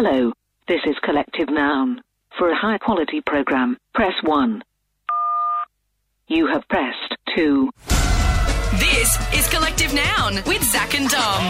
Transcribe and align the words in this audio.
Hello, 0.00 0.30
this 0.68 0.78
is 0.86 0.94
Collective 1.02 1.50
Noun. 1.50 2.00
For 2.38 2.48
a 2.50 2.54
high 2.54 2.78
quality 2.78 3.20
program, 3.20 3.76
press 3.94 4.12
1. 4.22 4.62
You 6.28 6.46
have 6.46 6.62
pressed 6.68 7.16
2. 7.34 7.68
This 8.78 9.34
is 9.34 9.48
Collective 9.48 9.92
Noun 9.92 10.36
with 10.46 10.62
Zach 10.62 10.94
and 10.94 11.10
Dom. 11.10 11.42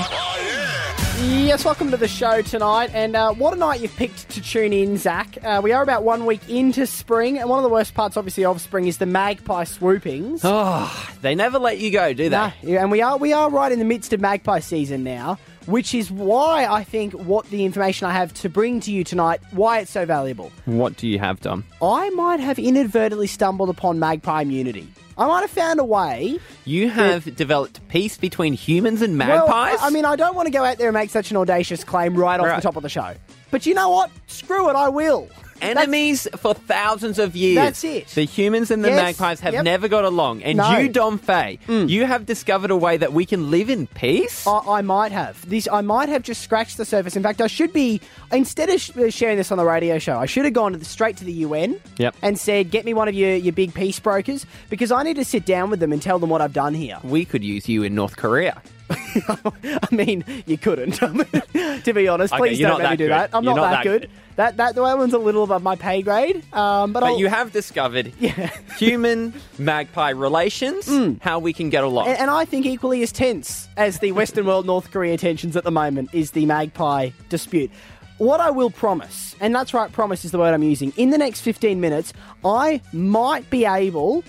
Yes, 1.21 1.63
welcome 1.63 1.91
to 1.91 1.99
the 1.99 2.09
show 2.09 2.41
tonight. 2.41 2.89
And 2.95 3.17
uh, 3.17 3.35
what 3.35 3.53
a 3.53 3.57
night 3.59 3.81
you've 3.81 3.95
picked 3.97 4.31
to 4.31 4.41
tune 4.41 4.73
in, 4.73 4.97
Zach. 4.97 5.37
Uh, 5.45 5.61
we 5.63 5.73
are 5.73 5.83
about 5.83 6.03
one 6.03 6.25
week 6.25 6.49
into 6.49 6.87
spring, 6.87 7.37
and 7.37 7.51
one 7.51 7.59
of 7.59 7.65
the 7.65 7.69
worst 7.69 7.93
parts, 7.93 8.17
obviously, 8.17 8.47
of 8.47 8.63
spring 8.63 8.87
is 8.87 8.97
the 8.97 9.05
magpie 9.05 9.65
swoopings. 9.65 10.41
Oh, 10.43 11.11
they 11.21 11.35
never 11.35 11.59
let 11.59 11.81
you 11.81 11.91
go, 11.91 12.15
do 12.15 12.31
they? 12.31 12.37
No, 12.37 12.53
yeah, 12.63 12.81
and 12.81 12.91
we 12.91 13.03
are 13.03 13.19
we 13.19 13.35
are 13.35 13.51
right 13.51 13.71
in 13.71 13.79
the 13.79 13.85
midst 13.85 14.15
of 14.15 14.23
magpie 14.23 14.61
season 14.61 15.05
now, 15.05 15.39
which 15.69 15.95
is 15.95 16.11
why 16.11 16.67
I 16.67 16.83
think 16.83 17.13
what 17.13 17.47
the 17.51 17.65
information 17.65 18.07
I 18.07 18.13
have 18.13 18.33
to 18.35 18.49
bring 18.49 18.81
to 18.81 18.91
you 18.91 19.05
tonight, 19.05 19.41
why 19.53 19.81
it's 19.81 19.91
so 19.91 20.07
valuable. 20.07 20.51
What 20.65 20.97
do 20.97 21.07
you 21.07 21.19
have, 21.19 21.41
Dom? 21.41 21.65
I 21.83 22.11
might 22.11 22.41
have 22.41 22.59
inadvertently 22.59 23.27
stumbled 23.27 23.69
upon 23.69 23.99
magpie 23.99 24.43
immunity. 24.43 24.89
I 25.19 25.27
might 25.27 25.41
have 25.43 25.51
found 25.51 25.81
a 25.81 25.85
way. 25.85 26.39
You 26.65 26.89
have 26.91 27.35
developed 27.37 27.87
peace 27.89 28.17
between 28.17 28.53
humans 28.55 29.03
and 29.03 29.19
magpies? 29.19 29.77
Well, 29.77 29.79
I 29.87 29.91
mean, 29.91 30.05
I 30.05 30.17
don't 30.17 30.35
want 30.37 30.47
to 30.47 30.53
go 30.53 30.65
out 30.65 30.79
there 30.79 30.89
and 30.89 30.95
make 30.95 31.11
such 31.11 31.31
an 31.31 31.37
audacious 31.37 31.83
claim 31.85 32.15
right 32.15 32.39
off 32.39 32.47
Right. 32.47 32.57
the 32.57 32.63
top 32.63 32.77
of 32.77 32.83
the 32.83 32.89
show. 32.89 33.15
But 33.51 33.67
you 33.67 33.75
know 33.75 33.89
what? 33.91 34.11
Screw 34.29 34.69
it, 34.71 34.77
I 34.77 34.89
will. 34.89 35.29
Enemies 35.61 36.27
for 36.37 36.55
thousands 36.55 37.19
of 37.19 37.35
years. 37.37 37.57
That's 37.57 37.85
it. 37.85 38.09
The 38.09 38.25
humans 38.25 38.71
and 38.71 38.85
the 38.85 38.89
Yes, 38.89 39.19
magpies 39.19 39.41
have 39.41 39.55
yep. 39.55 39.65
never 39.65 39.89
got 39.89 40.05
along. 40.05 40.43
And 40.43 40.59
No. 40.59 40.65
Mm. 40.65 40.83
you, 40.83 40.89
Dom 40.89 41.19
Fay, 41.19 41.59
you 41.69 42.05
have 42.07 42.27
discovered 42.27 42.71
a 42.71 42.77
way 42.77 42.97
that 42.97 43.13
we 43.13 43.25
can 43.27 43.51
live 43.51 43.71
in 43.71 43.87
peace? 43.89 44.47
I, 44.47 44.59
I 44.79 44.83
might 44.83 45.13
have 45.13 45.49
this. 45.49 45.69
I 45.71 45.81
might 45.81 46.09
have 46.09 46.23
just 46.23 46.43
scratched 46.43 46.77
the 46.77 46.85
surface. 46.85 47.17
In 47.17 47.23
fact, 47.23 47.41
I 47.41 47.47
should 47.47 47.73
be 47.73 48.01
instead 48.33 48.69
of 48.69 48.81
sh- 48.81 48.91
sharing 49.11 49.37
this 49.37 49.51
on 49.53 49.59
the 49.59 49.65
radio 49.65 49.99
show. 49.99 50.19
I 50.19 50.27
should 50.27 50.45
have 50.45 50.55
gone 50.55 50.73
to 50.73 50.79
the, 50.79 50.85
straight 50.85 51.17
to 51.19 51.25
the 51.25 51.33
UN 51.33 51.81
Yep. 51.99 52.15
and 52.23 52.39
said, 52.39 52.71
"Get 52.71 52.85
me 52.85 52.95
one 52.95 53.09
of 53.09 53.15
your, 53.15 53.35
your 53.35 53.53
big 53.53 53.75
peace 53.75 53.99
brokers," 54.01 54.47
because 54.71 54.91
I 54.93 55.03
need 55.03 55.17
to 55.17 55.25
sit 55.25 55.45
down 55.45 55.71
with 55.71 55.81
them 55.81 55.93
and 55.93 56.01
tell 56.01 56.19
them 56.19 56.31
what 56.31 56.41
I've 56.41 56.53
done 56.53 56.75
here. 56.75 56.99
we 57.03 57.25
could 57.25 57.43
use 57.45 57.69
you 57.69 57.83
in 57.83 57.95
North 57.95 58.17
Korea. 58.17 58.63
I 58.91 59.89
mean, 59.91 60.25
you 60.47 60.59
couldn't. 60.59 60.93
to 61.85 61.93
be 61.93 62.09
honest, 62.09 62.33
Okay, 62.33 62.41
please 62.41 62.59
don't 62.61 62.79
let 62.79 62.91
me 62.91 62.97
do 62.97 63.05
good. 63.05 63.11
that. 63.13 63.31
I'm 63.33 63.45
You're 63.45 63.55
not, 63.55 63.61
not 63.63 63.71
that, 63.71 63.77
that 63.77 63.83
good. 63.85 64.01
good. 64.03 64.11
That 64.37 64.57
that 64.59 64.75
that 64.77 64.99
one's 64.99 65.15
a 65.15 65.19
little 65.19 65.43
above 65.43 65.63
my 65.65 65.75
pay 65.75 66.01
grade. 66.03 66.45
Um, 66.53 66.93
but, 66.93 67.01
But 67.01 67.19
you 67.19 67.27
have 67.27 67.53
discovered 67.53 68.07
human 68.79 69.35
magpie 69.59 70.11
relations, 70.11 70.89
how 71.21 71.41
we 71.41 71.53
can 71.53 71.71
get 71.71 71.83
along. 71.85 72.07
And, 72.09 72.19
and 72.19 72.31
I 72.31 72.45
think 72.45 72.65
equally 72.65 73.03
as 73.03 73.11
tense 73.11 73.69
as 73.77 73.99
the 73.99 74.13
Western 74.13 74.47
world 74.47 74.65
North 74.65 74.91
Korea 74.93 75.19
tensions 75.19 75.57
at 75.57 75.65
the 75.65 75.73
moment 75.73 76.11
is 76.13 76.31
the 76.31 76.47
magpie 76.47 77.11
dispute. 77.29 77.71
What 78.19 78.41
I 78.41 78.51
will 78.51 78.71
promise, 78.71 79.37
and 79.41 79.55
that's 79.55 79.73
right, 79.73 79.91
promise 79.93 80.25
is 80.25 80.33
the 80.33 80.39
word 80.39 80.53
I'm 80.53 80.63
using, 80.63 80.93
in 80.97 81.11
the 81.11 81.19
next 81.19 81.41
15 81.43 81.81
minutes, 81.81 82.13
I 82.45 82.81
might 82.93 83.49
be 83.49 83.65
able 83.65 84.25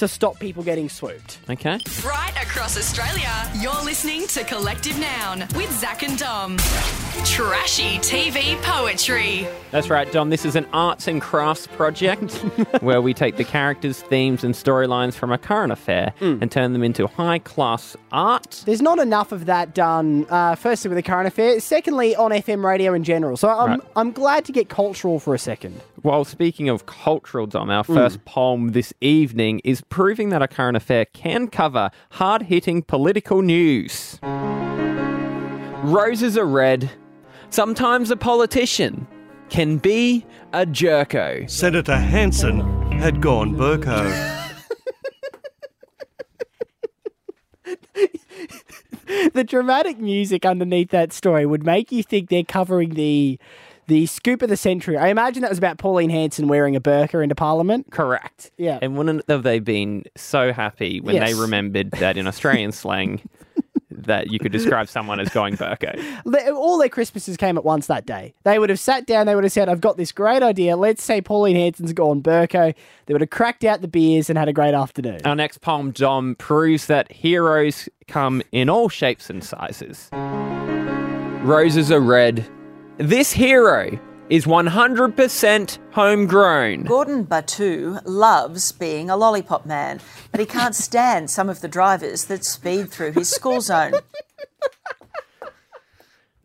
to 0.00 0.08
stop 0.08 0.38
people 0.40 0.62
getting 0.62 0.88
swooped. 0.88 1.38
okay. 1.48 1.78
Right 2.04 2.32
across 2.42 2.76
Australia, 2.76 3.30
you're 3.58 3.82
listening 3.84 4.26
to 4.28 4.44
Collective 4.44 4.98
Noun 4.98 5.40
with 5.54 5.70
Zach 5.78 6.02
and 6.02 6.18
Dom. 6.18 6.56
Trashy 7.24 7.98
TV 7.98 8.60
poetry. 8.62 9.46
That's 9.72 9.90
right, 9.90 10.10
Dom. 10.10 10.30
This 10.30 10.44
is 10.46 10.56
an 10.56 10.66
arts 10.72 11.06
and 11.06 11.20
crafts 11.20 11.66
project 11.66 12.32
where 12.80 13.02
we 13.02 13.12
take 13.12 13.36
the 13.36 13.44
characters, 13.44 14.00
themes, 14.02 14.42
and 14.42 14.54
storylines 14.54 15.14
from 15.14 15.30
a 15.32 15.38
current 15.38 15.70
affair 15.72 16.14
and 16.20 16.50
turn 16.50 16.72
them 16.72 16.82
into 16.82 17.06
high 17.06 17.38
class 17.38 17.96
art. 18.10 18.62
There's 18.64 18.80
not 18.82 18.98
enough 18.98 19.32
of 19.32 19.46
that 19.46 19.74
done, 19.74 20.26
uh, 20.30 20.54
firstly 20.54 20.88
with 20.88 20.96
the 20.96 21.02
current 21.02 21.28
affair, 21.28 21.60
secondly 21.60 22.16
on 22.16 22.30
FM 22.30 22.64
radio 22.64 22.94
in 22.94 23.04
general. 23.04 23.36
So 23.36 23.48
I'm, 23.50 23.70
Right. 23.70 23.80
I'm 23.96 24.12
glad 24.12 24.44
to 24.46 24.52
get 24.52 24.68
cultural 24.70 25.20
for 25.20 25.34
a 25.34 25.38
second. 25.38 25.80
Well, 26.02 26.24
speaking 26.24 26.70
of 26.70 26.86
cultural, 26.86 27.46
Dom, 27.46 27.68
our 27.68 27.84
mm. 27.84 27.94
first 27.94 28.24
poem 28.24 28.72
this 28.72 28.94
evening 29.02 29.60
is 29.64 29.82
proving 29.82 30.30
that 30.30 30.40
a 30.40 30.48
current 30.48 30.76
affair 30.76 31.04
can 31.04 31.48
cover 31.48 31.90
hard 32.12 32.42
hitting 32.42 32.82
political 32.82 33.42
news. 33.42 34.18
Roses 35.82 36.38
are 36.38 36.46
red. 36.46 36.90
Sometimes 37.50 38.10
a 38.10 38.16
politician 38.16 39.06
can 39.50 39.76
be 39.76 40.24
a 40.54 40.64
jerko. 40.64 41.50
Senator 41.50 41.96
Hanson 41.96 42.60
had 42.92 43.20
gone 43.20 43.54
Burko. 43.54 44.38
the 49.34 49.44
dramatic 49.44 49.98
music 49.98 50.46
underneath 50.46 50.90
that 50.90 51.12
story 51.12 51.44
would 51.44 51.64
make 51.64 51.92
you 51.92 52.02
think 52.02 52.30
they're 52.30 52.42
covering 52.42 52.90
the 52.90 53.38
the 53.90 54.06
scoop 54.06 54.40
of 54.40 54.48
the 54.48 54.56
century. 54.56 54.96
I 54.96 55.08
imagine 55.08 55.42
that 55.42 55.50
was 55.50 55.58
about 55.58 55.76
Pauline 55.78 56.10
Hanson 56.10 56.46
wearing 56.46 56.76
a 56.76 56.80
burqa 56.80 57.20
into 57.22 57.34
Parliament. 57.34 57.88
Correct. 57.90 58.52
Yeah. 58.56 58.78
And 58.80 58.96
wouldn't 58.96 59.28
have 59.28 59.42
they 59.42 59.58
been 59.58 60.04
so 60.16 60.52
happy 60.52 61.00
when 61.00 61.16
Yes. 61.16 61.28
they 61.28 61.34
remembered 61.40 61.90
that 61.92 62.16
in 62.16 62.28
Australian 62.28 62.70
slang 62.70 63.20
that 63.90 64.30
you 64.30 64.38
could 64.38 64.52
describe 64.52 64.86
someone 64.88 65.18
as 65.18 65.28
going 65.30 65.56
burko? 65.56 65.92
All 66.54 66.78
their 66.78 66.88
Christmases 66.88 67.36
came 67.36 67.58
at 67.58 67.64
once 67.64 67.88
that 67.88 68.06
day. 68.06 68.32
They 68.44 68.60
would 68.60 68.70
have 68.70 68.78
sat 68.78 69.06
down. 69.06 69.26
They 69.26 69.34
would 69.34 69.42
have 69.42 69.52
said, 69.52 69.68
"I've 69.68 69.80
got 69.80 69.96
this 69.96 70.12
great 70.12 70.42
idea. 70.44 70.76
Let's 70.76 71.02
say 71.02 71.20
Pauline 71.20 71.56
Hanson's 71.56 71.92
gone 71.92 72.22
burqa." 72.22 72.74
They 73.06 73.12
would 73.14 73.20
have 73.22 73.30
cracked 73.30 73.64
out 73.64 73.80
the 73.82 73.88
beers 73.88 74.30
and 74.30 74.38
had 74.38 74.48
a 74.48 74.52
great 74.52 74.72
afternoon. 74.74 75.18
Our 75.24 75.34
next 75.34 75.60
poem, 75.62 75.90
Dom, 75.90 76.36
proves 76.36 76.86
that 76.86 77.10
heroes 77.10 77.88
come 78.06 78.40
in 78.52 78.70
all 78.70 78.88
shapes 78.88 79.28
and 79.30 79.42
sizes. 79.42 80.08
Roses 81.42 81.90
are 81.90 82.00
red. 82.00 82.46
This 83.00 83.32
hero 83.32 83.98
is 84.28 84.44
100% 84.44 85.78
homegrown. 85.92 86.82
Gordon 86.82 87.24
Batu 87.24 87.96
loves 88.04 88.72
being 88.72 89.08
a 89.08 89.16
lollipop 89.16 89.64
man, 89.64 90.00
but 90.30 90.38
he 90.38 90.44
can't 90.44 90.74
stand 90.74 91.30
some 91.30 91.48
of 91.48 91.62
the 91.62 91.66
drivers 91.66 92.26
that 92.26 92.44
speed 92.44 92.90
through 92.90 93.12
his 93.12 93.30
school 93.30 93.62
zone. 93.62 93.94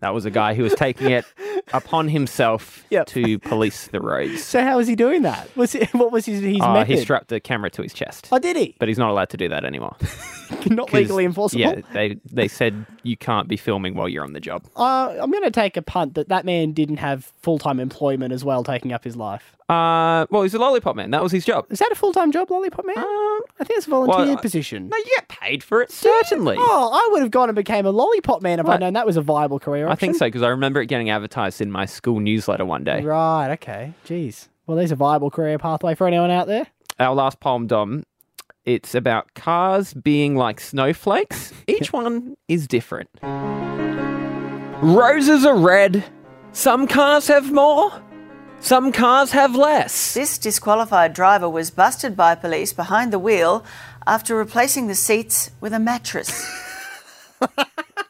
That 0.06 0.14
was 0.14 0.26
a 0.26 0.30
guy 0.30 0.54
who 0.54 0.62
was 0.62 0.76
taking 0.76 1.10
it 1.10 1.26
upon 1.74 2.10
himself 2.10 2.86
Yep. 2.92 3.08
to 3.08 3.40
police 3.40 3.88
the 3.88 4.00
roads. 4.00 4.44
So 4.44 4.62
how 4.62 4.78
was 4.78 4.88
he 4.88 4.96
doing 4.96 5.24
that? 5.24 5.50
Was 5.58 5.74
it, 5.74 5.92
what 5.96 6.12
was 6.12 6.28
his 6.28 6.42
his 6.42 6.62
Uh, 6.62 6.74
method? 6.74 6.96
he 6.96 7.02
strapped 7.02 7.32
a 7.32 7.40
camera 7.40 7.72
to 7.72 7.82
his 7.82 7.92
chest. 7.92 8.28
oh, 8.32 8.38
did 8.38 8.56
he? 8.56 8.76
But 8.78 8.88
he's 8.88 9.00
not 9.00 9.10
allowed 9.10 9.30
to 9.32 9.38
do 9.38 9.50
that 9.50 9.66
anymore. 9.66 9.96
Not 10.68 10.94
legally 10.94 11.26
enforceable. 11.32 11.60
Yeah, 11.62 11.82
they, 11.92 12.18
they 12.32 12.48
said 12.48 12.86
you 13.02 13.18
can't 13.18 13.48
be 13.48 13.58
filming 13.58 13.96
while 13.96 14.08
you're 14.08 14.24
on 14.24 14.34
the 14.34 14.40
job. 14.40 14.64
Uh, 14.76 15.16
I'm 15.20 15.32
going 15.32 15.44
to 15.44 15.50
take 15.50 15.76
a 15.76 15.82
punt 15.82 16.14
that 16.14 16.30
that 16.30 16.46
man 16.46 16.72
didn't 16.72 16.98
have 16.98 17.32
full 17.42 17.58
time 17.58 17.80
employment 17.80 18.32
as 18.32 18.46
well, 18.46 18.64
taking 18.64 18.94
up 18.94 19.04
his 19.04 19.16
life. 19.16 19.56
Uh, 19.70 20.28
well, 20.30 20.44
he's 20.44 20.54
a 20.54 20.60
lollipop 20.60 20.96
man. 20.96 21.10
That 21.10 21.24
was 21.24 21.32
his 21.32 21.46
job. 21.46 21.66
Is 21.72 21.80
that 21.80 21.92
a 21.92 21.96
full 21.96 22.14
time 22.14 22.32
job, 22.32 22.52
Lollipop 22.52 22.86
Man? 22.86 22.96
I 22.96 23.42
think 23.64 23.78
it's 23.80 23.88
a 23.88 23.90
volunteer 23.90 24.26
well, 24.28 24.38
position. 24.38 24.90
No, 24.90 24.98
you 24.98 25.06
get 25.16 25.28
paid 25.28 25.64
for 25.64 25.82
it, 25.82 25.90
certainly. 25.92 26.58
Oh, 26.60 26.92
I 26.94 27.10
would 27.12 27.24
have 27.24 27.32
gone 27.32 27.50
and 27.50 27.56
became 27.56 27.88
a 27.88 27.92
Lollipop 27.92 28.44
Man 28.44 28.60
if 28.60 28.68
I'd 28.68 28.80
known 28.82 28.94
that 28.94 29.08
was 29.08 29.18
a 29.18 29.22
viable 29.24 29.60
career 29.60 29.88
I 29.88 29.95
think 29.96 30.16
so 30.16 30.26
because 30.26 30.42
I 30.44 30.50
remember 30.50 30.82
it 30.82 30.88
getting 30.88 31.10
advertised 31.10 31.62
in 31.62 31.72
my 31.72 31.86
school 31.86 32.20
newsletter 32.20 32.66
one 32.66 32.84
day. 32.84 33.02
Right, 33.02 33.52
okay. 33.54 33.94
Jeez. 34.06 34.48
Well, 34.68 34.78
there's 34.78 34.92
a 34.92 34.96
viable 34.96 35.30
career 35.30 35.58
pathway 35.58 35.96
for 35.96 36.08
anyone 36.08 36.32
out 36.32 36.48
there. 36.48 36.68
Our 37.00 37.14
last 37.14 37.40
poem, 37.40 37.68
Dom, 37.68 38.04
it's 38.64 38.96
about 38.96 39.34
cars 39.36 39.94
being 39.94 40.36
like 40.36 40.60
snowflakes. 40.60 41.54
Each 41.68 41.94
one 41.94 42.36
is 42.48 42.68
different. 42.68 43.10
Roses 44.82 45.46
are 45.46 45.58
red. 45.58 46.04
Some 46.52 46.88
cars 46.88 47.28
have 47.28 47.52
more. 47.52 47.92
Some 48.60 48.92
cars 48.92 49.32
have 49.32 49.56
less. 49.56 50.14
This 50.16 50.38
disqualified 50.40 51.14
driver 51.14 51.48
was 51.48 51.70
busted 51.70 52.18
by 52.18 52.34
police 52.34 52.74
behind 52.74 53.14
the 53.14 53.20
wheel 53.20 53.64
after 54.08 54.36
replacing 54.36 54.88
the 54.88 54.96
seats 54.96 55.52
with 55.62 55.74
a 55.74 55.80
mattress. 55.80 56.50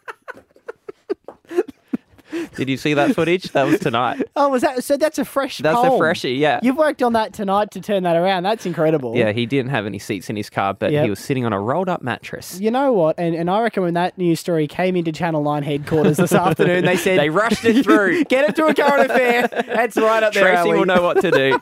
Did 2.55 2.69
you 2.69 2.77
see 2.77 2.93
that 2.93 3.15
footage? 3.15 3.51
That 3.51 3.63
was 3.65 3.79
tonight. 3.79 4.21
Oh, 4.37 4.49
was 4.49 4.63
that 4.63 4.83
so? 4.83 4.97
That's 4.97 5.17
a 5.17 5.23
fresh. 5.25 5.59
That's 5.59 5.77
a 5.77 5.97
freshie, 5.97 6.33
yeah. 6.33 6.59
You've 6.61 6.75
worked 6.77 7.01
on 7.01 7.13
that 7.13 7.31
tonight 7.31 7.71
to 7.71 7.79
turn 7.81 8.03
that 8.03 8.15
around. 8.17 8.43
That's 8.43 8.65
incredible. 8.65 9.15
Yeah, 9.15 9.31
he 9.31 9.45
didn't 9.45 9.71
have 9.71 9.85
any 9.85 9.97
seats 9.97 10.29
in 10.29 10.35
his 10.35 10.49
car, 10.49 10.73
but 10.73 10.91
Yep. 10.91 11.03
he 11.05 11.09
was 11.09 11.19
sitting 11.19 11.45
on 11.45 11.53
a 11.53 11.59
rolled 11.59 11.87
up 11.87 12.01
mattress. 12.01 12.59
You 12.59 12.69
know 12.71 12.91
what? 12.91 13.17
And, 13.17 13.33
and 13.33 13.49
I 13.49 13.61
reckon 13.61 13.83
when 13.83 13.93
that 13.93 14.17
news 14.17 14.39
story 14.41 14.67
came 14.67 14.95
into 14.97 15.11
Channel 15.13 15.41
9 15.43 15.63
headquarters 15.63 16.17
this 16.17 16.33
afternoon, 16.33 16.83
they 16.85 16.97
said 16.97 17.17
They 17.19 17.29
rushed 17.29 17.63
it 17.63 17.83
through. 17.83 18.23
Get 18.25 18.49
it 18.49 18.55
to 18.57 18.65
a 18.65 18.73
current 18.73 19.09
affair. 19.09 19.47
That's 19.47 19.95
right 19.95 20.21
up 20.21 20.33
there. 20.33 20.43
Tracy 20.43 20.69
Ali. 20.69 20.79
will 20.79 20.85
know 20.85 21.01
what 21.01 21.21
to 21.21 21.31
do. 21.31 21.61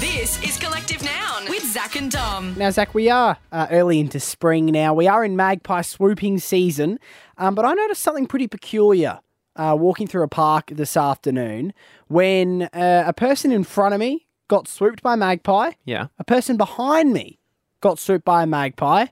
This 0.00 0.42
is 0.42 0.56
Collective 0.58 1.02
Noun 1.04 1.44
with 1.50 1.64
Zach 1.64 1.96
and 1.96 2.10
Dom. 2.10 2.54
Now, 2.56 2.70
Zach, 2.70 2.94
we 2.94 3.10
are 3.10 3.36
uh, 3.52 3.66
early 3.70 4.00
into 4.00 4.20
spring 4.20 4.66
now. 4.66 4.94
We 4.94 5.06
are 5.06 5.22
in 5.24 5.36
magpie 5.36 5.82
swooping 5.82 6.38
season, 6.38 6.98
um, 7.36 7.54
but 7.54 7.64
I 7.66 7.74
noticed 7.74 8.02
something 8.02 8.26
pretty 8.26 8.46
peculiar 8.46 9.20
uh, 9.56 9.76
walking 9.78 10.06
through 10.06 10.22
a 10.22 10.28
park 10.28 10.70
this 10.72 10.96
afternoon 10.96 11.72
when 12.08 12.62
uh, 12.72 13.04
a 13.06 13.12
person 13.12 13.50
in 13.52 13.64
front 13.64 13.94
of 13.94 14.00
me 14.00 14.26
got 14.48 14.68
swooped 14.68 15.02
by 15.02 15.14
a 15.14 15.16
magpie, 15.16 15.72
Yeah. 15.84 16.06
a 16.18 16.24
person 16.24 16.56
behind 16.56 17.12
me 17.12 17.38
got 17.80 17.98
swooped 17.98 18.24
by 18.24 18.42
a 18.42 18.46
magpie, 18.46 19.06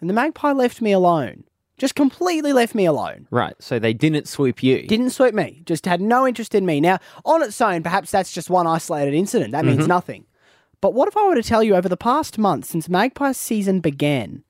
and 0.00 0.08
the 0.08 0.14
magpie 0.14 0.52
left 0.52 0.80
me 0.80 0.92
alone. 0.92 1.44
Just 1.78 1.94
completely 1.94 2.52
left 2.54 2.74
me 2.74 2.86
alone. 2.86 3.26
Right. 3.30 3.54
So 3.60 3.78
they 3.78 3.92
didn't 3.92 4.26
swoop 4.28 4.62
you. 4.62 4.86
Didn't 4.86 5.10
suit 5.10 5.34
me. 5.34 5.62
Just 5.66 5.84
had 5.84 6.00
no 6.00 6.26
interest 6.26 6.54
in 6.54 6.64
me. 6.64 6.80
Now, 6.80 6.98
on 7.24 7.42
its 7.42 7.60
own, 7.60 7.82
perhaps 7.82 8.10
that's 8.10 8.32
just 8.32 8.48
one 8.48 8.66
isolated 8.66 9.12
incident. 9.14 9.52
That 9.52 9.66
means 9.66 9.86
nothing. 9.86 10.24
But 10.80 10.94
what 10.94 11.08
if 11.08 11.16
I 11.16 11.26
were 11.28 11.34
to 11.34 11.42
tell 11.42 11.62
you 11.62 11.74
over 11.74 11.88
the 11.88 11.96
past 11.96 12.38
month 12.38 12.64
since 12.64 12.88
Magpies 12.88 13.36
season 13.36 13.80
began, 13.80 14.42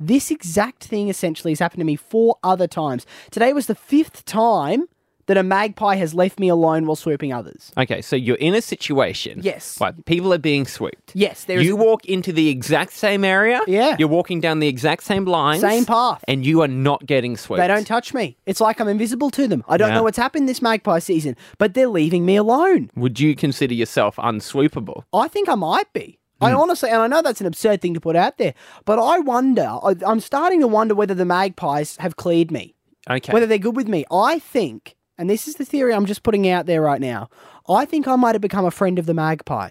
this 0.00 0.32
exact 0.32 0.82
thing 0.82 1.08
essentially 1.08 1.52
has 1.52 1.60
happened 1.60 1.80
to 1.80 1.84
me 1.84 1.94
four 1.94 2.36
other 2.42 2.66
times. 2.66 3.06
Today 3.30 3.52
was 3.52 3.66
the 3.66 3.74
fifth 3.76 4.24
time 4.24 4.88
that 5.32 5.38
a 5.40 5.42
magpie 5.42 5.94
has 5.96 6.12
left 6.12 6.38
me 6.38 6.48
alone 6.48 6.84
while 6.84 6.94
swooping 6.94 7.32
others. 7.32 7.72
Okay, 7.78 8.02
so 8.02 8.14
you're 8.16 8.36
in 8.36 8.54
a 8.54 8.60
situation. 8.60 9.40
Yes. 9.42 9.80
Where 9.80 9.92
people 10.04 10.30
are 10.34 10.38
being 10.38 10.66
swooped. 10.66 11.12
Yes, 11.14 11.44
there 11.44 11.58
is 11.58 11.66
You 11.66 11.74
walk 11.74 12.04
into 12.04 12.34
the 12.34 12.50
exact 12.50 12.92
same 12.92 13.24
area. 13.24 13.62
Yeah. 13.66 13.96
You're 13.98 14.08
walking 14.08 14.40
down 14.42 14.58
the 14.60 14.68
exact 14.68 15.04
same 15.04 15.24
lines. 15.24 15.62
Same 15.62 15.86
path. 15.86 16.22
And 16.28 16.44
you 16.44 16.60
are 16.60 16.68
not 16.68 17.06
getting 17.06 17.38
swooped. 17.38 17.60
They 17.62 17.66
don't 17.66 17.86
touch 17.86 18.12
me. 18.12 18.36
It's 18.44 18.60
like 18.60 18.78
I'm 18.78 18.88
invisible 18.88 19.30
to 19.30 19.48
them. 19.48 19.64
I 19.68 19.78
don't 19.78 19.88
Yeah. 19.88 19.94
know 19.94 20.02
what's 20.02 20.18
happened 20.18 20.50
this 20.50 20.60
magpie 20.60 20.98
season, 20.98 21.34
but 21.56 21.72
they're 21.72 21.88
leaving 21.88 22.26
me 22.26 22.36
alone. 22.36 22.90
Would 22.94 23.18
you 23.18 23.34
consider 23.34 23.72
yourself 23.72 24.16
unswoopable? 24.16 25.04
I 25.14 25.28
think 25.28 25.48
I 25.48 25.54
might 25.54 25.90
be. 25.94 26.18
Hmm. 26.40 26.44
I 26.46 26.52
honestly, 26.52 26.90
and 26.90 27.00
I 27.00 27.06
know 27.06 27.22
that's 27.22 27.40
an 27.40 27.46
absurd 27.46 27.80
thing 27.80 27.94
to 27.94 28.00
put 28.00 28.16
out 28.16 28.36
there, 28.36 28.52
but 28.84 28.98
I 28.98 29.20
wonder, 29.20 29.78
I'm 30.06 30.20
starting 30.20 30.60
to 30.60 30.66
wonder 30.66 30.94
whether 30.94 31.14
the 31.14 31.24
magpies 31.24 31.96
have 32.00 32.16
cleared 32.16 32.50
me, 32.50 32.74
Okay. 33.08 33.32
whether 33.32 33.46
they're 33.46 33.58
good 33.58 33.76
with 33.76 33.88
me. 33.88 34.04
I 34.12 34.38
think, 34.38 34.94
and 35.18 35.28
this 35.30 35.46
is 35.48 35.56
the 35.56 35.64
theory 35.64 35.94
I'm 35.94 36.06
just 36.06 36.22
putting 36.22 36.48
out 36.48 36.66
there 36.66 36.82
right 36.82 37.00
now, 37.00 37.28
I 37.68 37.84
think 37.84 38.06
I 38.08 38.16
might 38.16 38.34
have 38.34 38.42
become 38.42 38.64
a 38.64 38.70
friend 38.70 38.98
of 38.98 39.06
the 39.06 39.14
magpie. 39.14 39.70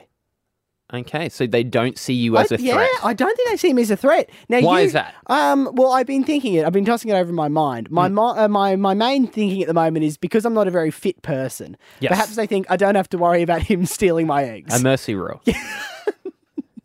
okay, 0.93 1.29
so 1.29 1.47
they 1.47 1.63
don't 1.63 1.97
see 1.97 2.13
you 2.13 2.35
as 2.38 2.51
I- 2.51 2.55
a 2.55 2.57
threat. 2.57 2.65
yeah. 2.75 2.88
I 3.01 3.13
don't 3.13 3.33
think 3.35 3.49
they 3.49 3.55
see 3.57 3.71
me 3.73 3.81
as 3.81 3.91
a 3.91 3.95
threat. 3.95 4.29
Now, 4.49 4.59
Why 4.61 4.81
you- 4.81 4.88
is 4.88 4.93
that? 4.93 5.13
Um, 5.27 5.69
well, 5.73 5.93
I've 5.93 6.05
been 6.05 6.25
thinking 6.25 6.53
it. 6.55 6.65
I've 6.65 6.73
been 6.73 6.83
tossing 6.83 7.11
it 7.11 7.13
over 7.13 7.29
in 7.29 7.35
my 7.35 7.47
mind. 7.47 7.89
My 7.89 8.09
Hmm. 8.09 8.15
mi- 8.15 8.21
uh, 8.35 8.47
my 8.49 8.75
my 8.75 8.93
main 8.93 9.25
thinking 9.27 9.61
at 9.61 9.67
the 9.69 9.73
moment 9.73 10.03
is 10.03 10.17
because 10.17 10.43
I'm 10.45 10.53
not 10.53 10.67
a 10.67 10.71
very 10.71 10.91
fit 10.91 11.21
person. 11.21 11.77
Yes. 12.01 12.09
Perhaps 12.09 12.35
they 12.35 12.45
think 12.45 12.65
I 12.69 12.75
don't 12.75 12.95
have 12.95 13.07
to 13.09 13.17
worry 13.17 13.41
about 13.41 13.61
him 13.71 13.85
stealing 13.85 14.27
my 14.27 14.44
eggs. 14.44 14.77
A 14.77 14.83
mercy 14.83 15.15
rule. 15.15 15.41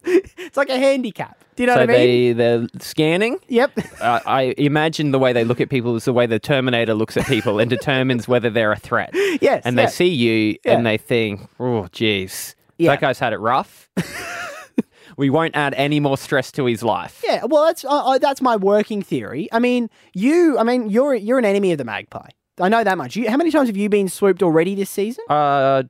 it's 0.38 0.56
like 0.56 0.68
a 0.70 0.78
handicap. 0.78 1.42
Do 1.56 1.62
you 1.62 1.66
know 1.68 1.74
so 1.74 1.80
what 1.80 1.90
I 1.90 1.92
mean? 1.94 1.98
they 1.98 2.32
they're 2.32 2.66
scanning. 2.80 3.38
Yep. 3.48 3.78
Uh, 4.00 4.20
I 4.26 4.54
imagine 4.58 5.10
the 5.10 5.18
way 5.18 5.32
they 5.32 5.44
look 5.44 5.60
at 5.60 5.70
people 5.70 5.96
is 5.96 6.04
the 6.04 6.12
way 6.12 6.26
the 6.26 6.38
Terminator 6.38 6.94
looks 6.94 7.16
at 7.16 7.26
people 7.26 7.58
and 7.58 7.70
determines 7.70 8.28
whether 8.28 8.50
they're 8.50 8.72
a 8.72 8.76
threat. 8.78 9.10
Yes. 9.40 9.62
And 9.64 9.76
yeah. 9.76 9.84
they 9.86 9.90
see 9.90 10.08
you 10.08 10.56
Yeah. 10.64 10.72
and 10.76 10.86
they 10.86 10.96
think, 10.96 11.48
oh, 11.60 11.88
geez, 11.92 12.54
Yeah. 12.78 12.90
that 12.92 13.00
guy's 13.00 13.18
had 13.18 13.32
it 13.32 13.38
rough. 13.38 13.88
we 15.16 15.30
won't 15.30 15.56
add 15.56 15.74
any 15.74 16.00
more 16.00 16.16
stress 16.18 16.50
to 16.52 16.66
his 16.66 16.82
life. 16.82 17.22
Yeah, 17.24 17.44
well, 17.44 17.64
that's 17.66 17.84
uh, 17.84 18.18
that's 18.18 18.40
my 18.40 18.56
working 18.56 19.02
theory. 19.02 19.48
I 19.52 19.58
mean, 19.58 19.88
you, 20.14 20.58
I 20.58 20.62
mean, 20.62 20.88
you're 20.90 21.14
you're 21.14 21.38
an 21.38 21.44
enemy 21.44 21.72
of 21.72 21.78
the 21.78 21.84
magpie. 21.84 22.30
I 22.58 22.68
know 22.68 22.82
that 22.82 22.96
much. 22.96 23.16
You, 23.16 23.28
how 23.30 23.36
many 23.36 23.50
times 23.50 23.68
have 23.68 23.76
you 23.76 23.88
been 23.88 24.08
swooped 24.08 24.42
already 24.42 24.74
this 24.74 24.88
season? 24.88 25.24
Uh, 25.28 25.82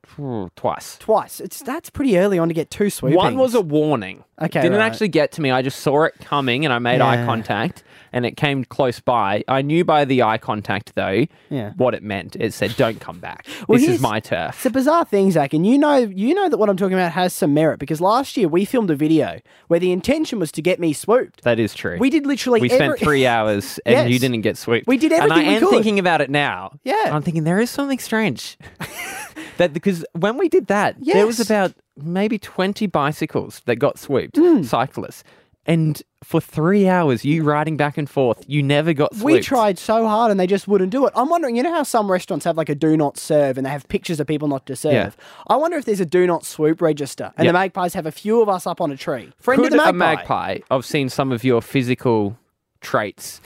twice. 0.57 0.97
Twice. 0.99 1.41
It's 1.41 1.61
that's 1.63 1.91
pretty 1.91 2.19
early 2.19 2.39
on 2.39 2.49
to 2.49 2.55
get 2.55 2.71
two 2.71 2.91
swoopings. 2.91 3.17
One 3.17 3.37
was 3.37 3.55
a 3.55 3.61
warning. 3.61 4.25
Okay, 4.41 4.63
Didn't 4.63 4.79
right. 4.79 4.85
actually 4.85 5.09
get 5.09 5.33
to 5.33 5.41
me. 5.43 5.51
I 5.51 5.63
just 5.63 5.81
saw 5.81 6.05
it 6.05 6.15
coming 6.21 6.65
and 6.65 6.75
I 6.75 6.79
made 6.79 7.01
eye 7.01 7.25
contact 7.25 7.85
and 8.17 8.25
it 8.25 8.37
came 8.37 8.65
close 8.65 8.99
by. 8.99 9.45
I 9.47 9.61
knew 9.61 9.85
by 9.85 10.05
the 10.07 10.23
eye 10.23 10.39
contact 10.39 10.93
though 10.95 11.27
Yeah. 11.51 11.73
what 11.77 11.93
it 11.95 12.03
meant. 12.03 12.35
It 12.41 12.55
said, 12.55 12.75
"Don't 12.77 12.99
come 13.01 13.19
back. 13.21 13.47
Well, 13.69 13.79
this 13.79 13.89
is 13.89 14.01
my 14.01 14.21
turf." 14.21 14.55
It's 14.57 14.67
a 14.67 14.71
bizarre 14.71 15.05
thing, 15.05 15.31
Zach, 15.31 15.53
and 15.53 15.67
you 15.67 15.77
know 15.77 15.97
you 15.97 16.33
know 16.35 16.49
that 16.49 16.57
what 16.57 16.69
I'm 16.71 16.77
talking 16.79 16.95
about 16.95 17.13
has 17.13 17.35
some 17.35 17.53
merit 17.53 17.79
because 17.79 18.01
last 18.01 18.37
year 18.39 18.49
we 18.49 18.65
filmed 18.65 18.91
a 18.91 18.97
video 18.97 19.41
where 19.69 19.81
the 19.81 19.93
intention 19.93 20.39
was 20.39 20.51
to 20.53 20.63
get 20.63 20.81
me 20.81 20.93
swooped. 20.95 21.43
That 21.43 21.59
is 21.61 21.75
true. 21.75 21.99
We 22.01 22.09
did 22.11 22.27
literally 22.27 22.61
We 22.63 22.71
every- 22.71 22.87
spent 22.87 22.99
three 23.01 23.27
hours 23.37 23.79
and 23.85 23.93
Yes. 23.93 24.11
you 24.11 24.19
didn't 24.19 24.41
get 24.41 24.57
swooped. 24.57 24.87
We 24.87 24.97
did 24.97 25.13
everything. 25.13 25.39
And 25.47 25.49
I 25.51 25.53
am 25.53 25.61
could. 25.61 25.71
thinking 25.71 25.99
about 25.99 26.21
it 26.23 26.31
now. 26.31 26.73
Yeah. 26.85 27.11
I'm 27.13 27.23
thinking 27.23 27.45
there 27.45 27.61
is 27.61 27.71
something 27.71 27.99
strange. 27.99 28.57
that 29.59 29.73
because 29.73 30.05
when 30.13 30.37
we 30.39 30.49
did 30.49 30.67
that, 30.69 30.97
there 31.05 31.27
was 31.27 31.41
about 31.41 31.73
maybe 31.97 32.39
20 32.39 32.87
bicycles 32.87 33.63
that 33.67 33.77
got 33.77 33.99
swooped, 33.99 34.37
Hmm. 34.37 34.63
cyclists. 34.63 35.25
And 35.69 36.01
for 36.23 36.41
three 36.41 36.89
hours, 36.89 37.25
you 37.25 37.43
riding 37.43 37.77
back 37.77 37.99
and 37.99 38.09
forth, 38.09 38.45
you 38.47 38.63
never 38.63 38.93
got. 38.93 39.15
We 39.17 39.41
tried 39.41 39.79
so 39.79 40.07
hard 40.07 40.31
and 40.31 40.39
they 40.39 40.47
just 40.47 40.69
wouldn't 40.69 40.91
do 40.91 41.07
it. 41.07 41.13
I'm 41.17 41.29
wondering, 41.29 41.57
you 41.57 41.63
know 41.65 41.73
how 41.75 41.83
some 41.83 42.11
restaurants 42.11 42.45
have 42.45 42.57
like 42.57 42.69
a 42.69 42.75
do 42.75 42.97
not 42.97 43.17
serve 43.19 43.59
and 43.59 43.67
they 43.67 43.71
have 43.71 43.89
pictures 43.89 44.21
of 44.21 44.27
people 44.29 44.47
not 44.49 44.65
to 44.67 44.77
serve? 44.77 44.93
Yeah. 44.93 45.11
I 45.49 45.57
wonder 45.57 45.77
if 45.77 45.85
there's 45.85 46.01
a 46.01 46.07
do 46.07 46.27
not 46.27 46.45
swoop 46.45 46.81
register 46.81 47.33
and 47.37 47.45
Yeah. 47.45 47.51
the 47.53 47.59
magpies 47.59 47.95
have 47.95 48.07
a 48.07 48.13
few 48.13 48.41
of 48.41 48.49
us 48.49 48.67
up 48.67 48.81
on 48.81 48.91
a 48.93 48.97
tree. 48.97 49.33
Friend 49.41 49.59
Could 49.61 49.67
of 49.67 49.71
the 49.73 49.77
magpie. 49.79 49.91
a 49.91 50.17
magpie. 50.17 50.59
I've 50.71 50.85
seen 50.87 51.09
some 51.09 51.33
of 51.33 51.43
your 51.43 51.61
physical 51.61 52.39
traits 52.81 53.41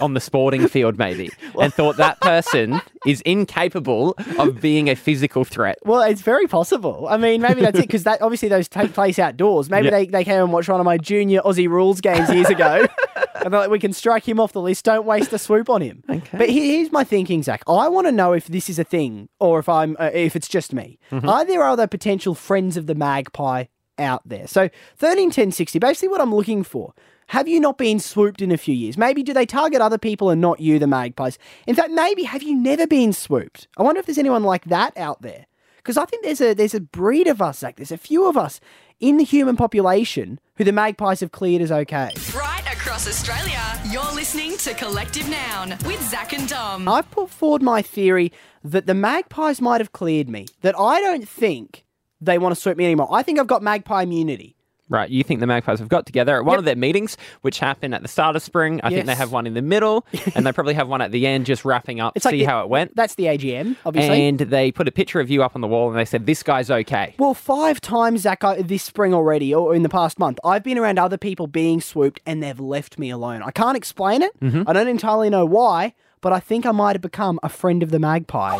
on 0.00 0.14
the 0.14 0.20
sporting 0.20 0.68
field, 0.68 0.98
maybe, 0.98 1.30
and 1.60 1.72
thought 1.72 1.96
that 1.96 2.20
person 2.20 2.80
is 3.06 3.20
incapable 3.22 4.14
of 4.38 4.60
being 4.60 4.88
a 4.90 4.94
physical 4.96 5.44
threat? 5.44 5.78
Well, 5.84 6.02
it's 6.02 6.22
very 6.22 6.46
possible. 6.46 7.06
I 7.08 7.16
mean, 7.16 7.40
maybe 7.40 7.60
that's 7.60 7.78
it 7.78 7.82
because 7.82 8.04
that 8.04 8.22
obviously 8.22 8.48
those 8.48 8.68
take 8.68 8.92
place 8.92 9.18
outdoors. 9.18 9.70
Maybe 9.70 9.86
Yeah. 9.86 9.90
they, 9.90 10.06
they 10.06 10.24
came 10.24 10.42
and 10.42 10.52
watched 10.52 10.68
one 10.68 10.80
of 10.80 10.84
my 10.84 10.98
junior 10.98 11.40
Aussie 11.42 11.68
rules 11.68 12.00
games 12.00 12.28
years 12.32 12.48
ago, 12.48 12.86
and 13.36 13.52
they're 13.52 13.60
like, 13.60 13.70
we 13.70 13.78
can 13.78 13.92
strike 13.92 14.26
him 14.28 14.40
off 14.40 14.52
the 14.52 14.60
list. 14.60 14.84
Don't 14.84 15.04
waste 15.06 15.32
a 15.32 15.38
swoop 15.38 15.68
on 15.70 15.80
him. 15.80 16.02
Okay. 16.08 16.38
But 16.38 16.48
here- 16.48 16.64
here's 16.64 16.92
my 16.92 17.04
thinking, 17.04 17.42
Zach. 17.42 17.62
I 17.68 17.88
want 17.88 18.06
to 18.06 18.12
know 18.12 18.32
if 18.32 18.46
this 18.46 18.68
is 18.70 18.78
a 18.78 18.84
thing 18.84 19.28
or 19.40 19.58
if 19.58 19.68
I'm 19.68 19.96
uh, 20.00 20.10
if 20.12 20.34
it's 20.36 20.48
just 20.48 20.72
me. 20.72 20.98
Mm-hmm. 21.12 21.28
Are 21.28 21.44
there 21.44 21.62
other 21.62 21.86
potential 21.86 22.34
friends 22.34 22.76
of 22.76 22.86
the 22.86 22.94
magpie 22.94 23.64
out 23.98 24.22
there? 24.26 24.46
So 24.46 24.70
thirteen 24.96 25.30
ten 25.30 25.52
sixty. 25.52 25.78
Basically, 25.78 26.08
what 26.08 26.20
I'm 26.20 26.34
looking 26.34 26.62
for. 26.64 26.94
Have 27.28 27.48
you 27.48 27.60
not 27.60 27.78
been 27.78 27.98
swooped 27.98 28.42
in 28.42 28.52
a 28.52 28.56
few 28.56 28.74
years? 28.74 28.98
Maybe 28.98 29.22
do 29.22 29.32
they 29.32 29.46
target 29.46 29.80
other 29.80 29.98
people 29.98 30.30
and 30.30 30.40
not 30.40 30.60
you, 30.60 30.78
the 30.78 30.86
magpies? 30.86 31.38
In 31.66 31.74
fact, 31.74 31.90
maybe 31.90 32.24
have 32.24 32.42
you 32.42 32.54
never 32.54 32.86
been 32.86 33.12
swooped? 33.12 33.68
I 33.76 33.82
wonder 33.82 33.98
if 33.98 34.06
there's 34.06 34.18
anyone 34.18 34.44
like 34.44 34.66
that 34.66 34.96
out 34.96 35.22
there. 35.22 35.46
Because 35.76 35.96
I 35.98 36.06
think 36.06 36.24
there's 36.24 36.40
a 36.40 36.54
there's 36.54 36.74
a 36.74 36.80
breed 36.80 37.26
of 37.26 37.42
us, 37.42 37.58
Zach. 37.58 37.76
There's 37.76 37.92
a 37.92 37.98
few 37.98 38.26
of 38.26 38.38
us 38.38 38.58
in 39.00 39.18
the 39.18 39.24
human 39.24 39.54
population 39.54 40.40
who 40.56 40.64
the 40.64 40.72
magpies 40.72 41.20
have 41.20 41.30
cleared 41.30 41.60
as 41.60 41.70
okay. 41.70 42.10
Right 42.34 42.64
across 42.72 43.06
Australia, 43.06 43.60
you're 43.90 44.14
listening 44.14 44.56
to 44.58 44.72
Collective 44.72 45.28
Noun 45.28 45.70
with 45.84 46.02
Zach 46.08 46.32
and 46.32 46.48
Dom. 46.48 46.88
I've 46.88 47.10
put 47.10 47.28
forward 47.28 47.62
my 47.62 47.82
theory 47.82 48.32
that 48.62 48.86
the 48.86 48.94
magpies 48.94 49.60
might 49.60 49.80
have 49.82 49.92
cleared 49.92 50.28
me. 50.28 50.46
That 50.62 50.78
I 50.78 51.02
don't 51.02 51.28
think 51.28 51.84
they 52.18 52.38
want 52.38 52.54
to 52.54 52.60
swoop 52.60 52.78
me 52.78 52.86
anymore. 52.86 53.08
I 53.10 53.22
think 53.22 53.38
I've 53.38 53.46
got 53.46 53.62
magpie 53.62 54.04
immunity. 54.04 54.53
Right, 54.90 55.08
you 55.08 55.24
think 55.24 55.40
the 55.40 55.46
Magpies 55.46 55.78
have 55.78 55.88
got 55.88 56.04
together 56.04 56.36
at 56.36 56.44
one 56.44 56.52
Yep. 56.54 56.58
of 56.58 56.64
their 56.66 56.76
meetings, 56.76 57.16
which 57.40 57.58
happen 57.58 57.94
at 57.94 58.02
the 58.02 58.08
start 58.08 58.36
of 58.36 58.42
spring. 58.42 58.80
I 58.82 58.90
think 58.90 59.06
they 59.06 59.14
have 59.14 59.32
one 59.32 59.46
in 59.46 59.54
the 59.54 59.62
middle, 59.62 60.04
and 60.34 60.46
they 60.46 60.52
probably 60.52 60.74
have 60.74 60.88
one 60.88 61.00
at 61.00 61.10
the 61.10 61.26
end, 61.26 61.46
just 61.46 61.64
wrapping 61.64 62.00
up, 62.00 62.12
It's 62.14 62.26
like 62.26 62.32
see 62.32 62.40
the- 62.40 62.44
how 62.44 62.62
it 62.62 62.68
went. 62.68 62.94
That's 62.94 63.14
the 63.14 63.24
AGM, 63.24 63.76
obviously. 63.86 64.28
And 64.28 64.38
they 64.38 64.70
put 64.70 64.86
a 64.86 64.92
picture 64.92 65.20
of 65.20 65.30
you 65.30 65.42
up 65.42 65.52
on 65.54 65.62
the 65.62 65.68
wall, 65.68 65.88
and 65.88 65.98
they 65.98 66.04
said, 66.04 66.26
"This 66.26 66.42
guy's 66.42 66.70
okay." 66.70 67.14
Well, 67.18 67.32
five 67.32 67.80
times, 67.80 68.20
Zach, 68.22 68.42
this 68.58 68.82
spring 68.82 69.14
already, 69.14 69.54
or 69.54 69.74
in 69.74 69.82
the 69.84 69.88
past 69.88 70.18
month, 70.18 70.38
I've 70.44 70.62
been 70.62 70.76
around 70.76 70.98
other 70.98 71.16
people 71.18 71.46
being 71.46 71.80
swooped 71.80 72.20
and 72.26 72.42
they've 72.42 72.60
left 72.60 72.98
me 72.98 73.08
alone. 73.08 73.42
I 73.42 73.52
can't 73.52 73.76
explain 73.78 74.20
it. 74.20 74.38
Mm-hmm. 74.40 74.64
I 74.66 74.72
don't 74.74 74.88
entirely 74.88 75.30
know 75.30 75.46
why, 75.46 75.94
but 76.20 76.32
I 76.34 76.40
think 76.40 76.66
I 76.66 76.72
might 76.72 76.94
have 76.94 77.02
become 77.02 77.40
a 77.42 77.48
friend 77.48 77.82
of 77.82 77.90
the 77.90 77.98
magpie. 77.98 78.58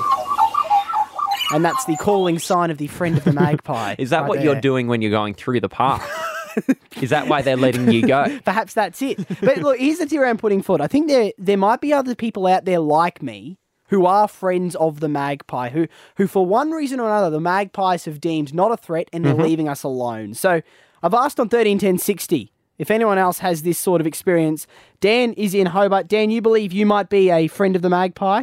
And 1.55 1.65
that's 1.65 1.85
the 1.85 1.97
calling 1.97 2.41
sign 2.41 2.73
of 2.73 2.79
the 2.79 2.89
friend 2.89 3.17
of 3.17 3.23
the 3.23 3.33
magpie. 3.33 3.95
Is 3.99 4.11
that 4.11 4.23
right 4.23 4.29
what 4.29 4.43
you're 4.43 4.61
doing 4.61 4.89
when 4.89 5.01
you're 5.01 5.13
going 5.13 5.35
through 5.35 5.61
the 5.61 5.69
park? 5.69 6.03
Is 7.01 7.11
that 7.11 7.29
why 7.29 7.43
they're 7.43 7.57
letting 7.57 7.93
you 7.93 8.05
go? 8.05 8.41
Perhaps 8.45 8.75
that's 8.75 9.01
it. 9.01 9.25
But 9.41 9.59
look, 9.59 9.79
here's 9.79 9.99
the 9.99 10.07
theory 10.07 10.29
I'm 10.29 10.37
putting 10.37 10.63
forward. 10.63 10.83
I 10.83 10.89
think 10.89 11.07
there 11.07 11.31
there 11.39 11.57
might 11.57 11.81
be 11.81 11.93
other 11.93 12.17
people 12.17 12.49
out 12.49 12.65
there 12.65 12.81
like 12.81 13.23
me 13.23 13.57
who 13.91 14.05
are 14.05 14.27
friends 14.27 14.75
of 14.75 14.99
the 14.99 15.09
magpie, 15.09 15.69
who 15.69 15.87
who 16.17 16.27
for 16.27 16.45
one 16.45 16.73
reason 16.73 16.99
or 16.99 17.07
another 17.07 17.31
the 17.31 17.41
magpies 17.41 18.05
have 18.07 18.21
deemed 18.21 18.53
not 18.53 18.73
a 18.73 18.77
threat 18.77 19.09
and 19.13 19.25
they're 19.25 19.35
mm-hmm. 19.35 19.43
leaving 19.43 19.69
us 19.69 19.85
alone. 19.85 20.35
So 20.35 20.61
I've 21.05 21.15
asked 21.15 21.39
on 21.39 21.49
thirteen 21.49 21.79
ten 21.79 21.99
sixty 21.99 22.51
if 22.79 22.91
anyone 22.91 23.17
else 23.19 23.39
has 23.39 23.63
this 23.63 23.79
sort 23.79 24.01
of 24.01 24.09
experience. 24.09 24.67
Dan 24.99 25.35
is 25.35 25.55
in 25.55 25.67
Hobart. 25.67 26.09
Dan, 26.09 26.31
you 26.31 26.43
believe 26.43 26.73
you 26.73 26.85
might 26.85 27.09
be 27.09 27.31
a 27.31 27.47
friend 27.47 27.77
of 27.77 27.83
the 27.83 27.91
magpie? 27.91 28.43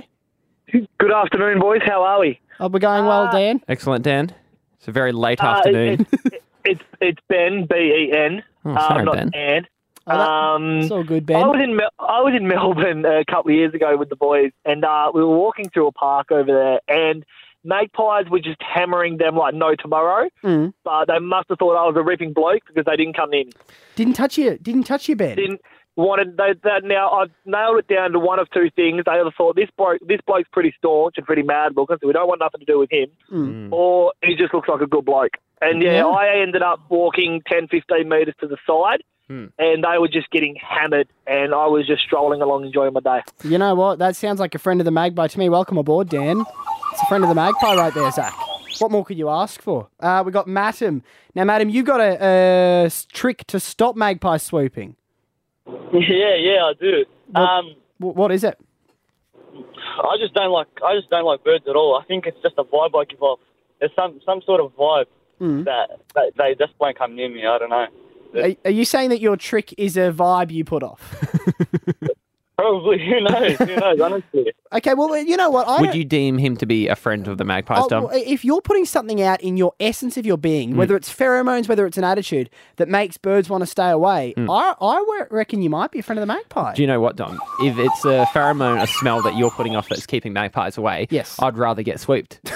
Good 0.71 1.11
afternoon, 1.11 1.59
boys. 1.59 1.81
How 1.85 2.03
are 2.03 2.21
we? 2.21 2.39
Oh, 2.61 2.67
we're 2.69 2.79
going 2.79 3.05
well, 3.05 3.29
Dan. 3.31 3.61
Excellent, 3.67 4.03
Dan. 4.03 4.33
It's 4.77 4.87
a 4.87 4.91
very 4.91 5.11
late 5.11 5.41
Uh, 5.43 5.47
afternoon. 5.47 6.05
It's, 6.11 6.35
it's 6.63 6.83
it's 7.01 7.19
Ben 7.27 7.65
B 7.65 7.75
E 7.75 8.11
N. 8.15 8.43
Oh, 8.63 8.75
sorry, 8.75 9.03
not 9.03 9.15
Ben. 9.15 9.31
Ann. 9.33 9.67
Oh, 10.07 10.17
that- 10.17 10.29
um, 10.29 10.79
It's 10.79 10.91
all 10.91 11.03
good, 11.03 11.25
Ben. 11.25 11.37
I 11.43 11.47
was 11.47 11.59
in 11.61 11.75
Mel- 11.75 11.89
I 11.99 12.21
was 12.21 12.33
in 12.35 12.47
Melbourne 12.47 13.03
a 13.05 13.25
couple 13.25 13.51
of 13.51 13.57
years 13.57 13.73
ago 13.73 13.97
with 13.97 14.09
the 14.09 14.15
boys, 14.15 14.51
and 14.63 14.85
uh, 14.85 15.11
we 15.13 15.21
were 15.21 15.35
walking 15.37 15.69
through 15.71 15.87
a 15.87 15.91
park 15.91 16.31
over 16.31 16.51
there, 16.51 16.79
and 16.87 17.23
magpies 17.63 18.25
were 18.29 18.39
just 18.39 18.61
hammering 18.61 19.17
them 19.17 19.35
like 19.35 19.53
no 19.55 19.73
tomorrow. 19.75 20.29
Mm. 20.43 20.73
But 20.83 21.05
they 21.05 21.19
must 21.19 21.49
have 21.49 21.57
thought 21.59 21.75
I 21.75 21.85
was 21.87 21.95
a 21.97 22.03
ripping 22.03 22.33
bloke 22.33 22.61
because 22.67 22.85
they 22.85 22.95
didn't 22.95 23.15
come 23.15 23.33
in. 23.33 23.49
Didn't 23.95 24.13
touch 24.13 24.37
you. 24.37 24.57
Didn't 24.59 24.83
touch 24.83 25.09
you, 25.09 25.15
Ben. 25.15 25.35
Didn't 25.35 25.61
wanted 25.95 26.37
they, 26.37 26.53
that 26.63 26.83
now 26.83 27.09
I've 27.11 27.31
nailed 27.45 27.79
it 27.79 27.87
down 27.87 28.11
to 28.13 28.19
one 28.19 28.39
of 28.39 28.49
two 28.51 28.69
things. 28.75 29.03
They 29.05 29.11
either 29.11 29.31
thought 29.37 29.55
this 29.55 29.69
bloke 29.77 29.99
this 30.07 30.19
bloke's 30.25 30.49
pretty 30.51 30.73
staunch 30.77 31.15
and 31.17 31.25
pretty 31.25 31.43
mad 31.43 31.73
looking, 31.75 31.97
so 32.01 32.07
we 32.07 32.13
don't 32.13 32.27
want 32.27 32.39
nothing 32.39 32.59
to 32.59 32.65
do 32.65 32.79
with 32.79 32.91
him, 32.91 33.07
Mm. 33.31 33.71
or 33.71 34.13
he 34.23 34.35
just 34.35 34.53
looks 34.53 34.67
like 34.69 34.81
a 34.81 34.87
good 34.87 35.05
bloke. 35.05 35.37
And 35.61 35.81
yeah, 35.81 35.97
Yeah. 35.97 36.07
I 36.07 36.39
ended 36.41 36.61
up 36.63 36.79
walking 36.89 37.41
10, 37.47 37.67
15 37.67 38.07
metres 38.09 38.33
to 38.39 38.47
the 38.47 38.57
side 38.67 39.03
and 39.29 39.85
they 39.85 39.97
were 39.97 40.09
just 40.09 40.29
getting 40.31 40.55
hammered, 40.57 41.07
and 41.25 41.53
I 41.55 41.65
was 41.67 41.87
just 41.87 42.01
strolling 42.03 42.41
along 42.41 42.65
enjoying 42.65 42.91
my 42.91 42.99
day. 42.99 43.21
You 43.45 43.57
know 43.57 43.73
what? 43.75 43.97
That 43.99 44.17
sounds 44.17 44.41
like 44.41 44.55
a 44.55 44.59
friend 44.59 44.81
of 44.81 44.85
the 44.85 44.91
Magpie 44.91 45.27
to 45.27 45.39
me. 45.39 45.47
Welcome 45.47 45.77
aboard, 45.77 46.09
Dan. 46.09 46.43
It's 46.91 47.01
a 47.01 47.05
friend 47.05 47.23
of 47.23 47.29
the 47.29 47.35
Magpie 47.35 47.75
right 47.75 47.93
there, 47.93 48.11
Zach. 48.11 48.33
What 48.79 48.91
more 48.91 49.05
could 49.05 49.17
you 49.17 49.29
ask 49.29 49.61
for? 49.61 49.87
Uh, 50.01 50.21
we 50.25 50.33
got 50.33 50.47
Madam. 50.47 51.01
Now, 51.33 51.45
Madam, 51.45 51.69
you 51.69 51.81
got 51.81 52.01
a 52.01 52.91
trick 53.13 53.45
to 53.47 53.59
stop 53.61 53.95
magpie 53.95 54.35
swooping. 54.35 54.97
Yeah, 55.93 56.35
yeah, 56.35 56.63
I 56.63 56.73
do. 56.79 57.05
Um, 57.35 57.75
what 57.99 58.31
is 58.31 58.43
it? 58.43 58.57
I 59.53 60.15
just 60.19 60.33
don't 60.33 60.51
like 60.51 60.67
I 60.83 60.95
just 60.95 61.09
don't 61.09 61.25
like 61.25 61.43
birds 61.43 61.65
at 61.69 61.75
all. 61.75 61.99
I 62.01 62.05
think 62.05 62.25
it's 62.25 62.41
just 62.41 62.55
a 62.57 62.63
vibe 62.63 62.99
I 62.99 63.05
give 63.05 63.21
off. 63.21 63.39
There's 63.79 63.91
some 63.95 64.19
some 64.25 64.41
sort 64.45 64.61
of 64.61 64.71
vibe 64.75 65.05
that, 65.65 65.89
that 66.15 66.31
they 66.37 66.55
just 66.55 66.73
won't 66.79 66.97
come 66.97 67.15
near 67.15 67.29
me. 67.29 67.45
I 67.45 67.57
don't 67.57 67.69
know. 67.69 67.87
Are, 68.41 68.55
are 68.65 68.71
you 68.71 68.85
saying 68.85 69.09
that 69.09 69.19
your 69.19 69.35
trick 69.35 69.73
is 69.77 69.97
a 69.97 70.11
vibe 70.11 70.51
you 70.51 70.63
put 70.63 70.83
off? 70.83 71.01
Probably. 72.61 72.99
Who 73.09 73.21
knows? 73.21 73.57
Who 73.57 73.75
knows? 73.75 73.99
Honestly. 73.99 74.53
Okay, 74.71 74.93
well, 74.93 75.17
you 75.17 75.35
know 75.35 75.49
what? 75.49 75.67
I 75.67 75.81
Would 75.81 75.95
you 75.95 76.05
deem 76.05 76.37
him 76.37 76.55
to 76.57 76.67
be 76.67 76.87
a 76.87 76.95
friend 76.95 77.27
of 77.27 77.39
the 77.39 77.43
magpies, 77.43 77.83
Oh, 77.85 77.89
Dom? 77.89 78.03
well, 78.03 78.11
if 78.13 78.45
you're 78.45 78.61
putting 78.61 78.85
something 78.85 79.19
out 79.19 79.41
in 79.41 79.57
your 79.57 79.73
essence 79.79 80.15
of 80.15 80.25
your 80.27 80.37
being, 80.37 80.73
mm. 80.73 80.75
whether 80.75 80.95
it's 80.95 81.11
pheromones, 81.11 81.67
whether 81.67 81.87
it's 81.87 81.97
an 81.97 82.03
attitude 82.03 82.51
that 82.75 82.87
makes 82.87 83.17
birds 83.17 83.49
want 83.49 83.63
to 83.63 83.65
stay 83.65 83.89
away, 83.89 84.35
mm. 84.37 84.47
I, 84.47 84.75
I 84.79 85.01
wa- 85.01 85.25
reckon 85.31 85.63
you 85.63 85.71
might 85.71 85.91
be 85.91 85.99
a 85.99 86.03
friend 86.03 86.19
of 86.19 86.21
the 86.21 86.27
magpie. 86.27 86.75
Do 86.75 86.83
you 86.83 86.87
know 86.87 87.01
what, 87.01 87.15
Dom? 87.15 87.39
If 87.61 87.79
it's 87.79 88.05
a 88.05 88.27
pheromone, 88.31 88.81
a 88.81 88.87
smell 88.87 89.23
that 89.23 89.35
you're 89.35 89.51
putting 89.51 89.75
off 89.75 89.89
that's 89.89 90.05
keeping 90.05 90.31
magpies 90.31 90.77
away, 90.77 91.07
Yes. 91.09 91.37
I'd 91.39 91.57
rather 91.57 91.81
get 91.81 91.99
swooped 91.99 92.39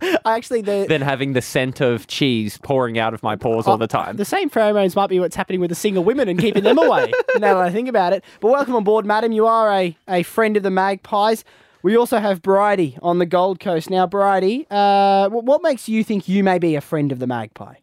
I 0.00 0.36
actually, 0.36 0.62
the, 0.62 0.86
than 0.88 1.02
having 1.02 1.32
the 1.32 1.42
scent 1.42 1.80
of 1.80 2.06
cheese 2.06 2.58
pouring 2.58 2.98
out 2.98 3.14
of 3.14 3.22
my 3.22 3.36
pores 3.36 3.66
all 3.66 3.78
the 3.78 3.86
time. 3.86 4.16
The 4.16 4.24
same 4.24 4.50
pheromones 4.50 4.94
might 4.94 5.08
be 5.08 5.20
what's 5.20 5.36
happening 5.36 5.60
with 5.60 5.70
the 5.70 5.76
single 5.76 6.04
women 6.04 6.28
and 6.28 6.38
keeping 6.38 6.62
them 6.62 6.78
away. 6.78 7.12
now 7.38 7.54
that 7.54 7.64
I 7.64 7.70
think 7.70 7.88
about 7.88 8.12
it. 8.12 8.24
But 8.40 8.50
welcome 8.50 8.74
on 8.74 8.84
board, 8.84 9.06
madam. 9.06 9.32
You 9.32 9.46
are 9.46 9.72
a, 9.72 9.96
a 10.08 10.22
friend 10.22 10.56
of 10.56 10.62
the 10.62 10.70
Magpies. 10.70 11.44
We 11.82 11.96
also 11.96 12.18
have 12.18 12.42
Bridie 12.42 12.98
on 13.02 13.18
the 13.18 13.26
Gold 13.26 13.60
Coast. 13.60 13.88
Now, 13.88 14.06
Bridie, 14.06 14.66
uh, 14.70 15.28
what 15.30 15.62
makes 15.62 15.88
you 15.88 16.02
think 16.02 16.28
you 16.28 16.42
may 16.42 16.58
be 16.58 16.74
a 16.74 16.80
friend 16.80 17.12
of 17.12 17.18
the 17.18 17.26
Magpie? 17.26 17.76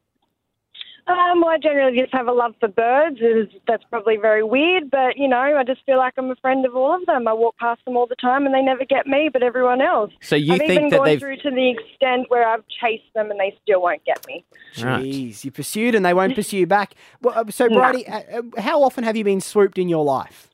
Um, 1.08 1.44
I 1.44 1.60
generally 1.62 2.00
just 2.00 2.12
have 2.14 2.28
a 2.28 2.32
love 2.32 2.56
for 2.60 2.68
birds. 2.68 3.18
Is 3.22 3.48
that's 3.68 3.84
probably 3.92 4.18
very 4.18 4.44
weird, 4.44 4.90
but 4.90 5.18
you 5.18 5.28
know, 5.28 5.38
I 5.38 5.64
just 5.64 5.86
feel 5.86 5.98
like 5.98 6.14
I'm 6.18 6.32
a 6.32 6.36
friend 6.38 6.66
of 6.66 6.76
all 6.76 6.96
of 6.96 7.06
them. 7.06 7.28
I 7.28 7.34
walk 7.34 7.56
past 7.58 7.86
them 7.86 7.96
all 7.96 8.08
the 8.08 8.16
time, 8.16 8.46
and 8.48 8.56
they 8.56 8.62
never 8.64 8.86
get 8.86 9.06
me, 9.06 9.30
but 9.32 9.44
everyone 9.44 9.82
else. 9.82 10.12
So 10.22 10.36
you 10.36 10.54
I've 10.54 10.60
think 10.60 10.72
even 10.72 10.90
that 10.90 10.98
gone 10.98 11.06
they've- 11.06 11.20
through 11.20 11.38
to 11.38 11.52
the 11.52 11.70
extent 11.70 12.26
where 12.30 12.48
I've 12.48 12.64
chased 12.68 13.14
them, 13.14 13.30
and 13.30 13.40
they 13.40 13.56
still 13.62 13.84
won't 13.84 14.04
get 14.04 14.26
me. 14.26 14.44
Right. 14.82 15.04
Jeez, 15.06 15.44
you 15.46 15.52
pursued 15.52 15.94
and 15.94 16.04
they 16.04 16.14
won't 16.16 16.34
pursue 16.42 16.58
you 16.58 16.68
back. 16.68 16.96
Well, 17.22 17.38
uh, 17.38 17.52
so, 17.52 17.68
No. 17.68 17.80
Bridie, 17.80 18.08
uh, 18.08 18.22
uh, 18.40 18.62
how 18.62 18.82
often 18.82 19.04
have 19.04 19.16
you 19.16 19.24
been 19.24 19.42
swooped 19.42 19.78
in 19.78 19.88
your 19.88 20.04
life? 20.04 20.50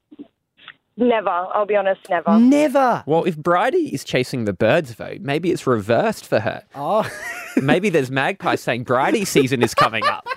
Never. 0.97 1.29
I'll 1.29 1.65
be 1.65 1.77
honest, 1.77 2.01
never. 2.09 2.37
Never. 2.37 3.03
Well, 3.07 3.23
if 3.23 3.37
Bridie 3.37 3.93
is 3.93 4.03
chasing 4.03 4.43
the 4.43 4.53
birds, 4.53 4.95
though, 4.95 5.15
maybe 5.21 5.49
it's 5.49 5.65
reversed 5.65 6.27
for 6.27 6.41
her. 6.41 6.63
Oh, 6.75 7.09
Maybe 7.55 7.89
there's 7.89 8.11
magpies 8.11 8.61
saying 8.61 8.83
Bridie 8.83 9.25
season 9.25 9.61
is 9.63 9.73
coming 9.73 10.05
up. 10.05 10.27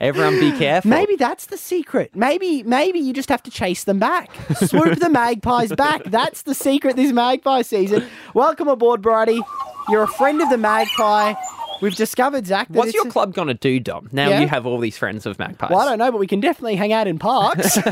Everyone 0.00 0.40
be 0.40 0.50
careful. 0.56 0.88
maybe 0.88 1.14
that's 1.16 1.46
the 1.46 1.58
secret. 1.58 2.16
Maybe, 2.16 2.62
maybe 2.62 2.98
you 2.98 3.12
just 3.12 3.28
have 3.28 3.42
to 3.42 3.50
chase 3.50 3.84
them 3.84 3.98
back. 3.98 4.30
Swoop 4.56 4.98
the 4.98 5.10
magpies 5.10 5.72
back. 5.74 6.04
That's 6.04 6.42
the 6.42 6.54
secret 6.54 6.96
this 6.96 7.12
magpie 7.12 7.62
season. 7.62 8.06
Welcome 8.32 8.68
aboard, 8.68 9.02
Bridie. 9.02 9.42
You're 9.90 10.04
a 10.04 10.08
friend 10.08 10.40
of 10.40 10.48
the 10.48 10.56
magpie. 10.56 11.34
We've 11.80 11.94
discovered, 11.94 12.46
Zach, 12.46 12.68
that 12.68 12.76
What's 12.76 12.88
it's 12.88 12.94
your 12.94 13.06
a- 13.08 13.10
club 13.10 13.34
going 13.34 13.48
to 13.48 13.54
do, 13.54 13.80
Dom? 13.80 14.08
Now 14.12 14.28
Yeah? 14.28 14.40
you 14.40 14.48
have 14.48 14.66
all 14.66 14.78
these 14.78 14.98
friends 14.98 15.26
of 15.26 15.38
magpies. 15.38 15.70
Well, 15.70 15.80
I 15.80 15.84
don't 15.86 15.98
know, 15.98 16.10
but 16.12 16.18
we 16.18 16.26
can 16.26 16.40
definitely 16.40 16.76
hang 16.76 16.92
out 16.92 17.06
in 17.06 17.18
parks. 17.18 17.78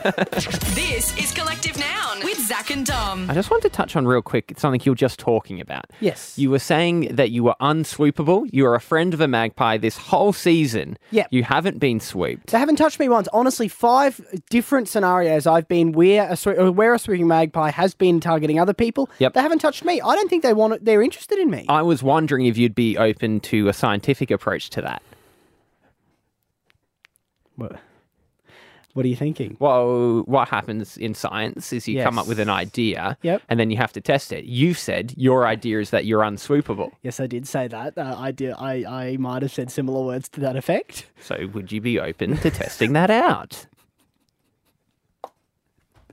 This 0.75 1.17
is 1.19 1.33
Collective 1.33 1.79
Noun 1.79 2.25
with 2.25 2.39
Zach 2.47 2.71
and 2.71 2.85
Dom. 2.87 3.29
I 3.31 3.35
just 3.35 3.51
want 3.51 3.63
to 3.63 3.69
touch 3.69 3.95
on 3.97 4.07
real 4.07 4.23
quick 4.23 4.53
something 4.57 4.81
you 4.85 4.93
were 4.93 4.97
just 4.97 5.19
talking 5.19 5.61
about. 5.61 5.87
Yes. 6.01 6.37
You 6.39 6.51
were 6.51 6.59
saying 6.59 7.15
that 7.15 7.31
you 7.31 7.45
were 7.45 7.55
unsweepable. 7.61 8.47
You 8.53 8.65
were 8.65 8.75
a 8.75 8.81
friend 8.81 9.15
of 9.15 9.21
a 9.21 9.29
magpie 9.29 9.77
this 9.77 9.97
whole 9.97 10.33
season. 10.33 10.97
Yeah. 11.11 11.27
You 11.31 11.43
haven't 11.45 11.79
been 11.79 12.01
swooped. 12.01 12.49
They 12.51 12.59
haven't 12.59 12.77
touched 12.77 12.99
me 12.99 13.09
once. 13.09 13.29
Honestly, 13.33 13.69
five 13.69 14.21
different 14.51 14.89
scenarios 14.89 15.47
I've 15.47 15.69
been 15.69 15.93
where 15.93 16.31
a, 16.31 16.37
swe- 16.37 16.57
uh, 16.57 16.71
where 16.73 16.95
a 16.95 16.99
swooping 16.99 17.27
magpie 17.29 17.71
has 17.71 17.95
been 17.95 18.21
targeting 18.21 18.59
other 18.59 18.75
people. 18.75 19.09
Yep. 19.19 19.35
They 19.35 19.41
haven't 19.43 19.59
touched 19.61 19.85
me. 19.85 20.01
I 20.01 20.15
don't 20.15 20.29
think 20.29 20.43
they 20.43 20.55
want 20.55 20.75
it. 20.75 20.85
They're 20.85 21.03
interested 21.03 21.39
in 21.39 21.51
me. 21.51 21.67
I 21.69 21.83
was 21.83 22.03
wondering 22.03 22.47
if 22.47 22.57
you'd 22.59 22.75
be 22.75 22.97
open 22.99 23.41
to 23.41 23.69
a 23.69 23.73
scientific 23.79 24.31
approach 24.31 24.69
to 24.71 24.83
that. 24.83 25.03
What, 27.57 27.81
what 28.95 29.05
are 29.05 29.09
you 29.09 29.17
thinking? 29.17 29.57
Well, 29.59 30.21
what 30.27 30.49
happens 30.49 30.97
in 30.97 31.15
science 31.15 31.73
is 31.73 31.89
you 31.89 32.03
come 32.03 32.19
up 32.19 32.27
with 32.29 32.39
an 32.41 32.49
idea 32.49 33.17
Yep. 33.23 33.43
and 33.49 33.59
then 33.59 33.71
you 33.71 33.77
have 33.77 33.93
to 33.95 34.01
test 34.01 34.33
it. 34.33 34.45
You've 34.45 34.79
said 34.79 35.13
your 35.17 35.47
idea 35.47 35.81
is 35.81 35.91
that 35.91 36.05
you're 36.05 36.23
unsweepable. 36.23 36.93
Yes, 37.03 37.19
I 37.21 37.27
did 37.27 37.47
say 37.49 37.67
that. 37.69 37.97
Uh, 37.99 38.15
I 38.19 38.31
did. 38.31 38.53
I, 38.59 38.85
I 38.87 39.17
might 39.17 39.43
have 39.43 39.53
said 39.53 39.71
similar 39.71 40.05
words 40.05 40.29
to 40.31 40.41
that 40.41 40.57
effect. 40.57 41.07
So 41.21 41.49
would 41.53 41.73
you 41.73 41.81
be 41.81 41.99
open 41.99 42.37
to 42.39 42.51
testing 42.51 42.93
that 42.93 43.11
out? 43.11 43.67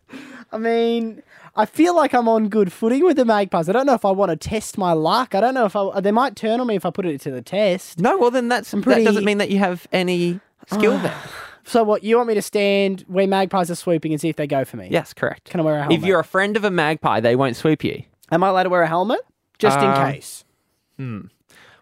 I 0.52 0.58
mean, 0.58 1.22
I 1.56 1.66
feel 1.66 1.96
like 1.96 2.14
I'm 2.14 2.28
on 2.28 2.50
good 2.50 2.74
footing 2.74 3.04
with 3.06 3.16
the 3.18 3.24
magpies. 3.26 3.70
I 3.70 3.72
don't 3.72 3.86
know 3.86 3.94
if 3.94 4.04
I 4.06 4.12
want 4.12 4.30
to 4.30 4.36
test 4.36 4.78
my 4.78 4.92
luck. 4.92 5.34
I 5.36 5.40
don't 5.42 5.54
know 5.54 5.66
if 5.66 5.76
I. 5.76 6.02
They 6.02 6.12
might 6.12 6.36
turn 6.36 6.60
on 6.60 6.68
me 6.68 6.76
if 6.76 6.86
I 6.86 6.90
put 6.90 7.06
it 7.06 7.22
to 7.22 7.32
the 7.32 7.42
test. 7.42 8.00
No, 8.00 8.18
well 8.18 8.32
then 8.32 8.48
that's 8.50 8.72
pretty- 8.72 9.04
that 9.04 9.10
doesn't 9.10 9.24
mean 9.26 9.38
that 9.38 9.50
you 9.50 9.60
have 9.60 9.88
any 9.92 10.40
skill 10.68 10.98
there. 11.00 11.16
So 11.68 11.84
what? 11.84 12.04
You 12.04 12.18
want 12.18 12.28
me 12.28 12.36
to 12.36 12.44
stand 12.44 13.04
where 13.08 13.26
magpies 13.26 13.72
are 13.72 13.76
swooping 13.76 14.12
and 14.12 14.22
see 14.22 14.30
if 14.30 14.36
they 14.36 14.46
go 14.46 14.66
for 14.66 14.78
me? 14.78 14.88
Yes, 14.92 15.16
correct. 15.16 15.50
Can 15.50 15.60
I 15.60 15.64
wear 15.64 15.78
a 15.78 15.80
helmet? 15.80 15.98
If 15.98 16.06
you're 16.06 16.20
a 16.20 16.24
friend 16.24 16.56
of 16.56 16.64
a 16.64 16.70
magpie, 16.70 17.22
they 17.22 17.36
won't 17.36 17.56
swoop 17.56 17.84
you. 17.84 18.04
Am 18.32 18.44
I 18.44 18.50
allowed 18.50 18.64
to 18.64 18.70
wear 18.70 18.84
a 18.84 18.88
helmet? 18.88 19.22
Just 19.58 19.80
in 19.80 19.86
Um, 19.86 20.12
case. 20.12 20.44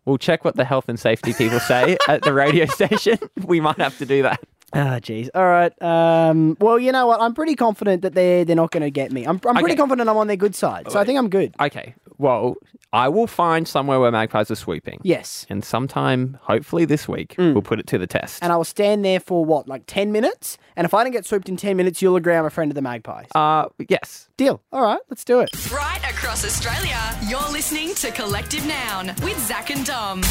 We'll 0.05 0.17
check 0.17 0.45
what 0.45 0.55
the 0.55 0.63
health 0.63 0.87
and 0.87 0.97
safety 0.97 1.33
people 1.33 1.59
say 1.59 1.97
at 2.07 2.21
the 2.23 2.31
radio 2.33 2.65
station. 2.67 3.17
We 3.45 3.59
might 3.59 3.77
have 3.77 3.97
to 3.97 4.05
do 4.05 4.21
that. 4.23 4.39
Ah, 4.75 4.99
jeez. 4.99 5.29
All 5.35 5.45
right. 5.45 5.71
Um, 5.81 6.57
well, 6.59 6.79
you 6.79 6.91
know 6.91 7.05
what? 7.07 7.21
I'm 7.21 7.33
pretty 7.33 7.55
confident 7.55 8.01
that 8.01 8.13
they're 8.15 8.43
they're 8.45 8.55
not 8.55 8.71
going 8.71 8.81
to 8.83 8.91
get 8.91 9.11
me. 9.11 9.23
I'm, 9.23 9.35
I'm 9.45 9.55
pretty 9.55 9.71
Okay. 9.71 9.75
confident 9.75 10.09
I'm 10.09 10.17
on 10.17 10.27
their 10.27 10.35
good 10.37 10.55
side. 10.55 10.89
So 10.91 10.99
I 10.99 11.03
think 11.05 11.17
I'm 11.19 11.29
good. 11.29 11.53
Okay. 11.59 11.93
Well, 12.17 12.55
I 12.93 13.09
will 13.09 13.25
find 13.27 13.67
somewhere 13.67 13.99
where 13.99 14.11
magpies 14.11 14.49
are 14.51 14.55
swooping. 14.55 14.99
Yes. 15.03 15.45
And 15.49 15.63
sometime, 15.65 16.37
hopefully 16.43 16.85
this 16.85 17.07
week, 17.07 17.33
we'll 17.39 17.61
put 17.63 17.79
it 17.79 17.87
to 17.87 17.97
the 17.97 18.05
test. 18.07 18.41
And 18.43 18.53
I 18.53 18.55
will 18.55 18.63
stand 18.63 19.03
there 19.03 19.19
for 19.19 19.43
what, 19.43 19.67
like 19.67 19.83
10 19.87 20.11
minutes? 20.11 20.57
And 20.75 20.85
if 20.85 20.93
I 20.93 21.03
don't 21.03 21.11
get 21.11 21.25
swooped 21.25 21.49
in 21.49 21.57
10 21.57 21.75
minutes, 21.75 22.01
you'll 22.03 22.15
agree 22.15 22.35
I'm 22.35 22.45
a 22.45 22.51
friend 22.51 22.69
of 22.71 22.75
the 22.75 22.81
magpies. 22.83 23.25
uh, 23.35 23.65
yes. 23.89 24.29
Deal. 24.37 24.61
All 24.71 24.83
right. 24.83 24.99
Let's 25.09 25.23
do 25.23 25.39
it. 25.39 25.49
Right 25.71 26.01
across 26.07 26.45
Australia, 26.45 26.99
you're 27.27 27.51
listening 27.51 27.95
to 27.95 28.11
Collective 28.11 28.65
Noun 28.67 29.07
with 29.23 29.39
Zach 29.47 29.71
and 29.71 29.83
Dom. 29.85 30.21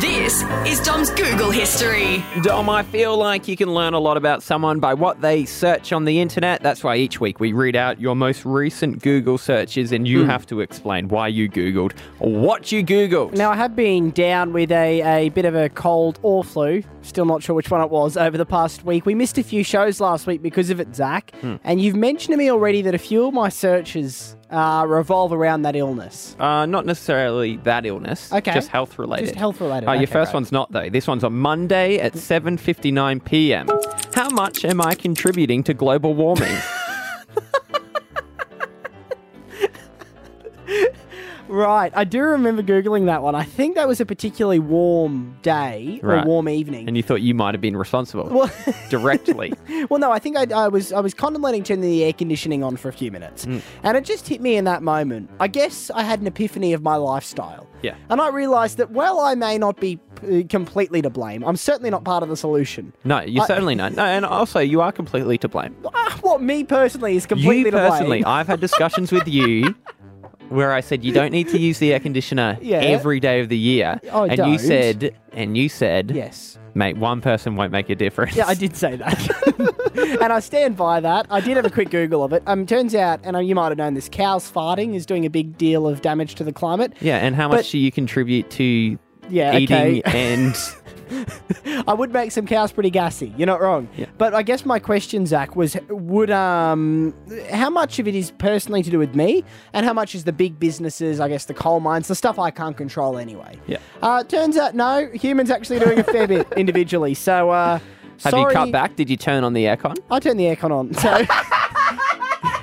This 0.00 0.42
is 0.66 0.78
Dom's 0.80 1.08
Google 1.08 1.50
history. 1.50 2.22
Dom, 2.42 2.68
I 2.68 2.82
feel 2.82 3.16
like 3.16 3.48
you 3.48 3.56
can 3.56 3.72
learn 3.72 3.94
a 3.94 3.98
lot 3.98 4.18
about 4.18 4.42
someone 4.42 4.78
by 4.78 4.92
what 4.92 5.22
they 5.22 5.46
search 5.46 5.90
on 5.90 6.04
the 6.04 6.20
internet. 6.20 6.62
That's 6.62 6.84
why 6.84 6.96
each 6.96 7.18
week 7.18 7.40
we 7.40 7.54
read 7.54 7.76
out 7.76 7.98
your 7.98 8.14
most 8.14 8.44
recent 8.44 9.02
Google 9.02 9.38
searches 9.38 9.92
and 9.92 10.06
you 10.06 10.24
hmm. 10.24 10.28
have 10.28 10.44
to 10.48 10.60
explain 10.60 11.08
why 11.08 11.28
you 11.28 11.48
Googled 11.48 11.92
what 12.18 12.70
you 12.70 12.84
Googled. 12.84 13.32
Now, 13.32 13.50
I 13.52 13.56
have 13.56 13.74
been 13.74 14.10
down 14.10 14.52
with 14.52 14.70
a, 14.70 15.00
a 15.00 15.30
bit 15.30 15.46
of 15.46 15.54
a 15.54 15.70
cold 15.70 16.18
or 16.22 16.44
flu. 16.44 16.82
Still 17.00 17.24
not 17.24 17.42
sure 17.42 17.56
which 17.56 17.70
one 17.70 17.80
it 17.80 17.88
was 17.88 18.18
over 18.18 18.36
the 18.36 18.44
past 18.44 18.84
week. 18.84 19.06
We 19.06 19.14
missed 19.14 19.38
a 19.38 19.42
few 19.42 19.64
shows 19.64 19.98
last 19.98 20.26
week 20.26 20.42
because 20.42 20.68
of 20.68 20.78
it, 20.78 20.94
Zach. 20.94 21.32
Hmm. 21.40 21.56
And 21.64 21.80
you've 21.80 21.96
mentioned 21.96 22.34
to 22.34 22.36
me 22.36 22.50
already 22.50 22.82
that 22.82 22.94
a 22.94 22.98
few 22.98 23.24
of 23.24 23.32
my 23.32 23.48
searches 23.48 24.35
uh, 24.50 24.84
revolve 24.88 25.32
around 25.32 25.62
that 25.62 25.76
illness. 25.76 26.36
Uh, 26.38 26.66
not 26.66 26.86
necessarily 26.86 27.56
that 27.58 27.84
illness. 27.86 28.32
Okay. 28.32 28.54
Just 28.54 28.68
health 28.68 28.98
related. 28.98 29.26
Just 29.26 29.36
health 29.38 29.60
related. 29.60 29.88
Uh, 29.88 29.92
your 29.92 30.02
Okay, 30.04 30.12
first 30.12 30.34
one's 30.34 30.52
not 30.52 30.70
though. 30.72 30.88
This 30.88 31.06
one's 31.06 31.24
on 31.24 31.34
Monday 31.34 31.98
at 31.98 32.12
7:59 32.14 33.24
p.m. 33.24 33.68
How 34.14 34.30
much 34.30 34.64
am 34.64 34.80
I 34.80 34.94
contributing 34.94 35.62
to 35.64 35.74
global 35.74 36.14
warming? 36.14 36.56
Right. 41.48 41.92
I 41.94 42.04
do 42.04 42.20
remember 42.22 42.62
Googling 42.62 43.06
that 43.06 43.22
one. 43.22 43.34
I 43.34 43.44
think 43.44 43.74
that 43.76 43.86
was 43.88 44.00
a 44.00 44.06
particularly 44.06 44.58
warm 44.58 45.36
day 45.42 46.00
or 46.02 46.10
Right. 46.10 46.26
warm 46.26 46.48
evening. 46.48 46.88
and 46.88 46.96
you 46.96 47.02
thought 47.02 47.22
you 47.22 47.34
might 47.34 47.54
have 47.54 47.60
been 47.60 47.76
responsible 47.76 48.28
well, 48.30 48.50
directly. 48.90 49.52
well, 49.90 49.98
no, 50.00 50.10
I 50.10 50.18
think 50.18 50.36
I, 50.36 50.46
I 50.54 50.68
was 50.68 50.92
I 50.92 51.00
was 51.00 51.14
contemplating 51.14 51.62
turning 51.62 51.82
the 51.82 52.04
air 52.04 52.12
conditioning 52.12 52.62
on 52.64 52.76
for 52.76 52.88
a 52.88 52.92
few 52.92 53.10
minutes, 53.10 53.46
Mm. 53.46 53.62
and 53.82 53.96
it 53.96 54.04
just 54.04 54.28
hit 54.28 54.40
me 54.40 54.56
in 54.56 54.64
that 54.64 54.82
moment. 54.82 55.30
I 55.40 55.48
guess 55.48 55.90
I 55.94 56.02
had 56.02 56.20
an 56.20 56.26
epiphany 56.26 56.72
of 56.72 56.82
my 56.82 56.96
lifestyle. 56.96 57.66
Yeah. 57.82 57.94
And 58.08 58.20
I 58.20 58.28
realised 58.28 58.78
that 58.78 58.90
while 58.90 59.20
I 59.20 59.34
may 59.34 59.58
not 59.58 59.78
be 59.80 60.00
uh, 60.22 60.42
completely 60.48 61.02
to 61.02 61.10
blame, 61.10 61.44
I'm 61.44 61.56
certainly 61.56 61.90
not 61.90 62.04
part 62.04 62.22
of 62.22 62.28
the 62.30 62.36
solution. 62.36 62.92
No, 63.04 63.20
you're 63.20 63.44
I- 63.44 63.46
certainly 63.46 63.74
not. 63.74 63.92
No, 63.94 64.04
and 64.04 64.24
also 64.24 64.60
you 64.60 64.80
are 64.80 64.90
completely 64.92 65.36
to 65.38 65.48
blame. 65.48 65.76
Ah, 65.94 66.18
what 66.22 66.42
me 66.42 66.64
personally 66.64 67.16
is 67.16 67.26
completely 67.26 67.58
you 67.58 67.64
to 67.66 67.70
blame. 67.72 67.90
personally, 67.90 68.24
I've 68.24 68.46
had 68.46 68.60
discussions 68.60 69.12
with 69.12 69.28
you 69.28 69.74
where 70.48 70.72
I 70.72 70.80
said 70.80 71.04
you 71.04 71.12
don't 71.12 71.32
need 71.32 71.48
to 71.48 71.58
use 71.58 71.78
the 71.78 71.92
air 71.92 72.00
conditioner 72.00 72.58
Yeah. 72.62 72.78
every 72.78 73.20
day 73.20 73.40
of 73.40 73.48
the 73.48 73.58
year. 73.58 74.00
Oh, 74.12 74.24
and 74.24 74.36
don't. 74.36 74.52
you 74.52 74.58
said, 74.58 75.14
and 75.32 75.56
you 75.56 75.68
said, 75.68 76.10
Yes. 76.12 76.58
mate, 76.74 76.96
one 76.96 77.20
person 77.20 77.56
won't 77.56 77.72
make 77.72 77.90
a 77.90 77.94
difference. 77.94 78.36
Yeah, 78.36 78.46
I 78.46 78.54
did 78.54 78.76
say 78.76 78.96
that. 78.96 80.18
and 80.20 80.32
I 80.32 80.40
stand 80.40 80.76
by 80.76 81.00
that. 81.00 81.26
I 81.30 81.40
did 81.40 81.56
have 81.56 81.66
a 81.66 81.70
quick 81.70 81.90
Google 81.90 82.22
of 82.22 82.32
it. 82.32 82.42
Um, 82.46 82.66
turns 82.66 82.94
out, 82.94 83.20
and 83.24 83.36
uh, 83.36 83.40
you 83.40 83.54
might 83.54 83.68
have 83.68 83.78
known 83.78 83.94
this, 83.94 84.08
cows 84.08 84.50
farting 84.50 84.94
is 84.94 85.04
doing 85.06 85.24
a 85.24 85.30
big 85.30 85.56
deal 85.58 85.86
of 85.88 86.02
damage 86.02 86.34
to 86.36 86.44
the 86.44 86.52
climate. 86.52 86.92
Yeah, 87.00 87.16
and 87.18 87.34
how 87.34 87.48
much 87.48 87.58
But- 87.66 87.70
do 87.72 87.78
you 87.78 87.90
contribute 87.90 88.48
to 88.52 88.98
Yeah, 89.28 89.56
eating 89.56 89.76
okay. 89.76 90.02
and 90.04 90.56
I 91.86 91.94
would 91.94 92.12
make 92.12 92.32
some 92.32 92.46
cows 92.46 92.72
pretty 92.72 92.90
gassy. 92.90 93.32
You're 93.36 93.46
not 93.46 93.60
wrong. 93.60 93.88
But 94.18 94.34
I 94.34 94.42
guess 94.42 94.64
my 94.64 94.78
question, 94.78 95.26
Zach, 95.26 95.56
was 95.56 95.76
would 95.88 96.30
um 96.30 97.14
how 97.50 97.70
much 97.70 97.98
of 97.98 98.08
it 98.08 98.14
is 98.14 98.30
personally 98.32 98.82
to 98.82 98.90
do 98.90 98.98
with 98.98 99.14
me, 99.14 99.44
and 99.72 99.86
how 99.86 99.92
much 99.92 100.14
is 100.14 100.24
the 100.24 100.32
big 100.32 100.58
businesses, 100.58 101.20
I 101.20 101.28
guess 101.28 101.44
the 101.44 101.54
coal 101.54 101.80
mines, 101.80 102.08
the 102.08 102.14
stuff 102.14 102.38
I 102.38 102.50
can't 102.50 102.76
control 102.76 103.18
anyway. 103.18 103.58
Yeah. 103.66 103.78
Uh, 104.02 104.24
turns 104.24 104.56
out 104.56 104.74
no, 104.74 105.08
humans 105.14 105.50
actually 105.50 105.78
doing 105.78 105.98
a 105.98 106.04
fair 106.04 106.26
bit 106.26 106.46
individually. 106.56 107.14
So 107.14 107.50
uh, 107.50 107.78
have 108.22 108.30
sorry, 108.30 108.52
you 108.52 108.58
cut 108.58 108.72
back? 108.72 108.96
Did 108.96 109.10
you 109.10 109.16
turn 109.16 109.44
on 109.44 109.52
the 109.52 109.64
aircon? 109.64 109.98
I 110.10 110.18
turned 110.20 110.40
the 110.40 110.44
aircon 110.44 110.70
on. 110.70 110.94
So. 110.94 111.24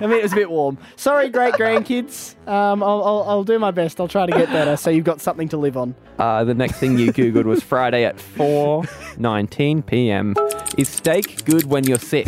I 0.03 0.07
mean, 0.07 0.19
it 0.19 0.23
was 0.23 0.33
a 0.33 0.35
bit 0.35 0.51
warm. 0.51 0.77
Sorry, 0.97 1.29
great 1.29 1.53
grandkids. 1.53 2.35
Um, 2.45 2.83
I'll, 2.83 3.01
I'll, 3.03 3.23
I'll 3.23 3.43
do 3.45 3.57
my 3.57 3.71
best. 3.71 4.01
I'll 4.01 4.09
try 4.09 4.25
to 4.25 4.33
get 4.33 4.49
better 4.49 4.75
so 4.75 4.89
you've 4.89 5.05
got 5.05 5.21
something 5.21 5.47
to 5.49 5.57
live 5.57 5.77
on. 5.77 5.95
Uh, 6.19 6.43
the 6.43 6.53
next 6.53 6.73
thing 6.79 6.97
you 6.97 7.13
googled 7.13 7.45
was 7.45 7.63
Friday 7.63 8.03
at 8.03 8.17
4:19 8.17 9.85
p.m. 9.85 10.35
Is 10.77 10.89
steak 10.89 11.45
good 11.45 11.63
when 11.65 11.85
you're 11.85 11.97
sick? 11.99 12.27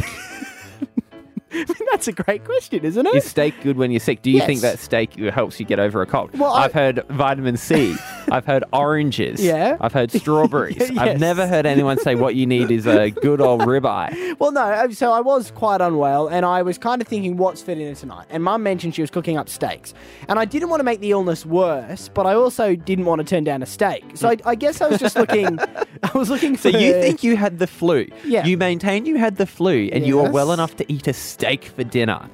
That's 1.91 2.07
a 2.07 2.11
great 2.11 2.43
question, 2.45 2.83
isn't 2.83 3.05
it? 3.05 3.15
Is 3.15 3.25
steak 3.25 3.53
good 3.63 3.77
when 3.77 3.91
you're 3.91 3.99
sick? 3.99 4.21
Do 4.21 4.31
you 4.31 4.41
think 4.41 4.61
that 4.61 4.79
steak 4.79 5.13
helps 5.15 5.59
you 5.59 5.65
get 5.65 5.79
over 5.79 6.01
a 6.01 6.05
cold? 6.05 6.37
Well, 6.37 6.53
I- 6.53 6.65
I've 6.65 6.73
heard 6.73 7.03
vitamin 7.09 7.57
C. 7.57 7.95
I've 8.31 8.45
heard 8.45 8.63
oranges. 8.73 9.43
Yeah. 9.43 9.77
I've 9.79 9.93
heard 9.93 10.11
strawberries. 10.11 10.75
Yes. 10.95 10.97
I've 10.97 11.19
never 11.19 11.45
heard 11.47 11.65
anyone 11.65 11.97
say 11.99 12.15
what 12.15 12.35
you 12.35 12.45
need 12.45 12.71
is 12.71 12.85
a 12.87 13.09
good 13.09 13.41
old 13.41 13.61
ribeye. 13.61 14.37
Well, 14.39 14.51
no. 14.51 14.61
uh, 14.61 14.89
So 14.91 15.11
I 15.11 15.19
was 15.19 15.51
quite 15.51 15.81
unwell, 15.81 16.27
and 16.27 16.45
I 16.45 16.61
was 16.61 16.77
kind 16.77 17.01
of 17.01 17.07
thinking, 17.07 17.37
what's 17.37 17.61
for 17.61 17.75
dinner 17.75 17.95
tonight? 17.95 18.25
And 18.29 18.43
Mum 18.43 18.63
mentioned 18.63 18.95
she 18.95 19.01
was 19.01 19.11
cooking 19.11 19.37
up 19.37 19.49
steaks, 19.49 19.93
and 20.29 20.39
I 20.39 20.45
didn't 20.45 20.69
want 20.69 20.79
to 20.79 20.83
make 20.83 20.99
the 21.01 21.11
illness 21.11 21.45
worse, 21.45 22.09
but 22.09 22.25
I 22.25 22.33
also 22.33 22.75
didn't 22.75 23.05
want 23.05 23.19
to 23.19 23.25
turn 23.25 23.43
down 23.43 23.61
a 23.61 23.65
steak. 23.65 24.03
So 24.15 24.29
I, 24.29 24.37
I 24.45 24.55
guess 24.55 24.81
I 24.81 24.87
was 24.87 24.99
just 24.99 25.15
looking. 25.15 25.59
I 25.59 26.17
was 26.17 26.29
looking 26.29 26.55
for. 26.55 26.71
So 26.71 26.77
you 26.77 26.93
think 26.93 27.23
you 27.23 27.35
had 27.35 27.59
the 27.59 27.67
flu? 27.67 28.07
Yeah. 28.23 28.45
You 28.45 28.57
maintain 28.57 29.05
you 29.05 29.17
had 29.17 29.37
the 29.37 29.45
flu, 29.47 29.89
and 29.91 30.05
you 30.05 30.17
were 30.17 30.29
well 30.29 30.51
enough 30.51 30.75
to 30.77 30.91
eat 30.91 31.07
a 31.07 31.13
steak 31.13 31.44
for 31.75 31.83
dinner. 31.83 32.29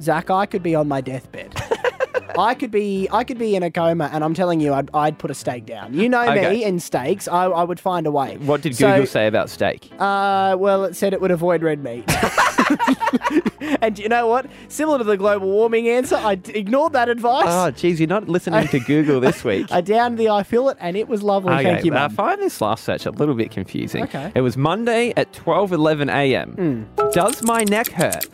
Zach? 0.00 0.30
I 0.30 0.46
could 0.46 0.62
be 0.62 0.74
on 0.74 0.88
my 0.88 1.00
deathbed. 1.00 1.54
I 2.38 2.54
could 2.54 2.70
be, 2.70 3.08
I 3.12 3.24
could 3.24 3.38
be 3.38 3.54
in 3.56 3.62
a 3.62 3.70
coma, 3.70 4.08
and 4.12 4.24
I'm 4.24 4.32
telling 4.32 4.58
you, 4.60 4.72
I'd, 4.72 4.88
I'd 4.94 5.18
put 5.18 5.30
a 5.30 5.34
steak 5.34 5.66
down. 5.66 5.92
You 5.92 6.08
know 6.08 6.22
Okay. 6.22 6.50
me 6.50 6.64
and 6.64 6.82
steaks. 6.82 7.28
I, 7.28 7.44
I 7.44 7.62
would 7.62 7.78
find 7.78 8.06
a 8.06 8.10
way. 8.10 8.38
What 8.38 8.62
did 8.62 8.74
So- 8.74 8.90
Google 8.90 9.06
say 9.06 9.26
about 9.26 9.50
steak? 9.50 9.90
Uh, 9.98 10.56
well, 10.58 10.84
it 10.84 10.96
said 10.96 11.12
it 11.12 11.20
would 11.20 11.30
avoid 11.30 11.62
red 11.62 11.82
meat. 11.84 12.04
and 13.82 13.98
you 13.98 14.08
know 14.08 14.26
what? 14.26 14.46
Similar 14.68 14.98
to 14.98 15.04
the 15.04 15.16
global 15.16 15.48
warming 15.48 15.88
answer, 15.88 16.16
I 16.16 16.34
d- 16.36 16.52
ignored 16.52 16.92
that 16.94 17.08
advice. 17.08 17.44
Oh, 17.48 17.70
geez, 17.70 18.00
you're 18.00 18.08
not 18.08 18.28
listening 18.28 18.66
to 18.68 18.80
Google 18.80 19.20
this 19.20 19.44
week. 19.50 19.70
I 19.70 19.80
downed 19.80 20.18
the 20.18 20.28
I 20.30 20.42
feel 20.42 20.68
it, 20.68 20.76
and 20.80 20.96
it 20.96 21.08
was 21.08 21.22
lovely. 21.22 21.52
Thank 21.62 21.84
you, 21.84 21.92
I 21.94 22.00
Mum. 22.08 22.10
find 22.14 22.40
this 22.40 22.60
last 22.60 22.84
search 22.84 23.06
a 23.06 23.10
little 23.10 23.34
bit 23.34 23.50
confusing. 23.50 24.04
Okay. 24.04 24.30
Hmm. 24.30 24.38
It 24.38 24.40
was 24.42 24.56
Monday 24.56 25.12
at 25.16 25.32
12:11 25.32 26.08
a.m. 26.12 26.88
Does 27.12 27.42
my 27.42 27.64
neck 27.64 27.88
hurt? 27.90 28.26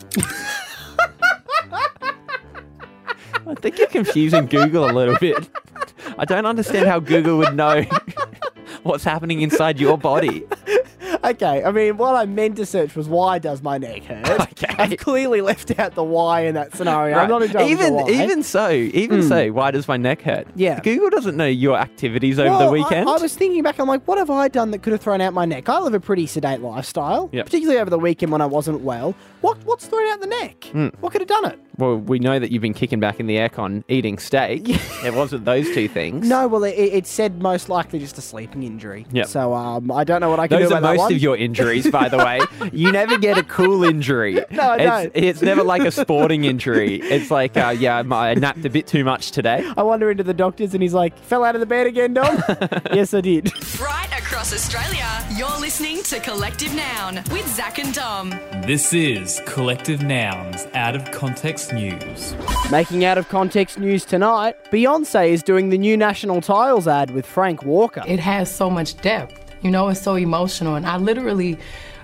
I 3.47 3.55
think 3.55 3.79
you're 3.79 3.87
confusing 3.87 4.47
Google 4.47 4.91
a 4.91 4.93
little 4.93 5.17
bit. 5.17 5.49
I 6.19 6.25
don't 6.25 6.45
understand 6.47 6.87
how 6.87 7.01
Google 7.01 7.39
would 7.39 7.55
know 7.55 7.83
what's 8.83 9.05
happening 9.05 9.41
inside 9.41 9.81
your 9.81 9.97
body. 9.97 10.45
Okay, 11.29 11.63
I 11.63 11.71
mean, 11.73 11.97
what 11.99 12.15
I 12.15 12.25
meant 12.27 12.57
to 12.57 12.67
search 12.67 12.97
was 12.97 13.09
why 13.09 13.39
does 13.39 13.63
my 13.63 13.79
neck 13.79 14.05
hurt? 14.05 14.49
Okay. 14.59 14.75
I've 14.77 14.97
clearly 14.97 15.41
left 15.41 15.79
out 15.79 15.95
the 15.95 16.03
why 16.03 16.41
in 16.41 16.55
that 16.55 16.75
scenario. 16.75 17.17
I'm 17.17 17.29
not 17.29 17.43
entirely 17.43 17.71
even 17.71 18.09
even 18.09 18.43
so, 18.43 18.71
even 18.71 19.21
hmm. 19.23 19.29
so, 19.29 19.53
why 19.53 19.71
does 19.71 19.87
my 19.87 19.97
neck 19.97 20.23
hurt? 20.23 20.49
Yeah. 20.57 20.81
Google 20.81 21.11
doesn't 21.11 21.37
know 21.37 21.47
your 21.47 21.79
activities 21.79 22.41
over 22.41 22.51
Well, 22.51 22.59
the 22.59 22.65
I- 22.65 22.71
weekend. 22.71 23.09
I, 23.09 23.19
was 23.19 23.37
thinking 23.37 23.63
back, 23.63 23.79
I'm 23.79 23.87
like, 23.87 24.03
what 24.09 24.19
have 24.19 24.31
I 24.31 24.49
done 24.49 24.73
that 24.73 24.83
could 24.83 24.93
have 24.93 25.01
thrown 25.01 25.21
out 25.21 25.33
my 25.33 25.45
neck? 25.45 25.69
I 25.69 25.79
live 25.79 25.95
a 25.95 26.01
pretty 26.01 26.27
sedate 26.27 26.61
lifestyle, 26.61 27.29
Yep. 27.33 27.47
particularly 27.47 27.81
over 27.81 27.91
the 27.91 27.99
weekend 28.01 28.33
when 28.33 28.41
I 28.41 28.47
wasn't 28.47 28.81
well. 28.81 29.15
What 29.41 29.59
What's 29.65 29.87
thrown 29.87 30.09
out 30.09 30.21
the 30.21 30.27
neck? 30.27 30.65
Hmm. 30.65 30.89
What 31.01 31.13
could 31.13 31.21
have 31.21 31.29
done 31.29 31.47
it? 31.47 31.59
well, 31.79 31.97
we 31.97 32.19
know 32.19 32.39
that 32.41 32.51
you've 32.51 32.61
been 32.61 32.75
kicking 32.75 32.99
back 32.99 33.21
in 33.21 33.27
the 33.29 33.37
aircon 33.37 33.85
eating 33.89 34.19
steak. 34.19 34.63
it 35.05 35.15
wasn't 35.15 35.45
those 35.45 35.65
two 35.73 35.89
things. 35.89 36.29
No, 36.29 36.49
well, 36.49 36.65
it, 36.65 36.73
it 36.73 37.07
said 37.07 37.41
most 37.41 37.69
likely 37.69 38.01
just 38.01 38.19
a 38.19 38.21
sleeping 38.21 38.65
injury. 38.65 39.07
Yep. 39.13 39.27
So 39.29 39.55
um, 39.55 39.93
I 39.93 40.03
don't 40.03 40.21
know 40.21 40.29
what 40.29 40.41
I 40.41 40.49
can 40.49 40.59
Those 40.59 40.71
do 40.71 40.75
are 40.75 40.79
about 40.79 40.89
that 40.89 40.97
most 40.97 41.05
one. 41.05 41.13
of 41.15 41.23
your 41.23 41.37
injuries, 41.37 41.89
by 41.91 42.09
the 42.09 42.19
way. 42.19 42.41
You 42.73 42.93
never 42.93 43.17
get 43.19 43.39
a 43.39 43.43
cool 43.45 43.85
injury. 43.85 44.45
No, 44.51 44.63
I 44.63 44.77
it's, 44.77 44.85
don't. 44.85 45.13
it's 45.15 45.43
never 45.43 45.63
like 45.63 45.83
a 45.83 45.91
sporting 45.93 46.45
injury. 46.45 46.97
It's 47.01 47.31
like, 47.31 47.57
uh, 47.57 47.75
yeah, 47.79 47.99
I 47.99 48.35
napped 48.35 48.65
a 48.65 48.71
bit 48.71 48.87
too 48.87 49.05
much 49.05 49.31
today. 49.31 49.65
I 49.77 49.83
wander 49.83 50.11
into 50.11 50.25
the 50.25 50.35
doctor's 50.35 50.75
and 50.75 50.83
he's 50.83 50.95
like, 50.95 51.17
fell 51.19 51.45
out 51.45 51.55
of 51.55 51.61
the 51.61 51.67
bed 51.67 51.87
again, 51.87 52.15
Dom? 52.15 52.43
yes, 52.93 53.15
I 53.15 53.21
did. 53.21 53.53
Right 53.81 54.09
across 54.19 54.53
Australia, 54.53 55.07
you're 55.37 55.49
listening 55.61 56.03
to 56.05 56.19
Collective 56.21 56.75
Noun 56.75 57.17
with 57.31 57.47
Zach 57.55 57.79
and 57.79 57.95
Dom. 57.95 58.31
This 58.67 58.93
is 58.93 59.28
Collective 59.45 60.03
Nouns 60.03 60.67
Out 60.75 60.97
of 60.97 61.11
Context 61.11 61.73
News. 61.73 62.35
Making 62.71 63.05
out 63.05 63.19
of 63.19 63.29
context 63.29 63.79
news 63.79 64.05
tonight, 64.05 64.57
Beyonce 64.73 65.29
is 65.29 65.43
doing 65.43 65.69
the 65.69 65.77
new 65.77 65.97
National 65.97 66.41
Tiles 66.41 66.89
ad 66.89 67.11
with 67.11 67.27
Frank 67.27 67.63
Walker. 67.63 68.03
it 68.07 68.19
has 68.19 68.53
so 68.55 68.71
much 68.71 68.97
depth. 69.03 69.55
You 69.63 69.71
know, 69.71 69.89
it's 69.89 70.01
so 70.01 70.15
emotional, 70.15 70.77
and 70.77 70.87
I 70.87 70.97
literally, 70.97 71.59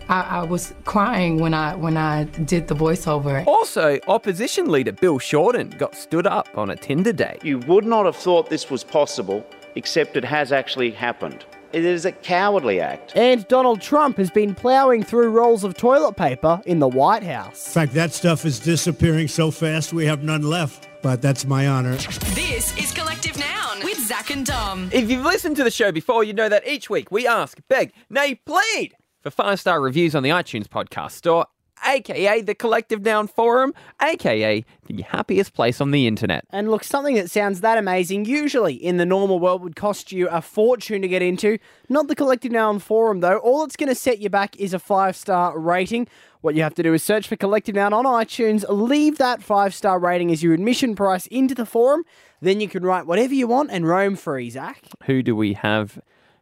I, 0.08 0.20
I 0.20 0.42
was 0.42 0.74
crying 0.84 1.38
when 1.40 1.54
I 1.54 1.74
when 1.74 1.96
I 1.96 2.24
did 2.24 2.68
the 2.68 2.74
voiceover. 2.74 3.46
Also, 3.46 3.98
opposition 4.06 4.70
leader 4.70 4.92
Bill 4.92 5.18
Shorten 5.18 5.70
got 5.70 5.94
stood 5.94 6.26
up 6.26 6.48
on 6.58 6.68
a 6.70 6.76
Tinder 6.76 7.12
date. 7.12 7.42
You 7.42 7.58
would 7.60 7.86
not 7.86 8.04
have 8.04 8.16
thought 8.16 8.50
this 8.50 8.68
was 8.70 8.84
possible, 8.84 9.46
except 9.76 10.16
it 10.16 10.24
has 10.24 10.52
actually 10.52 10.90
happened. 10.90 11.46
It 11.74 11.84
is 11.84 12.04
a 12.04 12.12
cowardly 12.12 12.78
act. 12.78 13.16
And 13.16 13.48
Donald 13.48 13.80
Trump 13.80 14.16
has 14.18 14.30
been 14.30 14.54
ploughing 14.54 15.02
through 15.02 15.30
rolls 15.30 15.64
of 15.64 15.76
toilet 15.76 16.16
paper 16.16 16.62
in 16.66 16.78
the 16.78 16.86
White 16.86 17.24
House. 17.24 17.66
In 17.66 17.72
fact, 17.72 17.94
that 17.94 18.12
stuff 18.12 18.44
is 18.44 18.60
disappearing 18.60 19.26
so 19.26 19.50
fast 19.50 19.92
we 19.92 20.06
have 20.06 20.22
none 20.22 20.42
left. 20.42 20.88
But 21.02 21.20
that's 21.20 21.44
my 21.44 21.66
honor. 21.66 21.96
This 22.36 22.78
is 22.78 22.92
Collective 22.92 23.36
Noun 23.36 23.80
with 23.82 23.98
Zach 23.98 24.30
and 24.30 24.46
Dom. 24.46 24.88
If 24.92 25.10
you've 25.10 25.24
listened 25.24 25.56
to 25.56 25.64
the 25.64 25.70
show 25.72 25.90
before, 25.90 26.22
you 26.22 26.32
know 26.32 26.48
that 26.48 26.64
each 26.64 26.88
week 26.88 27.10
we 27.10 27.26
ask, 27.26 27.58
beg, 27.68 27.92
nay, 28.08 28.36
plead 28.46 28.94
for 29.24 29.30
five 29.30 29.58
star 29.58 29.80
reviews 29.80 30.14
on 30.14 30.22
the 30.22 30.30
iTunes 30.30 30.68
podcast 30.68 31.10
store, 31.10 31.46
aka 31.86 32.40
the 32.40 32.54
Collective 32.54 33.02
Noun 33.02 33.26
Forum, 33.26 33.74
aka 34.00 34.64
the 34.86 35.02
happiest 35.02 35.54
place 35.54 35.80
on 35.80 35.90
the 35.90 36.06
internet. 36.06 36.44
And 36.50 36.70
look, 36.70 36.84
something 36.84 37.14
that 37.14 37.30
sounds 37.30 37.60
that 37.60 37.78
amazing 37.78 38.24
usually 38.24 38.74
in 38.74 38.96
the 38.96 39.06
normal 39.06 39.38
world 39.38 39.62
would 39.62 39.76
cost 39.76 40.12
you 40.12 40.28
a 40.28 40.42
fortune 40.42 41.02
to 41.02 41.08
get 41.08 41.22
into. 41.22 41.58
Not 41.88 42.08
the 42.08 42.14
Collective 42.14 42.52
Noun 42.52 42.78
Forum, 42.78 43.20
though. 43.20 43.38
All 43.38 43.64
it's 43.64 43.76
going 43.76 43.88
to 43.88 43.94
set 43.94 44.18
you 44.18 44.30
back 44.30 44.56
is 44.56 44.74
a 44.74 44.78
five 44.78 45.16
star 45.16 45.58
rating. 45.58 46.08
What 46.40 46.54
you 46.54 46.62
have 46.62 46.74
to 46.74 46.82
do 46.82 46.92
is 46.92 47.02
search 47.02 47.26
for 47.26 47.36
Collective 47.36 47.74
Noun 47.74 47.94
on 47.94 48.04
iTunes, 48.04 48.64
leave 48.68 49.16
that 49.18 49.42
five 49.42 49.74
star 49.74 49.98
rating 49.98 50.30
as 50.30 50.42
your 50.42 50.52
admission 50.52 50.94
price 50.94 51.26
into 51.28 51.54
the 51.54 51.64
forum. 51.64 52.04
Then 52.42 52.60
you 52.60 52.68
can 52.68 52.82
write 52.82 53.06
whatever 53.06 53.32
you 53.32 53.46
want 53.46 53.70
and 53.70 53.88
roam 53.88 54.16
free, 54.16 54.50
Zach. 54.50 54.84
Who 55.06 55.22
do 55.22 55.34
we 55.34 55.54
have 55.54 55.98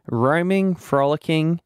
roaming, 0.07 0.75
frolicking, 0.75 1.61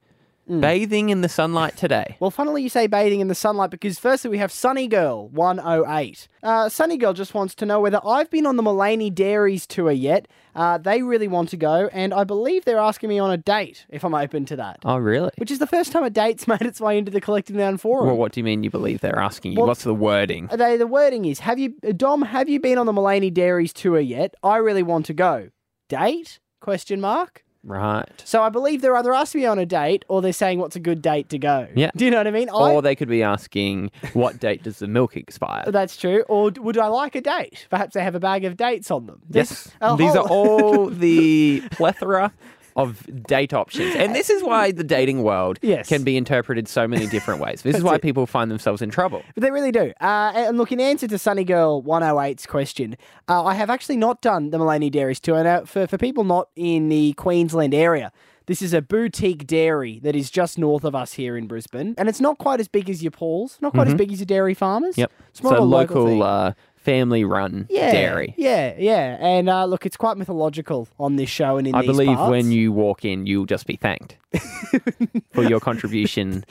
bathing 0.47 1.09
in 1.09 1.21
the 1.21 1.29
sunlight 1.29 1.77
today? 1.77 2.17
Well, 2.19 2.31
funnily 2.31 2.63
you 2.63 2.69
say 2.69 2.87
bathing 2.87 3.19
in 3.19 3.27
the 3.27 3.35
sunlight 3.35 3.69
because 3.69 3.99
firstly 3.99 4.29
we 4.29 4.37
have 4.37 4.51
Sunny 4.51 4.87
Girl 4.87 5.27
108. 5.29 6.27
Uh, 6.43 6.69
Sunny 6.69 6.97
Girl 6.97 7.13
just 7.13 7.33
wants 7.33 7.53
to 7.55 7.65
know 7.65 7.79
whether 7.79 7.99
I've 8.05 8.29
been 8.29 8.45
on 8.45 8.55
the 8.55 8.63
Maleny 8.63 9.13
Dairies 9.13 9.65
tour 9.67 9.91
yet. 9.91 10.27
Uh, 10.55 10.77
they 10.77 11.03
really 11.03 11.27
want 11.27 11.49
to 11.49 11.57
go, 11.57 11.87
and 11.93 12.13
I 12.13 12.23
believe 12.23 12.65
they're 12.65 12.79
asking 12.79 13.09
me 13.09 13.19
on 13.19 13.29
a 13.29 13.37
date 13.37 13.85
if 13.89 14.03
I'm 14.03 14.15
open 14.15 14.45
to 14.45 14.55
that. 14.55 14.79
Oh, 14.83 14.97
really? 14.97 15.29
Which 15.37 15.51
is 15.51 15.59
the 15.59 15.67
first 15.67 15.91
time 15.91 16.03
a 16.03 16.09
date's 16.09 16.47
made 16.47 16.61
its 16.61 16.81
way 16.81 16.97
into 16.97 17.11
the 17.11 17.21
Collective 17.21 17.55
Noun 17.55 17.77
Forum. 17.77 18.07
Well, 18.07 18.17
what 18.17 18.31
do 18.31 18.39
you 18.39 18.43
mean 18.43 18.63
you 18.63 18.71
believe 18.71 19.01
they're 19.01 19.19
asking 19.19 19.51
you? 19.51 19.59
Well- 19.59 19.67
What's 19.67 19.83
the 19.83 19.93
wording? 19.93 20.47
They, 20.51 20.77
the 20.77 20.87
wording 20.87 21.25
is, 21.25 21.39
have 21.39 21.59
you, 21.59 21.75
Dom, 21.95 22.23
have 22.23 22.49
you 22.49 22.59
been 22.59 22.77
on 22.79 22.85
the 22.87 22.93
Maleny 22.93 23.31
Dairies 23.31 23.73
tour 23.73 23.99
yet? 23.99 24.33
I 24.41 24.57
really 24.57 24.83
want 24.83 25.05
to 25.07 25.13
go. 25.13 25.49
Date? 25.89 26.39
Question 26.59 26.99
mark. 26.99 27.43
Right. 27.67 28.07
So 28.23 28.41
I 28.41 28.49
believe 28.49 28.81
they're 28.81 28.95
either 28.95 29.13
asking 29.13 29.41
me 29.41 29.47
on 29.47 29.59
a 29.59 29.65
date 29.65 30.05
or 30.07 30.21
they're 30.21 30.31
saying 30.31 30.57
what's 30.59 30.77
a 30.77 30.79
good 30.79 31.01
date 31.01 31.27
to 31.29 31.37
go. 31.37 31.67
Yeah. 31.75 31.91
Do 31.97 32.05
you 32.05 32.11
know 32.11 32.17
what 32.17 32.27
I 32.27 32.31
mean? 32.31 32.49
I- 32.49 32.53
Or 32.71 32.81
they 32.81 32.95
could 32.95 33.09
be 33.09 33.21
asking, 33.23 33.91
what 34.13 34.39
date 34.39 34.63
does 34.63 34.79
the 34.79 34.87
milk 34.87 35.17
expire? 35.17 35.65
That's 35.67 35.97
true. 35.97 36.23
Or 36.29 36.49
would 36.57 36.77
I 36.77 36.87
like 36.87 37.15
a 37.15 37.21
date? 37.21 37.67
Perhaps 37.69 37.93
they 37.93 38.03
have 38.03 38.15
a 38.15 38.19
bag 38.21 38.45
of 38.45 38.55
dates 38.55 38.89
on 38.89 39.05
them. 39.05 39.21
There's 39.29 39.69
Yes. 39.81 39.97
These 39.97 40.13
whole- 40.15 40.25
are 40.25 40.29
all 40.29 40.85
the 40.89 41.61
plethora 41.71 42.31
of 42.77 43.05
date 43.27 43.53
options. 43.53 43.95
And 43.95 44.15
this 44.15 44.29
is 44.29 44.41
why 44.43 44.71
the 44.71 44.83
dating 44.83 45.23
world 45.23 45.57
Yes. 45.61 45.89
can 45.89 46.03
be 46.03 46.15
interpreted 46.15 46.67
so 46.69 46.87
many 46.87 47.07
different 47.07 47.41
ways. 47.41 47.63
This 47.63 47.75
is 47.75 47.83
why 47.83 47.95
it. 47.95 48.01
people 48.01 48.25
find 48.27 48.49
themselves 48.49 48.81
in 48.81 48.89
trouble. 48.91 49.23
But 49.35 49.41
they 49.43 49.51
really 49.51 49.71
do. 49.73 49.91
Uh, 49.99 50.31
and 50.35 50.57
look, 50.57 50.71
in 50.71 50.79
answer 50.79 51.07
to 51.07 51.17
Sunny 51.17 51.43
Girl 51.43 51.81
108's 51.83 52.45
question, 52.45 52.95
uh, 53.27 53.43
I 53.43 53.55
have 53.55 53.69
actually 53.69 53.97
not 53.97 54.21
done 54.21 54.51
the 54.51 54.59
Maleny 54.59 54.89
Dairies 54.91 55.19
tour. 55.19 55.43
Now, 55.43 55.65
for, 55.65 55.87
for 55.87 55.97
people 55.97 56.23
not 56.23 56.49
in 56.55 56.87
the 56.89 57.13
Queensland 57.13 57.73
area, 57.73 58.11
this 58.45 58.61
is 58.61 58.73
a 58.73 58.81
boutique 58.81 59.45
dairy 59.45 59.99
that 60.03 60.15
is 60.15 60.29
just 60.29 60.57
north 60.57 60.85
of 60.85 60.95
us 60.95 61.13
here 61.13 61.35
in 61.35 61.47
Brisbane. 61.47 61.95
And 61.97 62.07
it's 62.07 62.21
not 62.21 62.37
quite 62.37 62.59
as 62.61 62.67
big 62.69 62.89
as 62.89 63.01
your 63.03 63.11
Paul's, 63.11 63.57
not 63.59 63.73
quite 63.73 63.87
as 63.87 63.93
Mhm. 63.95 63.97
big 63.97 64.11
as 64.13 64.19
your 64.19 64.25
dairy 64.27 64.53
farmers. 64.53 64.97
Yep. 64.97 65.11
It's 65.31 65.43
more 65.43 65.51
so 65.53 65.57
of 65.57 65.63
a 65.63 65.65
local, 65.65 66.05
thing. 66.05 66.21
uh, 66.21 66.53
family 66.87 67.25
run 67.25 67.67
yeah, 67.69 67.91
dairy. 67.91 68.33
Yeah, 68.37 68.73
yeah. 68.77 69.17
And 69.19 69.49
uh, 69.49 69.65
look, 69.65 69.85
it's 69.85 69.97
quite 69.97 70.15
mythological 70.15 70.87
on 70.97 71.17
this 71.17 71.29
show 71.29 71.57
and 71.57 71.67
in 71.67 71.75
I 71.75 71.85
believe 71.85 72.15
parts. 72.15 72.31
when 72.31 72.49
you 72.49 72.71
walk 72.71 73.03
in, 73.03 73.27
you'll 73.27 73.45
just 73.45 73.67
be 73.67 73.75
thanked 73.75 74.15
for 75.33 75.43
your 75.43 75.59
contribution 75.59 76.45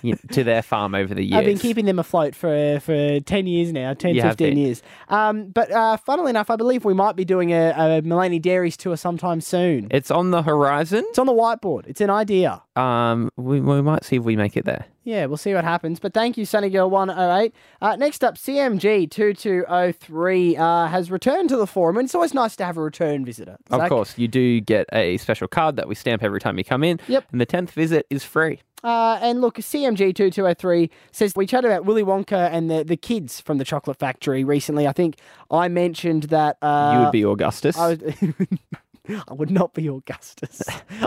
you 0.00 0.12
know, 0.12 0.18
to 0.32 0.44
their 0.44 0.62
farm 0.62 0.94
over 0.94 1.12
the 1.14 1.22
years. 1.22 1.38
I've 1.38 1.44
been 1.44 1.58
keeping 1.58 1.84
them 1.84 1.98
afloat 1.98 2.34
for 2.34 2.80
for 2.80 3.20
10 3.20 3.46
years 3.46 3.70
now, 3.70 3.92
10, 3.92 4.14
You 4.14 4.22
15 4.22 4.56
years. 4.56 4.82
Um, 5.10 5.48
but 5.48 5.70
uh, 5.70 5.98
funnily 5.98 6.30
enough, 6.30 6.48
I 6.48 6.56
believe 6.56 6.86
we 6.86 6.94
might 6.94 7.14
be 7.14 7.26
doing 7.26 7.52
a, 7.52 7.68
a 7.72 8.02
Maleny 8.02 8.40
Dairies 8.40 8.78
tour 8.78 8.96
sometime 8.96 9.42
soon. 9.42 9.88
It's 9.90 10.10
on 10.10 10.30
the 10.30 10.40
horizon. 10.40 11.04
It's 11.10 11.18
on 11.18 11.26
the 11.26 11.34
whiteboard. 11.34 11.86
It's 11.86 12.00
an 12.00 12.08
idea. 12.08 12.62
Um, 12.76 13.30
we, 13.36 13.60
we 13.60 13.82
might 13.82 14.04
see 14.04 14.16
if 14.16 14.22
we 14.22 14.36
make 14.36 14.56
it 14.56 14.64
there. 14.64 14.86
Yeah, 15.04 15.26
we'll 15.26 15.36
see 15.36 15.52
what 15.52 15.64
happens. 15.64 15.98
But 15.98 16.14
thank 16.14 16.36
you, 16.36 16.44
Sunny 16.44 16.70
Girl 16.70 16.88
108. 16.88 17.52
Uh, 17.80 17.96
next 17.96 18.22
up, 18.22 18.36
CMG 18.36 19.10
2203 19.10 20.56
uh, 20.56 20.86
has 20.86 21.10
returned 21.10 21.48
to 21.48 21.56
the 21.56 21.66
forum, 21.66 21.96
and 21.96 22.06
it's 22.06 22.14
always 22.14 22.34
nice 22.34 22.54
to 22.56 22.64
have 22.64 22.76
a 22.76 22.82
return 22.82 23.24
visitor. 23.24 23.56
Of 23.70 23.88
course, 23.88 24.16
you 24.16 24.28
do 24.28 24.60
get 24.60 24.86
a 24.92 25.16
special 25.16 25.48
card 25.48 25.76
that 25.76 25.88
we 25.88 25.94
stamp 25.94 26.22
every 26.22 26.40
time 26.40 26.56
you 26.56 26.64
come 26.64 26.84
in. 26.84 27.00
Yep. 27.08 27.26
And 27.32 27.40
the 27.40 27.46
10th 27.46 27.70
visit 27.70 28.06
is 28.10 28.22
free. 28.24 28.60
Uh, 28.84 29.18
and 29.22 29.40
look, 29.40 29.56
CMG2203 29.56 30.90
says 31.12 31.34
we 31.36 31.46
chatted 31.46 31.70
about 31.70 31.84
Willy 31.84 32.02
Wonka 32.02 32.50
and 32.50 32.68
the, 32.68 32.82
the 32.82 32.96
kids 32.96 33.40
from 33.40 33.58
the 33.58 33.64
Chocolate 33.64 33.98
Factory 33.98 34.42
recently. 34.42 34.88
I 34.88 34.92
think 34.92 35.18
I 35.50 35.68
mentioned 35.68 36.24
that. 36.24 36.58
Uh, 36.60 36.94
you 36.94 37.04
would 37.04 37.12
be 37.12 37.22
Augustus. 37.22 37.76
I, 39.28 39.34
would 39.34 39.50
not 39.50 39.74
be 39.74 39.88
Augustus. 39.88 40.62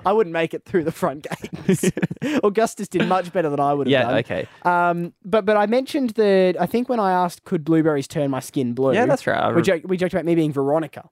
I 0.06 0.12
wouldn't 0.12 0.34
make 0.34 0.54
it 0.54 0.66
through 0.66 0.84
the 0.84 0.92
front 0.92 1.26
gates. 1.68 1.92
Augustus 2.44 2.88
did 2.88 3.08
much 3.08 3.32
better 3.32 3.50
than 3.50 3.60
I 3.60 3.74
would 3.74 3.88
have 3.88 3.92
Yeah, 3.92 4.04
done. 4.04 4.14
okay. 4.20 4.48
Um, 4.64 5.14
but 5.24 5.46
but 5.46 5.56
I 5.58 5.66
mentioned 5.66 6.12
that 6.12 6.56
I 6.60 6.66
think 6.66 6.90
when 6.90 7.00
I 7.00 7.12
asked 7.12 7.44
could 7.46 7.64
blueberries 7.64 8.08
turn 8.08 8.32
my 8.32 8.40
skin 8.42 8.74
blue? 8.74 8.94
Yeah, 8.94 9.06
that's 9.06 9.26
right. 9.28 9.40
I 9.42 9.48
We 9.50 9.56
re- 9.56 9.62
joked, 9.62 9.86
we 9.86 9.98
joked 9.98 10.14
about 10.14 10.26
me 10.26 10.36
being 10.36 10.52
Veronica. 10.52 11.10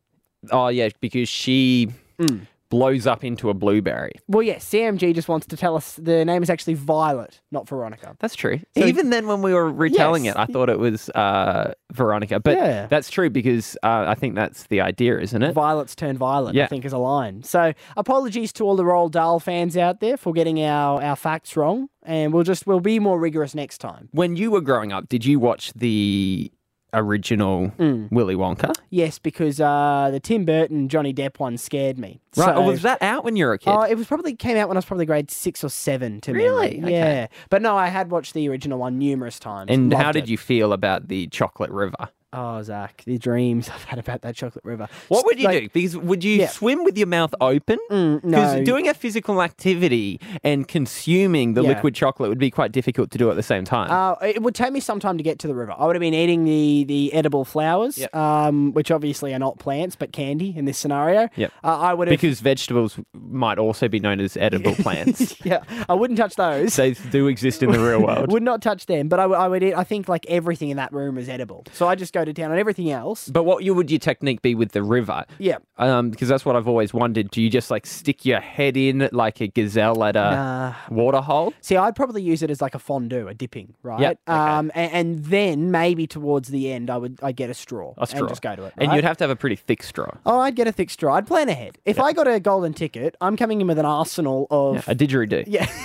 Oh, 0.52 0.68
yeah, 0.68 0.90
because 1.00 1.30
she 1.30 1.90
Mm. 2.20 2.48
Blows 2.74 3.06
up 3.06 3.24
into 3.24 3.52
a 3.52 3.54
blueberry. 3.54 4.14
Well, 4.28 4.42
yes, 4.42 4.68
CMG 4.68 5.14
just 5.14 5.28
wants 5.28 5.46
to 5.48 5.56
tell 5.56 5.76
us 5.76 5.94
the 6.02 6.26
name 6.26 6.42
is 6.42 6.50
actually 6.50 6.74
Violet, 6.74 7.40
not 7.52 7.70
Veronica. 7.70 8.16
That's 8.20 8.36
true. 8.36 8.58
So- 8.76 8.86
Even 8.86 9.12
then, 9.12 9.28
when 9.28 9.44
we 9.44 9.54
were 9.54 9.72
retelling 9.72 10.26
Yes. 10.26 10.36
it, 10.36 10.40
I 10.40 10.46
thought 10.48 10.70
it 10.70 10.80
was 10.80 11.10
uh, 11.12 11.74
Veronica. 11.92 12.40
But 12.40 12.58
Yeah. 12.58 12.88
that's 12.88 13.12
true 13.12 13.30
because 13.30 13.78
uh, 13.84 14.06
I 14.08 14.16
think 14.16 14.34
that's 14.34 14.64
the 14.68 14.82
idea, 14.82 15.20
isn't 15.20 15.44
it? 15.44 15.54
Violets 15.54 15.94
turn 15.96 16.18
violet, 16.18 16.58
I 16.58 16.66
think 16.66 16.84
is 16.84 16.94
a 16.94 16.98
line. 16.98 17.44
So 17.44 17.74
apologies 17.96 18.52
to 18.54 18.64
all 18.64 18.76
the 18.76 18.84
Roald 18.84 19.12
Dahl 19.12 19.40
fans 19.40 19.78
out 19.78 20.00
there 20.00 20.18
for 20.18 20.34
getting 20.34 20.60
our, 20.64 21.00
our 21.02 21.16
facts 21.16 21.56
wrong. 21.56 21.90
And 22.02 22.34
we'll 22.34 22.44
just 22.44 22.66
we'll 22.66 22.80
be 22.80 22.98
more 23.00 23.20
rigorous 23.20 23.54
next 23.54 23.78
time. 23.78 24.10
When 24.12 24.36
you 24.36 24.50
were 24.52 24.62
growing 24.62 24.92
up, 24.92 25.08
did 25.08 25.24
you 25.26 25.40
watch 25.40 25.72
the 25.74 26.52
original 26.94 27.70
Mm. 27.80 28.12
Willy 28.12 28.36
Wonka? 28.36 28.74
Yes, 28.90 29.20
because 29.20 29.60
uh, 29.60 30.10
the 30.12 30.20
Tim 30.20 30.46
Burton 30.46 30.90
Johnny 30.90 31.14
Depp 31.14 31.40
one 31.40 31.58
scared 31.58 31.98
me. 31.98 32.20
Right. 32.38 32.46
So- 32.56 32.62
or 32.62 32.66
was 32.66 32.82
that 32.84 33.02
out 33.02 33.24
when 33.24 33.36
you 33.36 33.46
were 33.46 33.54
a 33.54 33.60
kid? 33.60 33.70
Oh, 33.72 33.82
it 33.82 33.96
was 33.96 34.08
probably 34.08 34.36
came 34.36 34.58
out 34.58 34.68
when 34.68 34.78
I 34.78 34.80
was 34.80 34.86
probably 34.86 35.06
grade 35.06 35.30
six 35.32 35.64
or 35.64 35.70
seven. 35.70 36.22
To 36.22 36.34
me. 36.34 36.44
Really? 36.44 36.76
memory. 36.78 36.94
Okay. 36.94 36.94
yeah. 36.94 37.28
But 37.50 37.62
no, 37.62 37.76
I 37.76 37.88
had 37.88 38.12
watched 38.12 38.34
the 38.34 38.48
original 38.50 38.80
one 38.80 38.98
numerous 38.98 39.40
times. 39.40 39.70
and 39.72 39.94
how 39.94 40.12
did 40.12 40.24
it. 40.26 40.30
you 40.30 40.38
feel 40.38 40.74
about 40.74 41.08
the 41.08 41.28
chocolate 41.28 41.72
river? 41.72 42.10
Oh, 42.34 42.62
Zach, 42.64 43.04
the 43.06 43.18
dreams 43.20 43.70
I've 43.70 43.84
had 43.84 44.00
about 44.00 44.22
that 44.24 44.36
chocolate 44.36 44.66
river. 44.66 44.88
What 45.08 45.26
would 45.26 45.40
you 45.40 45.46
Like- 45.46 45.62
do? 45.64 45.70
Because 45.70 45.96
would 45.96 46.24
you 46.24 46.38
Yeah. 46.40 46.48
swim 46.48 46.84
with 46.84 46.98
your 46.98 47.08
mouth 47.08 47.34
open? 47.40 47.78
Mm, 47.92 48.22
Because 48.24 48.56
no. 48.56 48.64
doing 48.64 48.88
a 48.88 48.94
physical 48.96 49.42
activity 49.42 50.20
and 50.44 50.68
consuming 50.68 51.54
the 51.54 51.62
Yeah. 51.62 51.70
liquid 51.70 51.94
chocolate 51.96 52.30
would 52.30 52.40
be 52.40 52.50
quite 52.50 52.72
difficult 52.72 53.12
to 53.12 53.18
do 53.18 53.30
at 53.30 53.36
the 53.36 53.44
same 53.44 53.64
time. 53.66 53.92
Uh, 53.92 54.16
it 54.26 54.42
would 54.42 54.56
take 54.56 54.74
me 54.74 54.80
some 54.80 55.00
time 55.00 55.18
to 55.18 55.24
get 55.24 55.38
to 55.40 55.48
the 55.48 55.54
river. 55.56 55.74
I 55.78 55.86
would 55.86 55.96
have 55.96 56.02
been 56.02 56.14
eating 56.16 56.44
the, 56.46 56.86
the 56.88 57.14
edible 57.14 57.46
flowers, 57.46 57.98
Yep. 58.00 58.16
um, 58.16 58.74
which 58.74 58.90
obviously 58.90 59.34
are 59.34 59.40
not 59.40 59.60
plants 59.60 59.96
but 59.96 60.12
candy 60.12 60.54
in 60.58 60.66
this 60.66 60.78
scenario. 60.78 61.30
Yep. 61.36 61.52
Uh, 61.64 61.68
I 61.80 61.94
would 61.94 62.08
have. 62.08 62.14
because 62.20 62.40
vegetables 62.40 62.98
might 63.14 63.60
also 63.60 63.88
be 63.88 64.00
known 64.00 64.20
as 64.20 64.36
edible 64.38 64.74
plants. 64.76 65.36
yeah, 65.46 65.60
I 65.88 65.94
wouldn't 65.94 66.18
touch 66.18 66.36
those. 66.36 66.76
they 66.76 66.94
do 67.12 67.28
exist 67.28 67.62
in 67.62 67.72
the 67.72 67.80
real 67.80 68.02
world. 68.02 68.32
Would 68.34 68.42
not 68.44 68.62
touch 68.62 68.88
them, 68.88 69.08
but 69.08 69.20
I, 69.20 69.28
would- 69.28 69.38
I 69.38 69.48
would 69.48 69.62
eat. 69.64 69.74
I 69.76 69.84
think 69.84 70.08
like 70.10 70.26
everything 70.28 70.70
in 70.70 70.78
that 70.78 70.92
room 70.94 71.18
is 71.18 71.30
edible. 71.30 71.66
So 71.74 71.88
I 71.88 71.96
just 71.96 72.14
go 72.14 72.23
to 72.26 72.34
town 72.34 72.52
on 72.52 72.58
everything 72.60 72.90
else. 72.92 73.28
But 73.30 73.44
what 73.44 73.64
you 73.64 73.74
would 73.74 73.90
your 73.92 74.00
technique 74.00 74.42
be 74.42 74.56
with 74.56 74.72
the 74.72 74.84
river? 74.84 75.26
Yeah. 75.40 75.58
Um, 75.78 76.10
because 76.12 76.28
that's 76.28 76.46
what 76.46 76.56
I've 76.56 76.68
always 76.68 76.94
wondered. 76.94 77.32
Do 77.32 77.42
you 77.42 77.50
just 77.50 77.72
like 77.72 77.86
stick 77.86 78.26
your 78.26 78.40
head 78.40 78.78
in 78.78 79.10
like 79.12 79.42
a 79.42 79.48
gazelle 79.48 80.04
at 80.04 80.16
a 80.16 80.20
Nah. 80.20 80.74
water 80.90 81.20
hole? 81.22 81.54
See, 81.62 81.76
I'd 81.78 81.96
probably 81.96 82.22
use 82.22 82.44
it 82.44 82.50
as 82.50 82.62
like 82.62 82.76
a 82.76 82.80
fondue, 82.80 83.28
a 83.28 83.34
dipping, 83.34 83.74
right? 83.84 84.00
Yep, 84.00 84.20
okay. 84.28 84.38
Um, 84.38 84.72
and, 84.76 84.92
and 84.94 85.26
then 85.26 85.72
maybe 85.72 86.08
towards 86.08 86.50
the 86.50 86.72
end, 86.72 86.90
I 86.90 86.98
would 86.98 87.20
I 87.24 87.32
get 87.32 87.50
a 87.50 87.54
straw, 87.54 87.94
A 87.98 88.06
straw. 88.08 88.20
and 88.22 88.30
just 88.30 88.42
go 88.42 88.56
to 88.56 88.66
it. 88.66 88.74
And 88.78 88.92
you'd 88.94 89.04
have 89.04 89.18
to 89.18 89.24
have 89.24 89.32
a 89.32 89.36
pretty 89.36 89.56
thick 89.56 89.84
straw. 89.84 90.10
Oh, 90.26 90.40
I'd 90.40 90.56
get 90.56 90.68
a 90.68 90.72
thick 90.72 90.90
straw. 90.90 91.16
I'd 91.16 91.28
plan 91.28 91.50
ahead. 91.50 91.78
If 91.86 92.00
I 92.00 92.14
got 92.14 92.28
a 92.28 92.40
golden 92.40 92.74
ticket, 92.74 93.16
I'm 93.22 93.36
coming 93.38 93.62
in 93.62 93.68
with 93.68 93.80
an 93.80 93.86
arsenal 93.86 94.48
of 94.52 94.88
A 94.88 94.96
didgeridoo. 94.96 95.46
Yeah. 95.48 95.68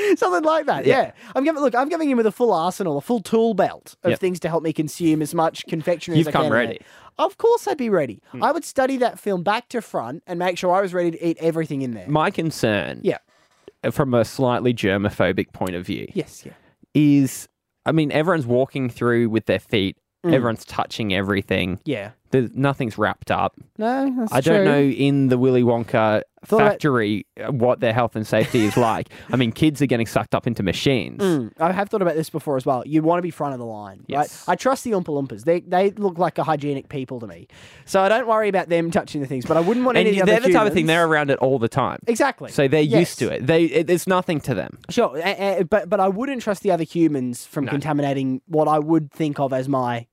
Something 0.16 0.42
like 0.44 0.66
that, 0.66 0.86
Yeah. 0.86 1.02
yeah. 1.02 1.12
I'm 1.34 1.44
giving 1.44 1.60
look. 1.62 1.74
I'm 1.74 1.88
giving 1.88 2.10
him 2.10 2.16
with 2.16 2.26
a 2.26 2.32
full 2.32 2.52
arsenal, 2.52 2.98
a 2.98 3.00
full 3.00 3.20
tool 3.20 3.54
belt 3.54 3.96
of 4.04 4.10
Yep. 4.10 4.20
things 4.20 4.40
to 4.40 4.48
help 4.48 4.62
me 4.62 4.72
consume 4.72 5.22
as 5.22 5.34
much 5.34 5.64
confectionery 5.66 6.18
You've 6.18 6.28
as 6.28 6.34
I 6.34 6.38
come 6.38 6.44
can. 6.44 6.52
ready. 6.52 6.80
Of 7.18 7.36
course, 7.38 7.68
I'd 7.68 7.76
be 7.78 7.90
ready. 7.90 8.22
Mm. 8.32 8.42
I 8.44 8.52
would 8.52 8.64
study 8.64 8.96
that 8.98 9.18
film 9.18 9.42
back 9.42 9.68
to 9.70 9.82
front 9.82 10.22
and 10.26 10.38
make 10.38 10.56
sure 10.56 10.74
I 10.74 10.80
was 10.80 10.94
ready 10.94 11.10
to 11.10 11.26
eat 11.26 11.36
everything 11.40 11.82
in 11.82 11.92
there. 11.92 12.08
My 12.08 12.30
concern, 12.30 13.00
Yeah. 13.02 13.18
from 13.90 14.14
a 14.14 14.24
slightly 14.24 14.72
germophobic 14.72 15.52
point 15.52 15.74
of 15.74 15.84
view, 15.84 16.06
Yes. 16.14 16.44
Yeah. 16.46 16.52
is 16.94 17.48
I 17.86 17.92
mean, 17.92 18.12
everyone's 18.12 18.46
walking 18.46 18.90
through 18.90 19.30
with 19.30 19.46
their 19.46 19.58
feet. 19.58 19.96
Mm. 20.24 20.34
Everyone's 20.34 20.64
touching 20.66 21.14
everything. 21.14 21.80
Yeah. 21.86 22.10
There's, 22.30 22.50
nothing's 22.54 22.98
wrapped 22.98 23.30
up. 23.30 23.56
No, 23.78 24.14
that's 24.18 24.32
I 24.32 24.40
don't 24.42 24.56
true. 24.56 24.64
know 24.66 24.80
in 24.82 25.28
the 25.28 25.38
Willy 25.38 25.62
Wonka 25.62 26.22
factory 26.44 27.26
uh, 27.42 27.52
what 27.52 27.80
their 27.80 27.92
health 27.92 28.16
and 28.16 28.26
safety 28.26 28.64
is 28.64 28.76
like. 28.76 29.08
I 29.30 29.36
mean, 29.36 29.52
kids 29.52 29.80
are 29.82 29.86
getting 29.86 30.06
sucked 30.06 30.34
up 30.34 30.46
into 30.46 30.62
machines. 30.62 31.20
Mm, 31.20 31.52
I 31.58 31.72
have 31.72 31.88
thought 31.88 32.02
about 32.02 32.14
this 32.16 32.30
before 32.30 32.56
as 32.56 32.66
well. 32.66 32.82
You 32.86 33.02
want 33.02 33.18
to 33.18 33.22
be 33.22 33.30
front 33.30 33.52
of 33.54 33.58
the 33.60 33.66
line, 33.66 34.04
Yes. 34.06 34.44
right? 34.46 34.52
I 34.52 34.56
trust 34.56 34.84
the 34.84 34.92
Oompa 34.92 35.04
Loompas. 35.06 35.44
They 35.44 35.60
they 35.60 35.90
look 35.92 36.18
like 36.18 36.38
a 36.38 36.44
hygienic 36.44 36.88
people 36.88 37.20
to 37.20 37.26
me, 37.26 37.46
so 37.84 38.00
I 38.00 38.08
don't 38.08 38.26
worry 38.26 38.48
about 38.48 38.68
them 38.68 38.90
touching 38.90 39.20
the 39.20 39.26
things. 39.26 39.44
But 39.46 39.56
I 39.56 39.60
wouldn't 39.60 39.84
want 39.84 39.98
And 39.98 40.08
any 40.08 40.20
they're 40.22 40.40
the 40.40 40.52
type 40.52 40.66
of 40.66 40.72
thing 40.72 40.86
they're 40.86 41.06
around 41.06 41.30
it 41.30 41.38
all 41.38 41.58
the 41.58 41.68
time. 41.68 41.98
Exactly. 42.06 42.50
So 42.50 42.68
they're 42.68 42.80
Yes. 42.82 43.00
used 43.00 43.18
to 43.20 43.30
it. 43.32 43.46
They 43.46 43.64
it, 43.64 43.90
it's 43.90 44.06
nothing 44.06 44.40
to 44.42 44.54
them. 44.54 44.78
Sure, 44.88 45.16
a- 45.16 45.60
a- 45.60 45.64
but 45.64 45.88
but 45.88 46.00
I 46.00 46.08
wouldn't 46.08 46.42
trust 46.42 46.62
the 46.62 46.70
other 46.70 46.84
humans 46.84 47.46
from 47.46 47.64
No. 47.66 47.70
contaminating 47.72 48.40
what 48.46 48.68
I 48.68 48.78
would 48.78 49.10
think 49.12 49.38
of 49.38 49.52
as 49.52 49.68
my 49.68 50.06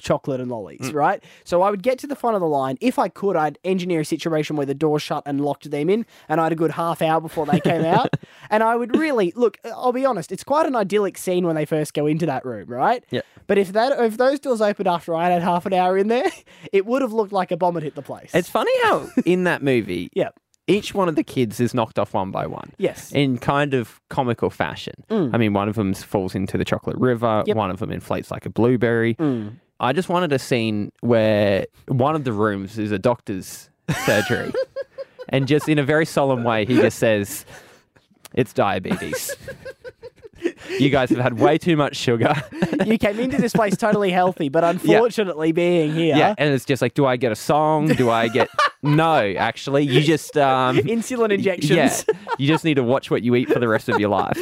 chocolate 0.00 0.40
and 0.40 0.50
lollies, 0.50 0.80
Mm. 0.80 0.94
right? 0.94 1.24
So 1.44 1.62
I 1.62 1.70
would 1.70 1.82
get 1.82 1.98
to 2.00 2.06
the 2.06 2.16
front 2.16 2.34
of 2.36 2.40
the 2.40 2.46
line. 2.48 2.76
If 2.80 2.98
I 2.98 3.08
could, 3.08 3.36
I'd 3.36 3.58
engineer 3.64 4.00
a 4.00 4.04
situation 4.04 4.56
where 4.56 4.66
the 4.66 4.74
door 4.74 4.98
shut 4.98 5.22
and 5.26 5.40
locked 5.40 5.70
them 5.70 5.88
in, 5.90 6.06
and 6.28 6.40
I 6.40 6.44
had 6.44 6.52
a 6.52 6.56
good 6.56 6.72
half 6.72 7.02
hour 7.02 7.20
before 7.20 7.46
they 7.46 7.60
came 7.60 7.84
out. 7.84 8.10
And 8.50 8.62
I 8.62 8.76
would 8.76 8.96
really 8.96 9.32
look. 9.34 9.58
I'll 9.64 9.92
be 9.92 10.04
honest. 10.04 10.30
It's 10.30 10.44
quite 10.44 10.66
an 10.66 10.76
idyllic 10.76 11.16
scene 11.18 11.46
when 11.46 11.56
they 11.56 11.64
first 11.64 11.92
go 11.94 12.06
into 12.06 12.26
that 12.26 12.44
room, 12.44 12.68
right? 12.68 13.02
Yeah. 13.10 13.22
But 13.46 13.58
if 13.58 13.72
that 13.72 13.98
if 14.04 14.16
those 14.16 14.38
doors 14.38 14.60
opened 14.60 14.86
after 14.86 15.14
I 15.14 15.28
had 15.30 15.42
half 15.42 15.66
an 15.66 15.72
hour 15.72 15.96
in 15.98 16.08
there, 16.08 16.30
it 16.72 16.86
would 16.86 17.02
have 17.02 17.12
looked 17.12 17.32
like 17.32 17.50
a 17.50 17.56
bomb 17.56 17.74
had 17.74 17.82
hit 17.82 17.94
the 17.94 18.02
place. 18.02 18.30
It's 18.34 18.48
funny 18.50 18.70
how 18.82 19.08
in 19.24 19.44
that 19.44 19.62
movie, 19.62 20.08
Yeah. 20.14 20.28
each 20.68 20.94
one 20.94 21.08
of 21.08 21.16
the 21.16 21.24
kids 21.24 21.58
is 21.58 21.74
knocked 21.74 21.98
off 21.98 22.14
one 22.14 22.30
by 22.30 22.46
one. 22.46 22.72
Yes. 22.78 23.10
In 23.12 23.38
kind 23.38 23.74
of 23.74 24.00
comical 24.08 24.50
fashion. 24.50 24.94
Mm. 25.10 25.30
I 25.34 25.38
mean, 25.38 25.52
one 25.52 25.68
of 25.68 25.74
them 25.74 25.92
falls 25.94 26.34
into 26.34 26.56
the 26.56 26.64
chocolate 26.64 26.96
river. 26.98 27.42
Yep. 27.46 27.56
One 27.56 27.70
of 27.70 27.78
them 27.80 27.90
inflates 27.90 28.30
like 28.30 28.46
a 28.46 28.50
blueberry. 28.50 29.14
Mm. 29.16 29.54
I 29.80 29.92
just 29.92 30.08
wanted 30.08 30.32
a 30.32 30.38
scene 30.38 30.92
where 31.00 31.66
one 31.88 32.14
of 32.14 32.24
the 32.24 32.32
rooms 32.32 32.78
is 32.78 32.92
a 32.92 32.98
doctor's 32.98 33.70
surgery. 34.04 34.52
and 35.28 35.48
just 35.48 35.68
in 35.68 35.78
a 35.78 35.82
very 35.82 36.06
solemn 36.06 36.44
way, 36.44 36.64
he 36.64 36.76
just 36.76 36.98
says, 36.98 37.44
It's 38.34 38.52
diabetes. 38.52 39.34
you 40.78 40.90
guys 40.90 41.10
have 41.10 41.18
had 41.18 41.38
way 41.38 41.58
too 41.58 41.76
much 41.76 41.96
sugar. 41.96 42.34
you 42.86 42.98
came 42.98 43.18
into 43.20 43.36
this 43.38 43.52
place 43.52 43.76
totally 43.76 44.10
healthy, 44.10 44.48
but 44.48 44.64
unfortunately, 44.74 45.52
being 45.52 45.92
here, 45.94 46.16
Yeah, 46.16 46.34
and 46.38 46.52
it's 46.54 46.64
just 46.64 46.82
like, 46.82 46.94
do 46.94 47.06
I 47.06 47.16
get 47.16 47.32
a 47.32 47.36
song? 47.36 47.88
Do 47.88 48.10
I 48.10 48.28
get? 48.28 48.48
no, 48.82 49.34
actually, 49.38 49.84
you 49.84 50.00
just 50.00 50.36
um, 50.36 50.76
insulin 50.78 51.32
injections. 51.32 51.70
yeah, 51.70 52.00
you 52.38 52.46
just 52.48 52.64
need 52.64 52.74
to 52.74 52.82
watch 52.82 53.10
what 53.10 53.22
you 53.22 53.34
eat 53.34 53.48
for 53.48 53.58
the 53.58 53.68
rest 53.68 53.88
of 53.88 53.98
your 54.00 54.08
life. 54.10 54.36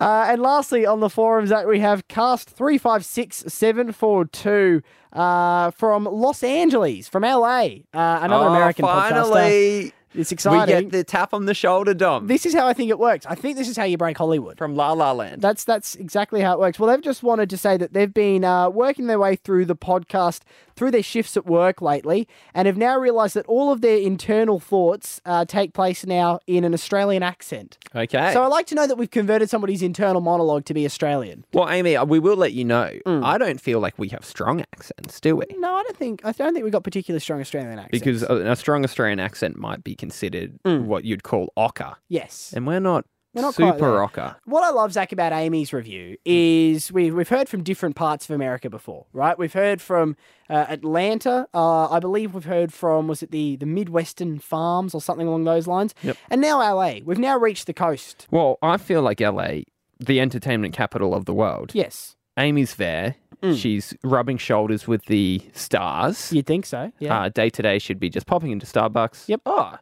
Uh, 0.00 0.26
and 0.28 0.40
lastly, 0.40 0.86
on 0.86 1.00
the 1.00 1.10
forums, 1.10 1.50
that 1.50 1.66
we 1.68 1.80
have 1.80 2.06
cast 2.08 2.48
three 2.48 2.78
five 2.78 3.04
six 3.04 3.44
seven 3.48 3.92
four 3.92 4.24
two 4.24 4.82
uh, 5.12 5.70
from 5.72 6.04
Los 6.04 6.42
Angeles, 6.42 7.08
from 7.08 7.22
LA, 7.22 7.64
uh, 7.92 8.20
another 8.22 8.46
Oh, 8.46 8.54
American 8.54 8.84
finally. 8.84 9.90
podcaster. 9.90 9.92
It's 10.14 10.32
exciting. 10.32 10.74
We 10.74 10.82
get 10.82 10.92
the 10.92 11.04
tap 11.04 11.32
on 11.32 11.46
the 11.46 11.54
shoulder, 11.54 11.94
Dom. 11.94 12.26
This 12.26 12.46
is 12.46 12.54
how 12.54 12.66
I 12.66 12.72
think 12.72 12.90
it 12.90 12.98
works. 12.98 13.26
I 13.26 13.34
think 13.34 13.56
this 13.56 13.68
is 13.68 13.76
how 13.76 13.84
you 13.84 13.96
break 13.96 14.18
Hollywood. 14.18 14.58
From 14.58 14.74
La 14.74 14.92
La 14.92 15.12
Land. 15.12 15.40
That's 15.40 15.64
that's 15.64 15.94
exactly 15.96 16.40
how 16.40 16.54
it 16.54 16.60
works. 16.60 16.78
Well, 16.78 16.90
they've 16.90 17.02
just 17.02 17.22
wanted 17.22 17.50
to 17.50 17.56
say 17.56 17.76
that 17.76 17.92
they've 17.92 18.12
been 18.12 18.44
uh, 18.44 18.70
working 18.70 19.06
their 19.06 19.18
way 19.18 19.36
through 19.36 19.66
the 19.66 19.76
podcast 19.76 20.40
through 20.80 20.90
their 20.90 21.02
shifts 21.02 21.36
at 21.36 21.44
work 21.44 21.82
lately, 21.82 22.26
and 22.54 22.64
have 22.64 22.78
now 22.78 22.98
realised 22.98 23.36
that 23.36 23.44
all 23.44 23.70
of 23.70 23.82
their 23.82 23.98
internal 23.98 24.58
thoughts 24.58 25.20
uh, 25.26 25.44
take 25.44 25.74
place 25.74 26.06
now 26.06 26.40
in 26.46 26.64
an 26.64 26.72
Australian 26.72 27.22
accent. 27.22 27.76
Okay. 27.94 28.32
So 28.32 28.42
I 28.42 28.46
like 28.46 28.66
to 28.68 28.74
know 28.74 28.86
that 28.86 28.96
we've 28.96 29.10
converted 29.10 29.50
somebody's 29.50 29.82
internal 29.82 30.22
monologue 30.22 30.64
to 30.64 30.72
be 30.72 30.86
Australian. 30.86 31.44
well, 31.52 31.68
Amy, 31.68 31.96
uh, 31.96 32.06
we 32.06 32.18
will 32.18 32.36
let 32.36 32.54
you 32.54 32.64
know. 32.64 32.90
Mm. 33.04 33.22
I 33.22 33.36
don't 33.36 33.60
feel 33.60 33.78
like 33.78 33.98
we 33.98 34.08
have 34.08 34.24
strong 34.24 34.64
accents, 34.72 35.20
do 35.20 35.36
we? 35.36 35.44
No, 35.58 35.74
I 35.74 35.82
don't 35.82 35.98
think 35.98 36.24
I 36.24 36.32
don't 36.32 36.54
think 36.54 36.64
we've 36.64 36.72
got 36.72 36.82
particularly 36.82 37.20
strong 37.20 37.42
Australian 37.42 37.78
accents. 37.78 37.90
Because 37.92 38.22
a, 38.22 38.52
a 38.52 38.56
strong 38.56 38.82
Australian 38.82 39.20
accent 39.20 39.58
might 39.58 39.84
be 39.84 39.94
considered 40.00 40.58
what 40.64 41.04
you'd 41.04 41.22
call 41.22 41.52
ocker. 41.56 41.94
yes, 42.08 42.52
And 42.56 42.66
we're 42.66 42.80
not, 42.80 43.04
We're 43.34 43.42
not 43.42 43.54
super 43.54 43.92
ocker. 44.06 44.34
What 44.44 44.64
I 44.64 44.70
love, 44.70 44.92
Zach, 44.92 45.12
about 45.12 45.32
Amy's 45.32 45.72
review 45.72 46.16
is 46.24 46.90
we, 46.90 47.12
we've 47.12 47.28
heard 47.28 47.48
from 47.48 47.62
different 47.62 47.94
parts 47.94 48.24
of 48.28 48.34
America 48.34 48.68
before, 48.68 49.06
right? 49.12 49.38
We've 49.38 49.52
heard 49.52 49.80
from 49.80 50.16
uh, 50.48 50.66
Atlanta. 50.68 51.46
Uh, 51.54 51.88
I 51.88 52.00
believe 52.00 52.34
we've 52.34 52.44
heard 52.44 52.72
from, 52.72 53.06
was 53.06 53.22
it 53.22 53.30
the, 53.30 53.54
the 53.56 53.66
Midwestern 53.66 54.40
farms 54.40 54.94
or 54.96 55.00
something 55.00 55.28
along 55.28 55.44
those 55.44 55.68
lines? 55.68 55.94
Yep. 56.02 56.16
And 56.30 56.40
now 56.40 56.58
LA. 56.58 56.94
We've 57.04 57.18
now 57.20 57.38
reached 57.38 57.66
the 57.68 57.74
coast. 57.74 58.26
Well, 58.32 58.58
I 58.62 58.76
feel 58.78 59.02
like 59.02 59.20
LA, 59.20 59.60
the 60.00 60.18
entertainment 60.20 60.74
capital 60.74 61.14
of 61.14 61.26
the 61.26 61.34
world. 61.34 61.70
Yes. 61.74 62.16
Amy's 62.36 62.74
there. 62.76 63.14
She's 63.54 63.94
rubbing 64.02 64.36
shoulders 64.36 64.86
with 64.86 65.06
the 65.06 65.40
stars. 65.54 66.30
You'd 66.30 66.44
think 66.46 66.66
so. 66.66 66.92
Yeah. 66.98 67.22
Uh, 67.22 67.28
day 67.30 67.48
to 67.48 67.62
day 67.62 67.78
should 67.78 67.98
be 67.98 68.10
just 68.10 68.26
popping 68.26 68.50
into 68.50 68.66
Starbucks. 68.66 69.28
Yep. 69.28 69.40
Oh, 69.46 69.76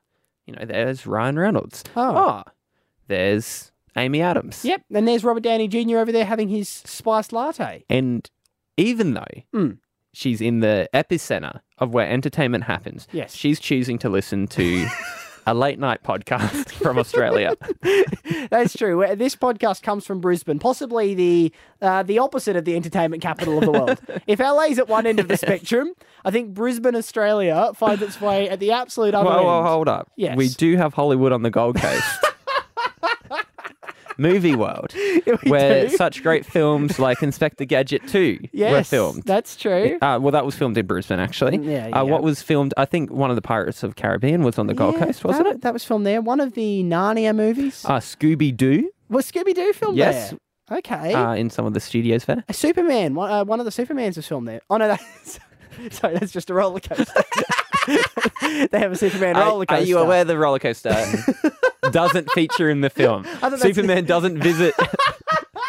you 0.49 0.55
know, 0.55 0.65
there's 0.65 1.07
Ryan 1.07 1.39
Reynolds. 1.39 1.85
Oh. 1.95 2.43
there's 3.07 3.71
Amy 3.97 4.21
Adams. 4.23 4.65
Yep. 4.65 4.83
And 4.95 5.07
there's 5.07 5.25
Robert 5.25 5.43
Downey 5.43 5.69
Jr. 5.69 5.99
over 5.99 6.13
there 6.13 6.25
having 6.25 6.49
his 6.49 6.69
spiced 6.69 7.33
latte. 7.33 7.85
And 7.91 8.29
even 8.77 9.15
though 9.15 9.25
Mm. 9.55 9.79
she's 10.13 10.41
in 10.41 10.61
the 10.61 10.89
epicenter 10.95 11.61
of 11.79 11.93
where 11.95 12.09
entertainment 12.09 12.65
happens, 12.65 13.07
Yes. 13.13 13.35
she's 13.35 13.61
choosing 13.61 13.99
to 13.99 14.09
listen 14.09 14.47
to 14.49 14.87
a 15.49 15.55
late 15.55 15.79
night 15.79 16.03
podcast 16.03 16.71
from 16.83 16.99
Australia. 16.99 17.57
That's 18.51 18.77
true. 18.77 19.05
This 19.17 19.35
podcast 19.35 19.83
comes 19.83 20.07
from 20.07 20.21
Brisbane, 20.21 20.59
possibly 20.59 21.15
the 21.15 21.53
uh, 21.81 22.03
the 22.03 22.19
opposite 22.19 22.55
of 22.55 22.67
the 22.67 22.77
entertainment 22.77 23.23
capital 23.23 23.59
of 23.59 23.65
the 23.65 23.71
world. 23.71 23.99
if 24.27 24.41
LA's 24.41 24.79
at 24.79 24.89
one 24.89 25.07
end 25.07 25.21
of 25.21 25.29
the 25.29 25.39
spectrum, 25.39 25.95
I 26.25 26.31
think 26.31 26.53
Brisbane, 26.53 26.95
Australia, 26.95 27.73
finds 27.75 28.03
its 28.03 28.21
way 28.21 28.49
at 28.51 28.61
the 28.61 28.73
absolute 28.73 29.15
other 29.15 29.31
whoa, 29.31 29.59
end. 29.59 29.67
hold 29.67 29.89
up. 29.89 30.11
Yes. 30.17 30.37
We 30.37 30.49
do 30.51 30.77
have 30.77 30.93
Hollywood 30.93 31.33
on 31.33 31.43
the 31.43 31.51
Gold 31.51 31.77
Coast. 31.77 32.25
Movie 34.19 34.57
world, 34.57 34.93
where 35.45 35.89
do. 35.89 35.97
such 35.97 36.23
great 36.23 36.45
films 36.45 36.99
like 36.99 37.23
Inspector 37.23 37.65
Gadget 37.65 38.07
2 38.09 38.39
were 38.43 38.49
Yes, 38.53 38.91
filmed. 38.91 39.23
that's 39.25 39.55
true. 39.57 39.97
Uh, 40.03 40.19
well, 40.21 40.33
that 40.33 40.45
was 40.45 40.55
filmed 40.57 40.77
in 40.77 40.87
Brisbane, 40.87 41.21
actually. 41.21 41.57
Yeah, 41.59 41.89
Uh. 41.89 42.05
What 42.05 42.23
was 42.23 42.43
filmed? 42.43 42.75
I 42.77 42.85
think 42.85 43.11
one 43.13 43.31
of 43.31 43.37
the 43.37 43.43
Pirates 43.43 43.83
of 43.83 43.97
Caribbean 43.97 44.43
was 44.43 44.59
on 44.59 44.67
the 44.67 44.75
Gold 44.75 44.95
Yeah, 44.99 45.07
Coast, 45.07 45.25
wasn't 45.25 45.47
that, 45.47 45.55
it? 45.57 45.63
That 45.63 45.73
was 45.73 45.85
filmed 45.85 46.05
there. 46.05 46.21
One 46.21 46.41
of 46.41 46.55
the 46.55 46.83
Narnia 46.83 47.35
movies. 47.35 47.85
Uh, 47.85 47.99
Scooby 48.01 48.57
Doo. 48.57 48.91
was 49.09 49.31
Scooby 49.31 49.55
Doo 49.55 49.73
filmed 49.73 49.97
Yes. 49.97 50.31
there? 50.31 50.79
Okay. 50.79 51.15
Uh, 51.15 51.35
in 51.35 51.49
some 51.49 51.65
of 51.65 51.73
the 51.75 51.81
studios 51.81 52.25
there. 52.27 52.45
A 52.49 52.53
Superman. 52.53 53.15
One, 53.15 53.31
uh, 53.31 53.45
one 53.45 53.59
of 53.61 53.65
the 53.65 53.73
Supermans 53.73 54.17
was 54.17 54.27
filmed 54.29 54.47
there. 54.49 54.61
Oh 54.69 54.77
no, 54.77 54.89
that's 54.89 55.39
sorry, 55.97 56.15
that's 56.19 56.33
just 56.33 56.51
a 56.51 56.55
roller 56.55 56.81
coaster. 56.81 57.05
they 58.71 58.79
have 58.79 58.93
a 58.93 58.97
Superman 58.97 59.37
Are- 59.37 59.47
roller 59.47 59.63
Are, 59.63 59.67
coaster. 59.67 59.85
you 59.87 59.99
aware 59.99 60.25
the 60.25 60.39
roller 60.39 60.59
coaster 60.59 60.95
doesn't 61.91 62.31
feature 62.33 62.69
in 62.71 62.81
the 62.81 62.91
film? 62.91 63.25
I 63.27 63.29
thought 63.35 63.51
that's- 63.53 63.63
Superman 63.63 64.05
doesn't 64.07 64.39
visit 64.43 64.75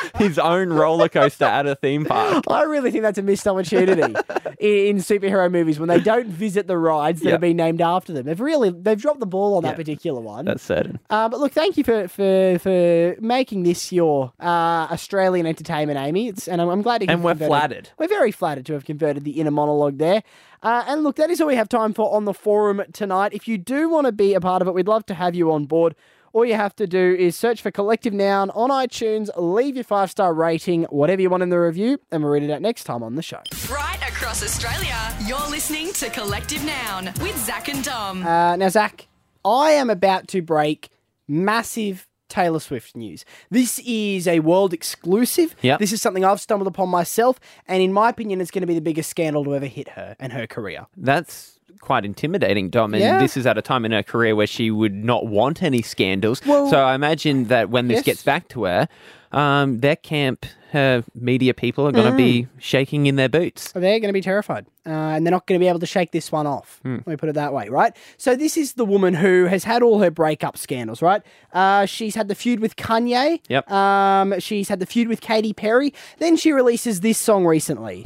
his 0.18 0.40
own 0.40 0.70
roller 0.74 1.10
coaster 1.10 1.46
at 1.46 1.66
a 1.66 1.76
theme 1.76 2.06
park. 2.06 2.44
I 2.50 2.64
really 2.64 2.92
think 2.92 3.04
that's 3.04 3.18
a 3.18 3.22
missed 3.22 3.48
opportunity 3.48 4.02
in, 4.02 4.16
in 4.60 4.98
superhero 4.98 5.52
movies 5.52 5.80
when 5.80 5.90
they 5.90 6.00
don't 6.00 6.28
visit 6.28 6.68
the 6.68 6.78
rides 6.78 7.20
that 7.22 7.26
Yep. 7.30 7.32
have 7.34 7.42
been 7.42 7.58
named 7.58 7.82
after 7.82 8.12
them. 8.14 8.26
They've 8.26 8.40
really 8.40 8.70
they've 8.72 9.00
dropped 9.00 9.20
the 9.20 9.26
ball 9.26 9.56
on 9.56 9.64
that 9.64 9.70
Yeah. 9.72 9.76
particular 9.76 10.22
one. 10.22 10.46
That's 10.46 10.64
certain. 10.64 11.00
Uh, 11.10 11.30
but 11.30 11.40
look, 11.40 11.52
thank 11.52 11.78
you 11.78 11.84
for 11.84 12.08
for, 12.08 12.58
for 12.60 13.16
making 13.22 13.64
this 13.64 13.92
your 13.92 14.34
uh, 14.40 14.88
Australian 14.92 15.46
entertainment, 15.46 16.00
Amy. 16.00 16.28
It's, 16.30 16.48
and 16.48 16.62
I'm, 16.62 16.70
I'm 16.70 16.82
glad 16.82 17.02
to 17.02 17.08
And 17.08 17.24
we're 17.24 17.32
converted- 17.32 17.48
flattered. 17.50 17.90
We're 17.98 18.08
very 18.08 18.32
flattered 18.32 18.66
to 18.68 18.74
have 18.74 18.86
converted 18.86 19.24
the 19.24 19.32
inner 19.40 19.52
monologue 19.52 19.98
there. 19.98 20.24
Uh, 20.62 20.84
and 20.88 21.04
look, 21.04 21.16
that 21.16 21.30
is 21.30 21.40
all 21.40 21.48
we 21.48 21.56
have 21.56 21.70
time 21.70 21.94
for 21.94 22.14
on 22.14 22.26
the 22.26 22.34
forum 22.34 22.82
tonight. 22.92 23.32
If 23.34 23.48
you 23.48 23.58
do 23.58 23.88
want 23.90 24.08
to 24.08 24.12
be 24.12 24.34
a 24.34 24.42
part 24.42 24.62
of 24.62 24.68
it, 24.68 24.74
we'd 24.74 24.88
love 24.90 25.06
to 25.06 25.14
have 25.14 25.34
you 25.34 25.52
on 25.54 25.66
board. 25.66 25.96
All 26.34 26.46
you 26.46 26.54
have 26.54 26.76
to 26.76 26.86
do 26.86 27.16
is 27.18 27.36
search 27.36 27.62
for 27.62 27.72
Collective 27.72 28.14
Noun 28.14 28.52
on 28.52 28.70
iTunes, 28.70 29.30
leave 29.36 29.76
your 29.76 29.84
five 29.84 30.12
star 30.12 30.34
rating, 30.34 30.84
whatever 30.84 31.22
you 31.22 31.30
want 31.30 31.44
in 31.44 31.50
the 31.50 31.60
review, 31.60 32.00
and 32.12 32.24
we'll 32.24 32.32
read 32.32 32.44
it 32.44 32.52
out 32.52 32.62
next 32.62 32.84
time 32.84 33.02
on 33.02 33.16
the 33.16 33.24
show. 33.24 33.42
Right 33.72 34.00
across 34.08 34.44
Australia, 34.44 34.96
you're 35.26 35.50
listening 35.50 35.92
to 35.94 36.10
Collective 36.10 36.64
Noun 36.64 37.06
with 37.22 37.38
Zach 37.38 37.68
and 37.68 37.84
Dom. 37.84 38.26
Uh, 38.26 38.56
now, 38.56 38.70
Zach, 38.70 39.08
I 39.44 39.72
am 39.72 39.90
about 39.90 40.28
to 40.30 40.42
break 40.42 40.90
massive 41.28 42.08
Taylor 42.28 42.60
Swift 42.60 42.96
news. 42.96 43.26
This 43.50 43.80
is 43.80 44.28
a 44.28 44.40
world 44.42 44.72
exclusive. 44.72 45.56
Yep. 45.64 45.80
This 45.80 45.92
is 45.92 46.00
something 46.00 46.24
I've 46.24 46.40
stumbled 46.40 46.68
upon 46.68 46.90
myself, 46.90 47.40
and 47.68 47.82
in 47.82 47.92
my 47.92 48.10
opinion, 48.10 48.40
it's 48.40 48.52
going 48.52 48.62
to 48.62 48.68
be 48.68 48.76
the 48.76 48.82
biggest 48.82 49.10
scandal 49.10 49.44
to 49.46 49.56
ever 49.56 49.66
hit 49.66 49.90
her 49.90 50.16
and 50.20 50.32
her 50.32 50.46
career. 50.46 50.86
That's 50.96 51.59
quite 51.82 52.06
intimidating, 52.06 52.70
Dom. 52.70 52.94
And 52.94 53.02
Yeah. 53.04 53.20
this 53.20 53.36
is 53.38 53.46
at 53.46 53.58
a 53.58 53.62
time 53.62 53.86
in 53.86 53.92
her 53.92 54.04
career 54.04 54.36
where 54.36 54.48
she 54.48 54.72
would 54.72 54.94
not 54.94 55.28
want 55.28 55.62
any 55.64 55.82
scandals. 55.82 56.42
Well- 56.46 56.70
so 56.70 56.80
I 56.80 56.96
imagine 56.96 57.46
that 57.46 57.70
when 57.70 57.88
this 57.88 57.98
Yes. 57.98 58.06
gets 58.06 58.24
back 58.24 58.48
to 58.50 58.64
her, 58.66 58.88
um, 59.32 59.80
their 59.80 59.96
camp, 59.96 60.46
her 60.72 61.04
media 61.16 61.54
people 61.54 61.88
are 61.88 61.92
going 61.92 62.10
to 62.12 62.16
be 62.18 62.44
Mm. 62.44 62.48
shaking 62.60 63.06
in 63.08 63.16
their 63.16 63.30
boots. 63.30 63.72
They're 63.72 64.00
going 64.00 64.10
to 64.10 64.14
be 64.14 64.22
terrified, 64.22 64.68
uh, 64.86 64.90
and 64.90 65.26
they're 65.26 65.32
not 65.32 65.48
going 65.48 65.60
to 65.60 65.64
be 65.64 65.68
able 65.68 65.80
to 65.80 65.88
shake 65.88 66.12
this 66.12 66.32
one 66.32 66.46
off. 66.46 66.80
Hmm. 66.84 66.98
Let 66.98 67.08
me 67.08 67.16
put 67.16 67.30
it 67.30 67.34
that 67.36 67.54
way, 67.54 67.70
right? 67.70 67.92
So 68.18 68.36
this 68.36 68.56
is 68.56 68.74
the 68.74 68.86
woman 68.86 69.16
who 69.16 69.46
has 69.46 69.64
had 69.64 69.82
all 69.82 70.00
her 70.00 70.12
breakup 70.12 70.58
scandals, 70.58 71.02
right? 71.02 71.24
Uh, 71.54 71.86
she's 71.88 72.14
had 72.14 72.28
the 72.28 72.36
feud 72.36 72.60
with 72.60 72.76
Kanye. 72.76 73.40
Yep. 73.50 73.72
Um, 73.72 74.40
she's 74.40 74.70
had 74.70 74.80
the 74.80 74.86
feud 74.86 75.08
with 75.08 75.22
Katy 75.22 75.54
Perry. 75.54 75.92
Then 76.20 76.36
she 76.38 76.52
releases 76.52 77.00
this 77.00 77.18
song 77.18 77.46
recently. 77.48 78.04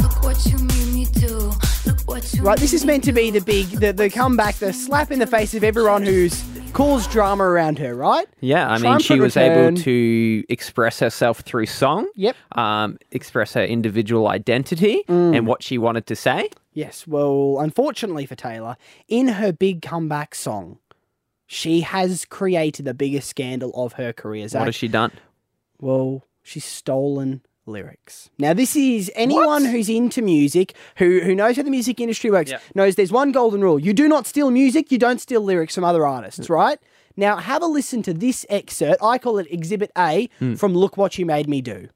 Look 0.00 0.22
what 1.88 1.96
you 1.96 1.96
made 1.96 2.02
me 2.02 2.02
do. 2.02 2.06
Look 2.06 2.08
what 2.08 2.34
you 2.34 2.42
Right, 2.42 2.58
this 2.58 2.72
is 2.72 2.84
meant 2.84 3.04
to 3.04 3.12
be 3.12 3.30
the 3.30 3.40
big, 3.40 3.66
the, 3.68 3.92
the 3.92 4.10
comeback, 4.10 4.56
the 4.56 4.72
slap 4.72 5.10
in 5.10 5.18
the 5.18 5.26
face 5.26 5.54
of 5.54 5.64
everyone 5.64 6.02
who's 6.02 6.42
caused 6.72 7.10
drama 7.10 7.44
around 7.44 7.78
her, 7.78 7.94
right? 7.94 8.26
Yeah, 8.40 8.68
I 8.68 8.72
mean, 8.74 8.80
Triumphant 8.82 9.02
she 9.04 9.20
was 9.20 9.36
return. 9.36 9.68
able 9.74 9.82
to 9.82 10.44
express 10.48 11.00
herself 11.00 11.40
through 11.40 11.66
song. 11.66 12.08
Yep. 12.14 12.36
Um, 12.52 12.98
express 13.10 13.54
her 13.54 13.64
individual 13.64 14.28
identity 14.28 15.02
Mm. 15.08 15.36
and 15.36 15.46
what 15.46 15.62
she 15.62 15.78
wanted 15.78 16.06
to 16.06 16.16
say. 16.16 16.50
Yes, 16.74 17.06
well, 17.06 17.56
unfortunately 17.60 18.26
for 18.26 18.34
Taylor, 18.36 18.76
in 19.08 19.28
her 19.28 19.50
big 19.52 19.82
comeback 19.82 20.34
song, 20.34 20.78
she 21.46 21.80
has 21.80 22.24
created 22.26 22.84
the 22.84 22.94
biggest 22.94 23.28
scandal 23.30 23.72
of 23.74 23.94
her 23.94 24.12
career. 24.12 24.46
Zach. 24.46 24.60
What 24.60 24.66
has 24.68 24.74
she 24.76 24.86
done? 24.88 25.12
Well, 25.80 26.24
she's 26.42 26.64
stolen 26.64 27.40
lyrics. 27.68 28.30
Now, 28.38 28.52
this 28.54 28.74
is 28.74 29.10
anyone 29.14 29.64
who's 29.64 29.88
into 29.88 30.22
music, 30.22 30.74
who 30.96 31.20
who 31.20 31.34
knows 31.34 31.56
how 31.56 31.62
the 31.62 31.70
music 31.70 32.00
industry 32.00 32.30
works, 32.30 32.50
Yeah. 32.50 32.58
knows 32.74 32.94
there's 32.96 33.12
one 33.12 33.30
golden 33.32 33.60
rule: 33.60 33.78
you 33.78 33.92
do 33.92 34.08
not 34.08 34.26
steal 34.26 34.50
music, 34.50 34.90
you 34.90 34.98
don't 34.98 35.20
steal 35.20 35.40
lyrics 35.42 35.74
from 35.74 35.84
other 35.84 36.04
artists, 36.06 36.48
right? 36.50 36.78
Now, 37.16 37.36
have 37.36 37.62
a 37.62 37.66
listen 37.66 38.02
to 38.04 38.14
this 38.14 38.46
excerpt. 38.48 39.02
I 39.02 39.18
call 39.18 39.38
it 39.38 39.46
Exhibit 39.50 39.90
A 39.98 40.28
Hmm. 40.38 40.54
from 40.54 40.74
"Look 40.74 40.96
What 40.96 41.18
You 41.18 41.26
Made 41.26 41.48
Me 41.48 41.60
Do." 41.60 41.88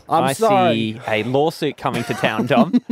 I'm 0.09 0.25
I 0.25 0.33
sorry. 0.33 0.75
see 0.75 1.01
a 1.07 1.23
lawsuit 1.25 1.77
coming 1.77 2.05
to 2.05 2.15
town, 2.15 2.47
Dom. 2.47 2.73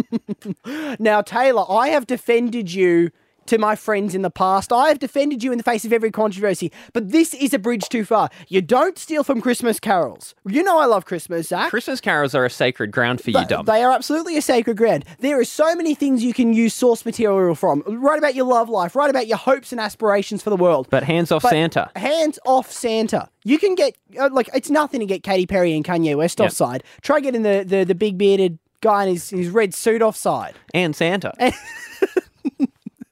Now, 1.00 1.22
Taylor, 1.22 1.64
I 1.68 1.88
have 1.88 2.06
defended 2.06 2.72
you 2.72 3.10
to 3.46 3.58
my 3.58 3.76
friends 3.76 4.14
in 4.14 4.22
the 4.22 4.30
past. 4.30 4.72
I 4.72 4.88
have 4.88 4.98
defended 4.98 5.42
you 5.42 5.52
in 5.52 5.58
the 5.58 5.64
face 5.64 5.84
of 5.84 5.92
every 5.92 6.10
controversy, 6.10 6.72
but 6.92 7.10
this 7.10 7.34
is 7.34 7.52
a 7.54 7.58
bridge 7.58 7.88
too 7.88 8.04
far. 8.04 8.30
You 8.48 8.62
don't 8.62 8.98
steal 8.98 9.24
from 9.24 9.40
Christmas 9.40 9.78
carols. 9.80 10.34
You 10.46 10.62
know 10.62 10.78
I 10.78 10.86
love 10.86 11.04
Christmas, 11.04 11.48
Zach. 11.48 11.70
Christmas 11.70 12.00
carols 12.00 12.34
are 12.34 12.44
a 12.44 12.50
sacred 12.50 12.90
ground 12.90 13.20
for 13.20 13.30
you, 13.30 13.38
Th- 13.38 13.48
Dom. 13.48 13.66
They 13.66 13.82
are 13.82 13.92
absolutely 13.92 14.36
a 14.36 14.42
sacred 14.42 14.76
ground. 14.76 15.04
There 15.18 15.38
are 15.38 15.44
so 15.44 15.74
many 15.74 15.94
things 15.94 16.22
you 16.24 16.32
can 16.34 16.52
use 16.52 16.74
source 16.74 17.04
material 17.04 17.54
from. 17.54 17.82
Write 17.86 18.18
about 18.18 18.34
your 18.34 18.46
love 18.46 18.68
life, 18.68 18.94
write 18.96 19.10
about 19.10 19.26
your 19.26 19.38
hopes 19.38 19.72
and 19.72 19.80
aspirations 19.80 20.42
for 20.42 20.50
the 20.50 20.56
world. 20.56 20.88
But 20.90 21.02
hands 21.04 21.30
off 21.32 21.42
But 21.42 21.50
Santa. 21.50 21.90
Hands 21.96 22.38
off 22.44 22.70
Santa. 22.70 23.28
You 23.44 23.58
can 23.58 23.74
get, 23.74 23.96
uh, 24.18 24.30
like, 24.32 24.48
it's 24.54 24.70
nothing 24.70 25.00
to 25.00 25.06
get 25.06 25.22
Katy 25.22 25.46
Perry 25.46 25.74
and 25.74 25.84
Kanye 25.84 26.16
West 26.16 26.38
Yep. 26.38 26.46
offside. 26.48 26.84
Try 27.02 27.20
getting 27.20 27.42
the, 27.42 27.64
the, 27.66 27.84
the 27.84 27.94
big 27.94 28.16
bearded 28.16 28.58
guy 28.80 29.04
in 29.04 29.10
his, 29.14 29.30
his 29.30 29.48
red 29.50 29.74
suit 29.74 30.02
offside. 30.02 30.54
And 30.72 30.94
Santa. 30.96 31.32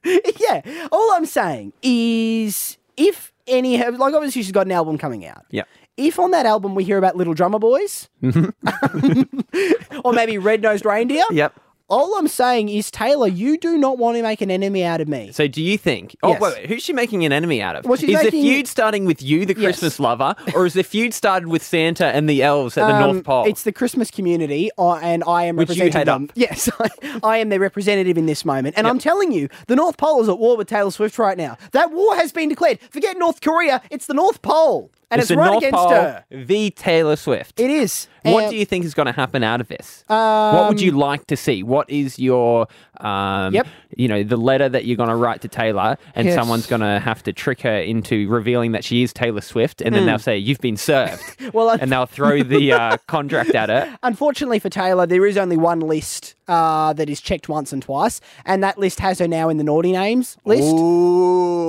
yeah. 0.41 0.89
All 0.91 1.13
I'm 1.13 1.27
saying 1.27 1.73
is 1.83 2.79
if 2.97 3.33
any, 3.47 3.79
like, 3.79 4.15
obviously 4.15 4.43
she's 4.43 4.53
got 4.53 4.67
an 4.67 4.73
album 4.73 4.99
coming 4.99 5.27
out. 5.27 5.45
Yep. 5.51 5.69
If 5.97 6.19
on 6.19 6.31
that 6.31 6.47
album 6.47 6.75
we 6.75 6.85
hear 6.85 6.97
about 6.97 7.17
Little 7.17 7.35
Drummer 7.35 7.59
Boys, 7.59 8.09
mm-hmm. 8.23 10.01
or 10.05 10.13
maybe 10.13 10.39
Red 10.39 10.63
Nosed 10.63 10.87
Reindeer, 10.87 11.25
Yep. 11.31 11.61
All 11.89 12.17
I'm 12.19 12.29
saying 12.29 12.69
is, 12.69 12.91
Taylor, 12.91 13.29
you 13.29 13.59
do 13.59 13.77
not 13.79 13.99
want 13.99 14.17
to 14.17 14.23
make 14.23 14.41
an 14.41 14.51
enemy 14.51 14.85
out 14.85 15.01
of 15.01 15.09
me. 15.09 15.31
So 15.33 15.47
do 15.49 15.63
you 15.63 15.77
think? 15.79 16.17
Oh, 16.23 16.31
Yes. 16.31 16.41
wait, 16.41 16.55
wait, 16.57 16.67
who's 16.67 16.83
she 16.83 16.93
making 16.93 17.25
an 17.25 17.33
enemy 17.33 17.61
out 17.63 17.77
of? 17.77 17.85
Well, 17.85 17.97
she's 17.97 18.11
is 18.11 18.25
making- 18.25 18.43
the 18.43 18.49
feud 18.51 18.67
starting 18.69 19.05
with 19.05 19.23
you, 19.23 19.47
the. 19.47 19.55
Christmas 19.55 20.01
lover, 20.01 20.35
or 20.55 20.67
is 20.67 20.75
the 20.75 20.83
feud 20.83 21.15
started 21.15 21.49
with 21.49 21.63
Santa 21.63 22.07
and 22.07 22.29
the 22.29 22.43
elves 22.43 22.77
at 22.77 22.87
the 22.89 22.95
Um, 22.95 23.01
North 23.15 23.25
Pole? 23.25 23.45
It's 23.47 23.63
the 23.63 23.73
Christmas 23.73 24.11
community, 24.11 24.71
uh, 24.79 24.95
and 24.95 25.23
I 25.27 25.45
am 25.45 25.57
Which 25.57 25.69
you 25.71 25.85
representing 25.85 25.93
head 25.99 26.07
them. 26.09 26.25
up. 26.25 26.31
Yes, 26.37 26.69
I, 26.81 26.89
I 27.23 27.37
am 27.39 27.49
their 27.49 27.61
representative 27.61 28.19
in 28.19 28.27
this 28.27 28.45
moment. 28.45 28.75
And 28.77 28.87
I'm 28.89 28.99
telling 28.99 29.31
you, 29.33 29.49
the 29.69 29.77
North 29.77 29.97
Pole 29.99 30.21
is 30.23 30.29
at 30.29 30.39
war 30.39 30.57
with 30.57 30.69
Taylor 30.69 30.91
Swift 30.91 31.19
right 31.19 31.37
now. 31.39 31.57
That 31.73 31.93
war 31.93 32.17
has 32.17 32.33
been 32.33 32.49
declared. 32.49 32.81
Forget 32.91 33.17
North 33.19 33.41
Korea, 33.41 33.81
it's 33.91 34.07
the 34.07 34.15
North 34.15 34.43
Pole. 34.43 34.91
And 35.13 35.21
it's, 35.21 35.29
the 35.29 35.37
right 35.37 35.51
North 35.53 35.59
against 35.63 35.77
Pole 35.77 35.91
her. 35.91 36.25
v 36.33 36.71
Taylor 36.71 37.17
Swift. 37.17 37.61
It 37.61 37.71
is. 37.71 38.09
What 38.23 38.45
Um, 38.45 38.51
do 38.51 38.57
you 38.57 38.65
think 38.65 38.85
is 38.85 38.95
going 38.95 39.07
to 39.07 39.13
happen 39.13 39.43
out 39.45 39.61
of 39.61 39.69
this? 39.69 40.05
what 40.07 40.69
would 40.69 40.81
you 40.81 40.93
Um, 40.93 40.99
like 40.99 41.27
to 41.27 41.37
see? 41.37 41.63
What 41.63 41.91
is 41.91 42.19
your, 42.19 42.67
um, 43.01 43.53
Yep. 43.53 43.67
you 43.97 44.07
know, 44.09 44.23
the 44.23 44.37
letter 44.37 44.69
that 44.69 44.85
you're 44.85 44.97
going 44.97 45.09
to 45.09 45.17
write 45.17 45.41
to 45.43 45.49
Taylor, 45.49 45.99
and 46.15 46.27
Yes. 46.27 46.35
someone's 46.37 46.67
going 46.67 46.83
to 46.83 47.01
have 47.01 47.23
to 47.25 47.33
trick 47.33 47.63
her 47.63 47.77
into 47.79 48.29
revealing 48.29 48.73
that 48.73 48.85
she 48.85 49.03
is 49.03 49.13
Taylor 49.13 49.41
Swift, 49.41 49.81
and 49.83 49.95
then 49.95 50.03
Mm. 50.05 50.07
they'll 50.07 50.19
say 50.21 50.39
you've 50.39 50.61
been 50.61 50.77
served, 50.77 51.23
Well, 51.53 51.71
and 51.71 51.91
they'll 51.91 52.07
throw 52.07 52.43
the 52.45 52.73
uh, 52.81 52.97
contract 53.09 53.55
at 53.55 53.69
her. 53.69 53.99
Unfortunately 54.05 54.59
for 54.61 54.69
Taylor, 54.69 55.05
there 55.07 55.27
is 55.27 55.37
only 55.37 55.57
one 55.57 55.81
list 55.81 56.35
uh, 56.53 56.93
that 56.93 57.09
is 57.09 57.21
checked 57.21 57.49
once 57.49 57.73
and 57.73 57.83
twice, 57.83 58.21
and 58.45 58.63
that 58.63 58.77
list 58.79 59.01
has 59.01 59.19
her 59.19 59.29
now 59.29 59.49
in 59.49 59.57
the 59.57 59.65
naughty 59.65 59.93
names 59.93 60.37
list. 60.45 60.73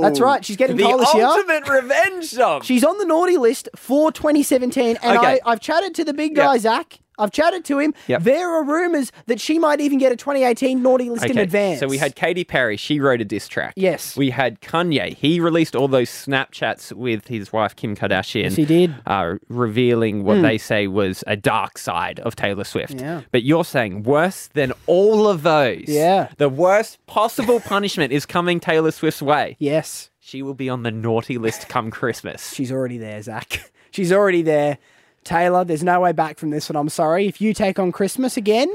That's 0.02 0.20
right. 0.20 0.44
She's 0.44 0.58
getting 0.58 0.76
the 0.78 0.84
cold 0.84 1.02
this 1.02 1.14
year. 1.14 1.26
ultimate 1.26 1.68
revenge 1.70 2.26
song. 2.26 2.62
She's 2.62 2.84
on 2.84 2.98
the 2.98 3.06
naughty 3.06 3.38
list 3.38 3.70
for 3.76 4.12
2017, 4.12 4.98
and 5.02 5.18
Okay. 5.18 5.40
I, 5.46 5.52
I've 5.52 5.60
chatted 5.62 5.96
to 5.96 6.04
the 6.04 6.14
big 6.14 6.36
guy, 6.36 6.54
Yep. 6.54 6.62
Zach. 6.62 7.00
I've 7.20 7.32
chatted 7.32 7.64
to 7.66 7.80
him. 7.80 7.94
Yep. 8.08 8.24
There 8.24 8.50
are 8.54 8.64
rumours 8.64 9.12
that 9.28 9.40
she 9.40 9.60
might 9.60 9.80
even 9.82 9.98
get 10.00 10.12
a 10.12 10.16
2018 10.16 10.82
naughty 10.82 11.10
list 11.10 11.26
in 11.26 11.38
advance. 11.38 11.80
So 11.80 11.88
we 11.88 11.98
had 11.98 12.16
Katy 12.16 12.44
Perry. 12.44 12.78
She 12.78 13.00
wrote 13.00 13.22
a 13.22 13.26
diss 13.26 13.48
track. 13.48 13.74
Yes. 13.76 14.16
We 14.18 14.30
had 14.32 14.62
Kanye. 14.62 15.16
He 15.16 15.40
released 15.40 15.76
all 15.76 15.88
those 15.88 16.10
Snapchats 16.10 16.92
with 16.92 17.28
his 17.28 17.54
wife 17.54 17.76
Kim 17.76 17.96
Kardashian. 17.96 18.44
Yes, 18.44 18.56
he 18.56 18.66
did. 18.66 18.96
Uh, 19.06 19.36
revealing 19.50 20.24
what 20.24 20.38
Hmm. 20.38 20.44
they 20.44 20.58
say 20.58 20.88
was 20.88 21.24
a 21.28 21.36
dark 21.36 21.78
side 21.78 22.20
of 22.22 22.36
Taylor 22.36 22.64
Swift. 22.64 23.00
Yeah. 23.00 23.22
But 23.32 23.44
you're 23.44 23.66
saying 23.66 24.04
worse 24.04 24.48
than 24.54 24.74
all 24.88 25.28
of 25.28 25.44
those. 25.44 25.86
Yeah. 25.88 26.30
The 26.38 26.50
worst 26.50 27.04
possible 27.06 27.60
punishment 27.60 28.12
is 28.12 28.26
coming 28.26 28.60
Taylor 28.60 28.92
Swift's 28.92 29.22
way. 29.22 29.56
Yes. 29.60 30.10
She 30.20 30.42
will 30.42 30.54
be 30.54 30.70
on 30.70 30.84
the 30.84 30.92
naughty 30.92 31.38
list 31.38 31.68
come 31.70 31.92
Christmas. 31.92 32.54
She's 32.54 32.72
already 32.72 32.98
there, 32.98 33.22
Zach. 33.22 33.72
She's 33.92 34.12
already 34.12 34.42
there. 34.42 34.80
Taylor, 35.24 35.64
there's 35.64 35.84
no 35.84 36.00
way 36.02 36.12
back 36.12 36.38
from 36.38 36.50
this 36.50 36.70
one. 36.70 36.76
I'm 36.76 36.90
sorry. 36.90 37.28
If 37.28 37.42
you 37.42 37.54
take 37.54 37.80
on 37.80 37.92
Christmas 37.92 38.38
again, 38.38 38.70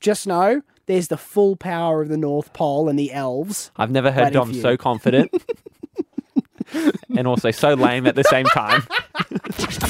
just 0.00 0.26
know 0.26 0.62
there's 0.86 1.08
the 1.08 1.16
full 1.16 1.56
power 1.56 2.02
of 2.02 2.08
the 2.08 2.16
North 2.16 2.52
Pole 2.52 2.88
and 2.88 2.98
the 2.98 3.12
elves. 3.12 3.70
I've 3.76 3.90
never 3.90 4.10
heard 4.10 4.32
Dom 4.32 4.50
you. 4.52 4.60
so 4.60 4.76
confident. 4.76 5.32
and 7.16 7.26
also 7.26 7.50
so 7.50 7.74
lame 7.74 8.06
at 8.06 8.14
the 8.14 8.24
same 8.24 8.46
time. 8.46 8.82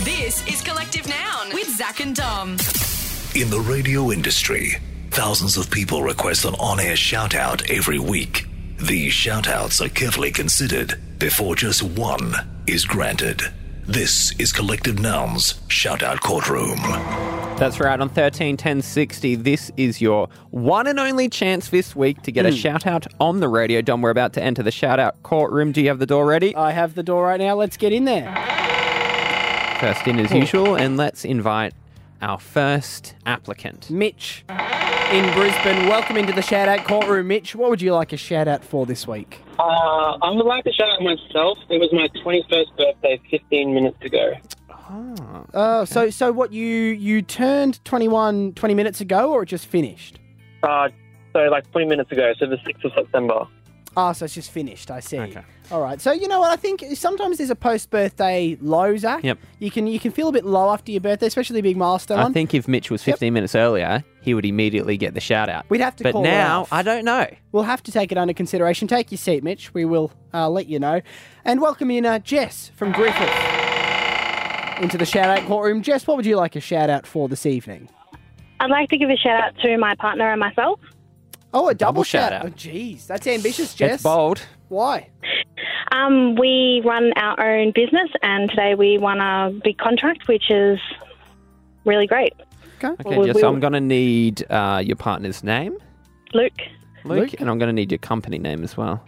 This 0.04 0.46
is 0.48 0.62
Collective 0.62 1.06
Noun 1.08 1.54
with 1.54 1.68
Zach 1.76 2.00
and 2.00 2.14
Dom. 2.14 2.52
In 3.34 3.48
the 3.50 3.64
radio 3.66 4.10
industry, 4.10 4.76
thousands 5.10 5.56
of 5.56 5.70
people 5.70 6.02
request 6.02 6.44
an 6.44 6.54
on 6.56 6.80
air 6.80 6.96
shout 6.96 7.34
out 7.34 7.70
every 7.70 7.98
week. 7.98 8.46
These 8.78 9.12
shout 9.12 9.46
outs 9.48 9.80
are 9.80 9.88
carefully 9.88 10.30
considered 10.32 11.00
before 11.18 11.54
just 11.54 11.82
one 11.82 12.34
is 12.66 12.84
granted. 12.84 13.42
This 13.84 14.32
is 14.38 14.52
Collective 14.52 15.00
Nouns 15.00 15.60
Shout 15.68 16.02
Out 16.04 16.20
Courtroom. 16.20 16.76
That's 17.58 17.80
right. 17.80 17.98
On 18.00 18.08
13 18.08 18.56
10 18.56 18.80
60, 18.80 19.34
this 19.36 19.70
is 19.76 20.00
your 20.00 20.28
one 20.50 20.86
and 20.86 20.98
only 21.00 21.28
chance 21.28 21.68
this 21.70 21.94
week 21.96 22.22
to 22.22 22.30
get 22.32 22.46
a 22.46 22.50
Hmm. 22.50 22.54
shout 22.56 22.86
out 22.86 23.06
on 23.20 23.40
the 23.40 23.48
radio. 23.48 23.80
Dom, 23.82 24.00
we're 24.00 24.10
about 24.10 24.32
to 24.34 24.42
enter 24.42 24.62
the 24.62 24.70
shout 24.70 25.00
out 25.00 25.20
courtroom. 25.24 25.72
Do 25.72 25.80
you 25.82 25.88
have 25.88 25.98
the 25.98 26.06
door 26.06 26.26
ready? 26.26 26.54
I 26.54 26.70
have 26.70 26.94
the 26.94 27.02
door 27.02 27.24
right 27.24 27.40
now. 27.40 27.54
Let's 27.56 27.76
get 27.76 27.92
in 27.92 28.04
there. 28.04 28.32
First 29.80 30.06
in 30.06 30.20
as 30.20 30.30
usual, 30.32 30.76
and 30.76 30.96
let's 30.96 31.24
invite 31.24 31.74
our 32.20 32.38
first 32.38 33.16
applicant. 33.26 33.90
Mitch 33.90 34.44
in 35.12 35.30
Brisbane. 35.34 35.88
Welcome 35.88 36.16
into 36.16 36.32
the 36.32 36.40
shout 36.40 36.68
out 36.68 36.86
courtroom, 36.86 37.28
Mitch. 37.28 37.54
What 37.54 37.68
would 37.68 37.82
you 37.82 37.92
like 37.92 38.14
a 38.14 38.16
shout 38.16 38.48
out 38.48 38.64
for 38.64 38.86
this 38.86 39.06
week? 39.06 39.42
Uh, 39.58 40.16
I 40.22 40.30
would 40.30 40.46
like 40.46 40.64
to 40.64 40.72
shout 40.72 40.88
out 40.88 41.02
myself. 41.02 41.58
It 41.68 41.78
was 41.78 41.92
my 41.92 42.08
21st 42.24 42.76
birthday 42.78 43.20
15 43.30 43.74
minutes 43.74 44.02
ago. 44.02 44.32
Uh, 45.52 45.84
so 45.84 46.08
so 46.08 46.32
what 46.32 46.52
you 46.52 46.66
you 46.66 47.20
turned 47.20 47.82
21 47.84 48.54
20 48.54 48.74
minutes 48.74 49.02
ago 49.02 49.30
or 49.32 49.42
it 49.42 49.46
just 49.46 49.66
finished? 49.66 50.18
Uh, 50.62 50.88
so, 51.34 51.40
like 51.40 51.70
20 51.72 51.88
minutes 51.88 52.10
ago, 52.10 52.32
so 52.38 52.46
the 52.46 52.56
6th 52.56 52.84
of 52.84 52.92
September. 52.94 53.46
Ah, 53.96 54.12
so 54.12 54.24
it's 54.24 54.34
just 54.34 54.50
finished. 54.50 54.90
I 54.90 55.00
see. 55.00 55.18
Okay. 55.18 55.42
All 55.70 55.82
right. 55.82 56.00
So 56.00 56.12
you 56.12 56.26
know 56.28 56.40
what? 56.40 56.50
I 56.50 56.56
think 56.56 56.82
sometimes 56.94 57.38
there's 57.38 57.50
a 57.50 57.54
post 57.56 57.90
birthday 57.90 58.56
low, 58.60 58.96
Zach. 58.96 59.22
Yep. 59.22 59.38
You 59.58 59.70
can 59.70 59.86
you 59.86 60.00
can 60.00 60.12
feel 60.12 60.28
a 60.28 60.32
bit 60.32 60.44
low 60.44 60.70
after 60.70 60.92
your 60.92 61.00
birthday, 61.00 61.26
especially 61.26 61.58
a 61.58 61.62
big 61.62 61.76
milestone. 61.76 62.18
I 62.18 62.30
think 62.30 62.54
if 62.54 62.66
Mitch 62.68 62.90
was 62.90 63.02
15 63.02 63.32
minutes 63.32 63.54
earlier, 63.54 64.02
he 64.22 64.32
would 64.34 64.46
immediately 64.46 64.96
get 64.96 65.14
the 65.14 65.20
shout 65.20 65.48
out. 65.48 65.66
We'd 65.68 65.80
have 65.82 65.96
to 65.96 66.04
But 66.04 66.12
call 66.12 66.24
it 66.24 66.28
now, 66.28 66.62
off. 66.62 66.72
I 66.72 66.82
don't 66.82 67.04
know. 67.04 67.26
We'll 67.52 67.64
have 67.64 67.82
to 67.84 67.92
take 67.92 68.12
it 68.12 68.18
under 68.18 68.32
consideration. 68.34 68.88
Take 68.88 69.10
your 69.10 69.18
seat, 69.18 69.44
Mitch. 69.44 69.74
We 69.74 69.84
will 69.84 70.10
uh, 70.32 70.48
let 70.48 70.66
you 70.68 70.78
know. 70.78 71.00
And 71.44 71.60
welcome 71.60 71.90
in 71.90 72.06
uh, 72.06 72.18
Jess 72.20 72.70
from 72.76 72.92
Griffith 72.92 73.28
into 74.80 74.98
the 74.98 75.06
shout 75.06 75.26
out 75.38 75.46
courtroom. 75.46 75.82
Jess, 75.82 76.06
what 76.06 76.16
would 76.16 76.26
you 76.26 76.36
like 76.36 76.56
a 76.56 76.60
shout 76.60 76.90
out 76.90 77.06
for 77.06 77.28
this 77.28 77.46
evening? 77.46 77.88
I'd 78.60 78.70
like 78.70 78.88
to 78.90 78.96
give 78.96 79.10
a 79.10 79.16
shout 79.16 79.42
out 79.42 79.56
to 79.62 79.76
my 79.76 79.94
partner 79.96 80.30
and 80.30 80.38
myself. 80.40 80.80
Oh, 81.54 81.68
a 81.68 81.74
double, 81.74 81.92
Double 81.92 82.04
shout 82.04 82.30
shout 82.30 82.32
out. 82.32 82.46
out. 82.46 82.52
Oh, 82.52 82.56
jeez. 82.56 83.06
That's 83.06 83.26
ambitious, 83.26 83.74
Jess. 83.74 83.94
It's 83.94 84.02
bold. 84.02 84.40
Why? 84.68 85.08
Um, 85.92 86.34
we 86.36 86.80
run 86.84 87.12
our 87.16 87.56
own 87.58 87.72
business, 87.74 88.08
and 88.22 88.48
today 88.48 88.74
we 88.74 88.96
won 88.98 89.20
a 89.20 89.50
big 89.62 89.76
contract, 89.78 90.28
which 90.28 90.50
is 90.50 90.78
really 91.84 92.06
great. 92.06 92.32
Okay. 92.78 92.88
Okay, 93.06 93.16
Well, 93.16 93.26
Jess, 93.26 93.36
we'll- 93.36 93.48
I'm 93.48 93.60
going 93.60 93.74
to 93.74 93.80
need 93.80 94.44
uh, 94.50 94.82
your 94.84 94.96
partner's 94.96 95.44
name, 95.44 95.76
Luke, 96.32 96.52
Luke, 97.04 97.34
and 97.38 97.50
I'm 97.50 97.58
going 97.58 97.68
to 97.68 97.72
need 97.74 97.92
your 97.92 97.98
company 97.98 98.38
name 98.38 98.64
as 98.64 98.76
well. 98.76 99.04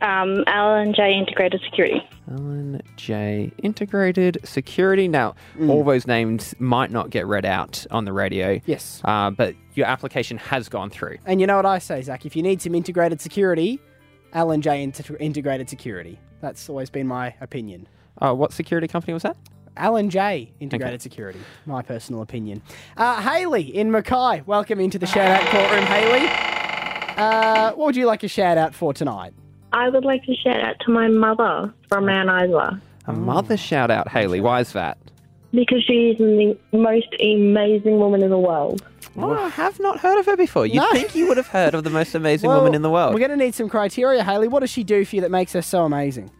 Um, 0.00 0.44
Alan 0.46 0.94
J 0.94 1.14
Integrated 1.14 1.60
Security. 1.64 2.08
Alan 2.30 2.82
J. 2.96 3.50
Integrated 3.62 4.38
Security. 4.44 5.08
Now, 5.08 5.34
all 5.68 5.82
those 5.82 6.06
names 6.06 6.54
might 6.58 6.90
not 6.90 7.10
get 7.10 7.26
read 7.26 7.44
out 7.44 7.86
on 7.90 8.04
the 8.04 8.12
radio. 8.12 8.60
Yes. 8.66 9.00
Uh, 9.04 9.30
but 9.30 9.54
your 9.74 9.86
application 9.86 10.36
has 10.38 10.68
gone 10.68 10.90
through. 10.90 11.16
And 11.24 11.40
you 11.40 11.46
know 11.46 11.56
what 11.56 11.66
I 11.66 11.78
say, 11.78 12.02
Zach? 12.02 12.26
If 12.26 12.36
you 12.36 12.42
need 12.42 12.60
some 12.60 12.74
integrated 12.74 13.20
security, 13.20 13.80
Alan 14.32 14.60
J 14.60 14.82
Inter- 14.82 15.16
Integrated 15.16 15.70
Security. 15.70 16.18
That's 16.40 16.68
always 16.68 16.90
been 16.90 17.06
my 17.06 17.34
opinion. 17.40 17.88
Uh, 18.20 18.34
what 18.34 18.52
security 18.52 18.88
company 18.88 19.14
was 19.14 19.22
that? 19.22 19.36
Alan 19.76 20.10
J 20.10 20.52
Integrated 20.60 21.00
Security. 21.00 21.38
My 21.64 21.82
personal 21.82 22.20
opinion. 22.20 22.62
Uh, 22.96 23.22
Haley 23.22 23.62
in 23.62 23.90
Mackay. 23.90 24.42
Welcome 24.44 24.80
into 24.80 24.98
the 24.98 25.06
shout 25.06 25.30
out 25.30 25.48
courtroom, 25.48 25.86
Haley. 25.86 26.28
Uh, 27.16 27.72
what 27.72 27.86
would 27.86 27.96
you 27.96 28.06
like 28.06 28.22
a 28.22 28.28
shout 28.28 28.58
out 28.58 28.74
for 28.74 28.92
tonight? 28.92 29.32
I 29.72 29.88
would 29.88 30.04
like 30.04 30.24
to 30.24 30.34
shout 30.34 30.60
out 30.60 30.76
to 30.80 30.90
my 30.90 31.08
mother 31.08 31.72
from 31.88 32.06
Mount 32.06 32.28
Isa 32.48 32.80
A 33.06 33.12
mother 33.12 33.56
shout 33.56 33.90
out, 33.90 34.08
Haley. 34.08 34.40
Why 34.40 34.60
is 34.60 34.72
that? 34.72 34.98
because 35.54 35.82
she 35.82 36.10
is 36.10 36.18
the 36.18 36.58
most 36.72 37.08
amazing 37.18 37.98
woman 37.98 38.22
in 38.22 38.28
the 38.28 38.38
world. 38.38 38.86
Oh, 39.16 39.32
I 39.32 39.48
have 39.48 39.80
not 39.80 39.98
heard 39.98 40.18
of 40.18 40.26
her 40.26 40.36
before. 40.36 40.66
You'd 40.66 40.76
No. 40.82 40.92
think 40.92 41.14
you 41.14 41.26
would 41.26 41.38
have 41.38 41.46
heard 41.46 41.72
of 41.74 41.84
the 41.84 41.90
most 41.90 42.14
amazing 42.14 42.48
Well, 42.50 42.58
woman 42.58 42.74
in 42.74 42.82
the 42.82 42.90
world. 42.90 43.14
We're 43.14 43.20
going 43.20 43.30
to 43.30 43.36
need 43.44 43.54
some 43.54 43.66
criteria, 43.70 44.22
Haley. 44.22 44.46
What 44.48 44.60
does 44.60 44.68
she 44.68 44.84
do 44.84 45.06
for 45.06 45.16
you 45.16 45.22
that 45.22 45.30
makes 45.30 45.54
her 45.54 45.62
so 45.62 45.84
amazing? 45.86 46.30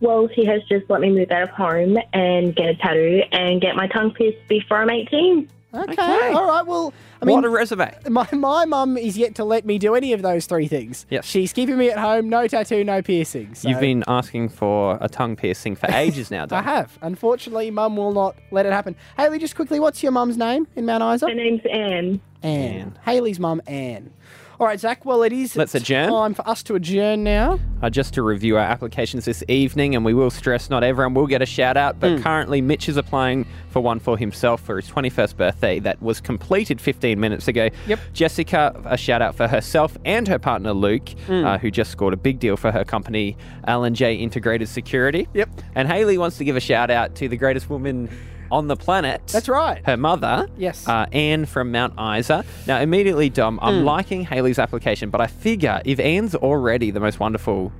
Well, 0.00 0.28
she 0.34 0.46
has 0.46 0.62
just 0.64 0.88
let 0.88 1.02
me 1.02 1.10
move 1.10 1.30
out 1.30 1.42
of 1.42 1.50
home 1.50 1.98
and 2.14 2.56
get 2.56 2.70
a 2.70 2.74
tattoo 2.76 3.20
and 3.32 3.60
get 3.60 3.76
my 3.76 3.86
tongue 3.88 4.12
pierced 4.14 4.38
before 4.48 4.78
I'm 4.78 4.88
18. 4.88 5.46
Okay. 5.74 6.32
All 6.32 6.46
right. 6.46 6.66
Well, 6.66 6.92
I 7.20 7.24
mean, 7.24 7.36
what 7.36 7.44
a 7.44 7.48
resume. 7.48 7.96
my 8.08 8.26
my 8.32 8.64
mum 8.64 8.96
is 8.96 9.16
yet 9.18 9.34
to 9.36 9.44
let 9.44 9.64
me 9.64 9.78
do 9.78 9.94
any 9.94 10.12
of 10.12 10.22
those 10.22 10.46
three 10.46 10.68
things. 10.68 11.06
Yes. 11.10 11.24
She's 11.24 11.52
keeping 11.52 11.76
me 11.76 11.90
at 11.90 11.98
home. 11.98 12.28
No 12.28 12.46
tattoo, 12.46 12.84
no 12.84 13.02
piercings. 13.02 13.60
So 13.60 13.68
You've 13.68 13.80
been 13.80 14.04
asking 14.06 14.50
for 14.50 14.98
a 15.00 15.08
tongue 15.08 15.36
piercing 15.36 15.76
for 15.76 15.90
ages 15.90 16.30
now, 16.30 16.46
I 16.50 16.62
have. 16.62 16.98
Unfortunately, 17.02 17.70
mum 17.70 17.96
will 17.96 18.12
not 18.12 18.36
let 18.50 18.66
it 18.66 18.72
happen. 18.72 18.94
Haley, 19.16 19.38
just 19.38 19.56
quickly, 19.56 19.80
what's 19.80 20.02
your 20.02 20.12
mum's 20.12 20.36
name 20.36 20.66
in 20.76 20.86
Mount 20.86 21.02
Isa? 21.14 21.28
Her 21.28 21.34
name's 21.34 21.62
Anne. 21.70 22.20
Anne. 22.42 22.98
Haley's 23.04 23.40
mum, 23.40 23.60
Anne. 23.66 24.12
All 24.60 24.66
right, 24.68 24.78
Zach. 24.78 25.04
Well, 25.04 25.22
it 25.24 25.32
is 25.32 25.56
Let's 25.56 25.74
adjourn. 25.74 26.08
time 26.10 26.34
for 26.34 26.46
us 26.48 26.62
to 26.64 26.76
adjourn 26.76 27.24
now. 27.24 27.58
Uh, 27.82 27.90
just 27.90 28.14
to 28.14 28.22
review 28.22 28.56
our 28.56 28.62
applications 28.64 29.24
this 29.24 29.42
evening, 29.48 29.94
and 29.96 30.04
we 30.04 30.14
will 30.14 30.30
stress 30.30 30.70
not 30.70 30.84
everyone 30.84 31.12
will 31.12 31.26
get 31.26 31.42
a 31.42 31.46
shout 31.46 31.76
out, 31.76 31.98
but 31.98 32.22
currently 32.22 32.60
Mitch 32.60 32.88
is 32.88 32.96
applying 32.96 33.46
for 33.70 33.80
one 33.82 33.98
for 33.98 34.16
himself 34.16 34.60
for 34.60 34.76
his 34.76 34.88
21st 34.88 35.36
birthday 35.36 35.80
that 35.80 36.00
was 36.00 36.20
completed 36.20 36.80
15 36.80 37.18
minutes 37.18 37.48
ago. 37.48 37.68
Yep. 37.88 37.98
Jessica, 38.12 38.80
a 38.84 38.96
shout 38.96 39.20
out 39.22 39.34
for 39.34 39.48
herself 39.48 39.98
and 40.04 40.28
her 40.28 40.38
partner 40.38 40.72
Luke, 40.72 41.08
Hmm. 41.26 41.44
uh, 41.44 41.58
who 41.58 41.70
just 41.70 41.90
scored 41.90 42.14
a 42.14 42.16
big 42.16 42.38
deal 42.38 42.56
for 42.56 42.70
her 42.70 42.84
company, 42.84 43.36
L&J 43.66 44.14
Integrated 44.14 44.68
Security. 44.68 45.26
Yep. 45.34 45.48
And 45.74 45.88
Haley 45.88 46.16
wants 46.16 46.38
to 46.38 46.44
give 46.44 46.56
a 46.56 46.60
shout 46.60 46.90
out 46.90 47.16
to 47.16 47.28
the 47.28 47.36
greatest 47.36 47.68
woman 47.68 48.08
on 48.50 48.68
the 48.68 48.76
planet. 48.76 49.26
That's 49.28 49.48
right. 49.48 49.84
Her 49.86 49.96
mother, 49.96 50.48
Yes. 50.56 50.86
uh, 50.88 51.06
Anne 51.12 51.46
from 51.46 51.72
Mount 51.72 51.94
Isa. 51.98 52.44
Now, 52.66 52.80
immediately, 52.80 53.30
Dom, 53.30 53.58
I'm 53.62 53.82
Mm. 53.82 53.84
liking 53.84 54.24
Haley's 54.24 54.58
application, 54.58 55.10
but 55.10 55.20
I 55.20 55.26
figure 55.26 55.80
if 55.84 55.98
Anne's 56.00 56.34
already 56.34 56.90
the 56.90 57.00
most 57.00 57.18
wonderful 57.20 57.72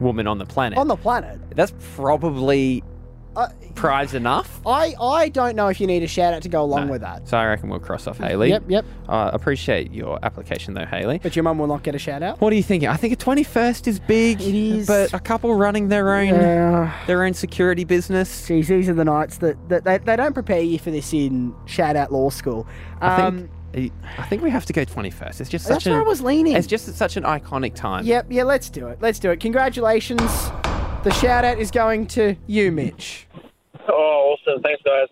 woman 0.00 0.26
on 0.26 0.38
the 0.38 0.46
planet, 0.46 0.78
On 0.78 0.88
the 0.88 0.96
planet. 0.96 1.38
that's 1.54 1.72
probably 1.96 2.82
Uh, 3.36 3.48
prize 3.76 4.12
enough. 4.14 4.60
I, 4.66 4.94
I 5.00 5.28
don't 5.28 5.54
know 5.54 5.68
if 5.68 5.80
you 5.80 5.86
need 5.86 6.02
a 6.02 6.06
shout 6.08 6.34
out 6.34 6.42
to 6.42 6.48
go 6.48 6.62
along 6.62 6.88
with 6.88 7.00
that. 7.02 7.28
So 7.28 7.38
I 7.38 7.46
reckon 7.46 7.68
we'll 7.68 7.78
cross 7.78 8.06
off 8.08 8.18
Haley. 8.18 8.48
Yep, 8.48 8.64
yep. 8.68 8.84
Uh, 9.08 9.30
appreciate 9.32 9.92
your 9.92 10.18
application 10.24 10.74
though, 10.74 10.84
Haley. 10.84 11.18
But 11.22 11.36
your 11.36 11.44
mum 11.44 11.58
will 11.58 11.68
not 11.68 11.82
get 11.84 11.94
a 11.94 11.98
shout 11.98 12.22
out. 12.22 12.40
What 12.40 12.52
are 12.52 12.56
you 12.56 12.62
thinking? 12.62 12.88
I 12.88 12.96
think 12.96 13.12
a 13.12 13.16
21st 13.16 13.86
is 13.86 14.00
big. 14.00 14.40
It 14.40 14.54
is. 14.54 14.86
But 14.88 15.12
a 15.14 15.20
couple 15.20 15.54
running 15.54 15.88
their 15.88 16.12
own 16.14 16.26
Yeah. 16.28 16.92
their 17.06 17.22
own 17.24 17.32
security 17.34 17.84
business. 17.84 18.48
Geez, 18.48 18.68
these 18.68 18.88
are 18.88 18.94
the 18.94 19.04
nights 19.04 19.38
that, 19.38 19.56
that 19.68 19.84
they, 19.84 19.98
they 19.98 20.16
don't 20.16 20.34
prepare 20.34 20.60
you 20.60 20.78
for 20.78 20.90
this 20.90 21.12
in 21.12 21.54
shout 21.66 21.94
out 21.96 22.12
law 22.12 22.30
school. 22.30 22.66
I 23.00 23.22
Um, 23.22 23.48
think 23.72 23.92
I 24.18 24.24
think 24.24 24.42
we 24.42 24.50
have 24.50 24.66
to 24.66 24.72
go 24.72 24.84
21st. 24.84 25.40
It's 25.40 25.48
just 25.48 25.64
such 25.64 25.74
That's 25.74 25.84
such 25.84 25.90
where 25.92 26.00
I 26.00 26.04
was 26.04 26.20
leaning. 26.20 26.56
It's 26.56 26.66
just 26.66 26.92
such 26.96 27.16
an 27.16 27.22
iconic 27.22 27.74
time. 27.76 28.04
Yep, 28.04 28.26
yeah, 28.30 28.42
let's 28.42 28.68
do 28.68 28.88
it. 28.88 28.98
Let's 29.00 29.20
do 29.20 29.30
it. 29.30 29.38
Congratulations. 29.38 30.50
The 31.02 31.12
shout 31.14 31.46
out 31.46 31.58
is 31.58 31.70
going 31.70 32.06
to 32.08 32.36
you, 32.46 32.70
Mitch. 32.70 33.26
Oh, 33.88 34.36
awesome. 34.36 34.62
Thanks, 34.62 34.82
guys. 34.82 35.08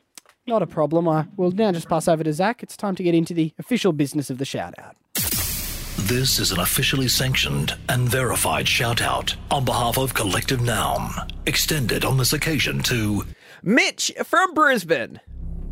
Not 0.47 0.62
a 0.62 0.66
problem. 0.66 1.09
I 1.09 1.26
will 1.39 1.51
now 1.51 1.72
just 1.72 1.89
pass 1.89 2.09
over 2.09 2.22
to 2.22 2.32
Zach. 2.32 2.62
It's 2.62 2.76
time 2.76 2.95
to 2.97 3.03
get 3.03 3.14
into 3.14 3.32
the 3.32 3.55
official 3.59 3.93
business 3.93 4.28
of 4.28 4.36
the 4.36 4.45
shout 4.45 4.74
out. 4.78 4.97
This 5.14 6.39
is 6.39 6.53
an 6.53 6.61
officially 6.61 7.09
sanctioned 7.09 7.74
and 7.89 8.07
verified 8.07 8.68
shout 8.68 9.01
out 9.01 9.34
on 9.51 9.64
behalf 9.64 9.97
of 9.99 10.12
Collective 10.12 10.61
Noun, 10.61 11.11
extended 11.47 12.05
on 12.05 12.18
this 12.18 12.34
occasion 12.34 12.82
to 12.84 13.24
Mitch 13.62 14.12
from 14.24 14.53
Brisbane. 14.53 15.20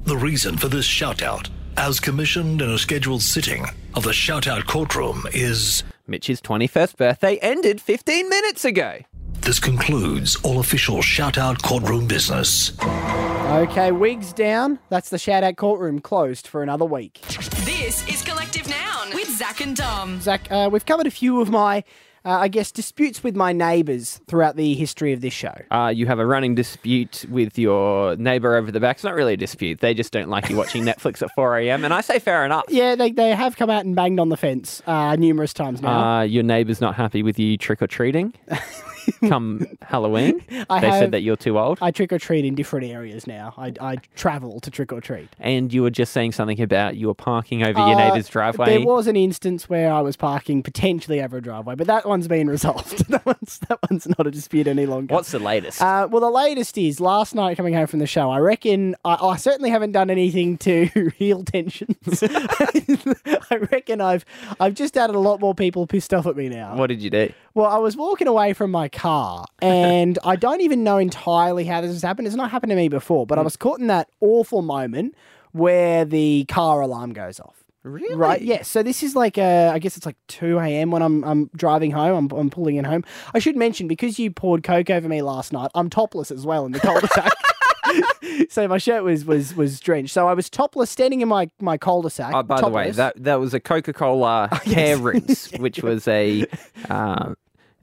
The 0.04 0.16
reason 0.16 0.56
for 0.56 0.68
this 0.68 0.86
shout 0.86 1.22
out, 1.22 1.50
as 1.76 2.00
commissioned 2.00 2.62
in 2.62 2.70
a 2.70 2.78
scheduled 2.78 3.22
sitting 3.22 3.66
of 3.94 4.02
the 4.02 4.14
shout 4.14 4.46
out 4.46 4.66
courtroom, 4.66 5.24
is 5.34 5.84
Mitch's 6.06 6.40
21st 6.40 6.96
birthday 6.96 7.36
ended 7.42 7.82
15 7.82 8.28
minutes 8.30 8.64
ago. 8.64 9.00
This 9.46 9.60
concludes 9.60 10.34
all 10.42 10.58
official 10.58 11.00
shout 11.00 11.38
out 11.38 11.62
courtroom 11.62 12.04
business. 12.04 12.76
Okay, 12.82 13.92
wigs 13.92 14.32
down. 14.32 14.80
That's 14.88 15.10
the 15.10 15.18
shout 15.18 15.44
out 15.44 15.54
courtroom 15.54 16.00
closed 16.00 16.48
for 16.48 16.64
another 16.64 16.84
week. 16.84 17.20
This 17.64 18.04
is 18.08 18.22
Collective 18.22 18.68
Noun 18.68 19.10
with 19.14 19.28
Zach 19.28 19.60
and 19.60 19.76
Dom. 19.76 20.20
Zach, 20.20 20.50
uh, 20.50 20.68
we've 20.72 20.84
covered 20.84 21.06
a 21.06 21.12
few 21.12 21.40
of 21.40 21.48
my, 21.48 21.84
uh, 22.24 22.30
I 22.30 22.48
guess, 22.48 22.72
disputes 22.72 23.22
with 23.22 23.36
my 23.36 23.52
neighbours 23.52 24.20
throughout 24.26 24.56
the 24.56 24.74
history 24.74 25.12
of 25.12 25.20
this 25.20 25.32
show. 25.32 25.54
Uh, 25.70 25.92
you 25.94 26.06
have 26.06 26.18
a 26.18 26.26
running 26.26 26.56
dispute 26.56 27.24
with 27.30 27.56
your 27.56 28.16
neighbour 28.16 28.56
over 28.56 28.72
the 28.72 28.80
back. 28.80 28.96
It's 28.96 29.04
not 29.04 29.14
really 29.14 29.34
a 29.34 29.36
dispute. 29.36 29.78
They 29.78 29.94
just 29.94 30.12
don't 30.12 30.28
like 30.28 30.50
you 30.50 30.56
watching 30.56 30.82
Netflix 30.84 31.22
at 31.22 31.30
4 31.36 31.58
a.m. 31.58 31.84
And 31.84 31.94
I 31.94 32.00
say 32.00 32.18
fair 32.18 32.44
enough. 32.44 32.64
Yeah, 32.68 32.96
they, 32.96 33.12
they 33.12 33.30
have 33.32 33.56
come 33.56 33.70
out 33.70 33.84
and 33.84 33.94
banged 33.94 34.18
on 34.18 34.28
the 34.28 34.36
fence 34.36 34.82
uh, 34.88 35.14
numerous 35.14 35.52
times 35.52 35.80
now. 35.80 36.18
Uh, 36.18 36.22
your 36.22 36.42
neighbour's 36.42 36.80
not 36.80 36.96
happy 36.96 37.22
with 37.22 37.38
you 37.38 37.56
trick 37.56 37.80
or 37.80 37.86
treating 37.86 38.34
come 39.28 39.66
Halloween. 39.82 40.42
I 40.70 40.80
they 40.80 40.90
have- 40.90 40.98
said 40.98 41.10
that 41.12 41.20
you're 41.22 41.36
too 41.36 41.58
old. 41.58 41.78
I 41.80 41.90
trick 41.90 42.12
or 42.12 42.18
treat 42.18 42.44
in 42.44 42.54
different 42.54 42.86
areas 42.86 43.26
now. 43.26 43.54
I, 43.56 43.72
I 43.80 43.96
travel 44.14 44.60
to 44.60 44.70
trick 44.70 44.92
or 44.92 45.00
treat. 45.00 45.28
And 45.40 45.72
you 45.72 45.82
were 45.82 45.90
just 45.90 46.12
saying 46.12 46.32
something 46.32 46.60
about 46.60 46.96
you 46.96 47.06
were 47.08 47.14
parking 47.14 47.62
over 47.62 47.78
your 47.78 47.96
neighbour's 47.96 48.28
driveway. 48.28 48.66
Uh, 48.66 48.78
There 48.78 48.86
was 48.86 49.06
an 49.06 49.16
instance 49.16 49.68
where 49.68 49.92
I 49.92 50.00
was 50.00 50.16
parking 50.16 50.62
potentially 50.62 51.22
over 51.22 51.36
a 51.38 51.42
driveway, 51.42 51.74
but 51.74 51.86
that 51.86 52.06
one's 52.06 52.28
been 52.28 52.48
resolved. 52.48 53.08
that 53.10 53.24
one's 53.26 53.58
that 53.68 53.78
one's 53.90 54.06
not 54.08 54.26
a 54.26 54.30
dispute 54.30 54.66
any 54.66 54.86
longer. 54.86 55.14
What's 55.14 55.30
the 55.32 55.38
latest? 55.38 55.80
Uh, 55.82 56.08
well, 56.10 56.20
the 56.20 56.30
latest 56.30 56.76
is 56.78 57.00
last 57.00 57.34
night 57.34 57.56
coming 57.56 57.74
home 57.74 57.86
from 57.86 57.98
the 57.98 58.06
show. 58.06 58.30
I 58.30 58.38
reckon 58.38 58.94
I, 59.04 59.14
I 59.14 59.36
certainly 59.36 59.70
haven't 59.70 59.92
done 59.92 60.10
anything 60.10 60.58
to 60.58 60.86
heal 61.16 61.44
tensions. 61.44 62.22
I 62.22 63.58
reckon 63.70 64.00
I've 64.00 64.24
I've 64.60 64.74
just 64.74 64.96
added 64.96 65.16
a 65.16 65.20
lot 65.20 65.40
more 65.40 65.54
people 65.54 65.86
pissed 65.86 66.12
off 66.14 66.26
at 66.26 66.36
me 66.36 66.48
now. 66.48 66.76
what 66.76 66.88
did 66.88 67.02
you 67.02 67.10
do? 67.10 67.32
Well, 67.56 67.70
I 67.70 67.78
was 67.78 67.96
walking 67.96 68.28
away 68.28 68.52
from 68.52 68.70
my 68.70 68.90
car, 68.90 69.46
and 69.62 70.18
I 70.22 70.36
don't 70.36 70.60
even 70.60 70.84
know 70.84 70.98
entirely 70.98 71.64
how 71.64 71.80
this 71.80 71.90
has 71.90 72.02
happened. 72.02 72.26
It's 72.26 72.36
not 72.36 72.50
happened 72.50 72.68
to 72.68 72.76
me 72.76 72.90
before, 72.90 73.26
but 73.26 73.38
I 73.38 73.40
was 73.40 73.56
caught 73.56 73.80
in 73.80 73.86
that 73.86 74.10
awful 74.20 74.60
moment 74.60 75.14
where 75.52 76.04
the 76.04 76.44
car 76.50 76.82
alarm 76.82 77.14
goes 77.14 77.40
off. 77.40 77.64
Really? 77.82 78.14
Right. 78.14 78.42
Yes. 78.42 78.68
So 78.68 78.82
this 78.82 79.02
is 79.02 79.16
like, 79.16 79.38
uh, 79.38 79.70
I 79.72 79.78
guess 79.78 79.96
it's 79.96 80.04
like 80.04 80.18
two 80.28 80.58
a.m. 80.58 80.90
when 80.90 81.00
I'm 81.00 81.24
I'm 81.24 81.48
driving 81.56 81.92
home. 81.92 82.30
I'm 82.30 82.38
I'm 82.38 82.50
pulling 82.50 82.76
in 82.76 82.84
home. 82.84 83.04
I 83.32 83.38
should 83.38 83.56
mention 83.56 83.88
because 83.88 84.18
you 84.18 84.30
poured 84.30 84.62
coke 84.62 84.90
over 84.90 85.08
me 85.08 85.22
last 85.22 85.50
night. 85.50 85.70
I'm 85.74 85.88
topless 85.88 86.30
as 86.30 86.44
well 86.44 86.66
in 86.66 86.72
the 86.72 86.80
cul-de-sac. 86.80 87.32
so 88.48 88.68
my 88.68 88.78
shirt 88.78 89.02
was 89.02 89.24
was 89.24 89.54
was 89.54 89.80
drenched. 89.80 90.12
So 90.12 90.28
I 90.28 90.34
was 90.34 90.50
topless, 90.50 90.90
standing 90.90 91.20
in 91.20 91.28
my 91.28 91.50
my 91.60 91.78
cul-de-sac. 91.78 92.34
Oh, 92.34 92.42
by 92.42 92.60
the 92.60 92.68
way, 92.68 92.90
that 92.92 93.22
that 93.22 93.40
was 93.40 93.54
a 93.54 93.60
Coca 93.60 93.92
Cola 93.92 94.48
hair 94.64 94.96
rinse, 94.98 95.50
which 95.52 95.82
was 95.82 96.06
a. 96.08 96.46
Uh, 96.88 97.34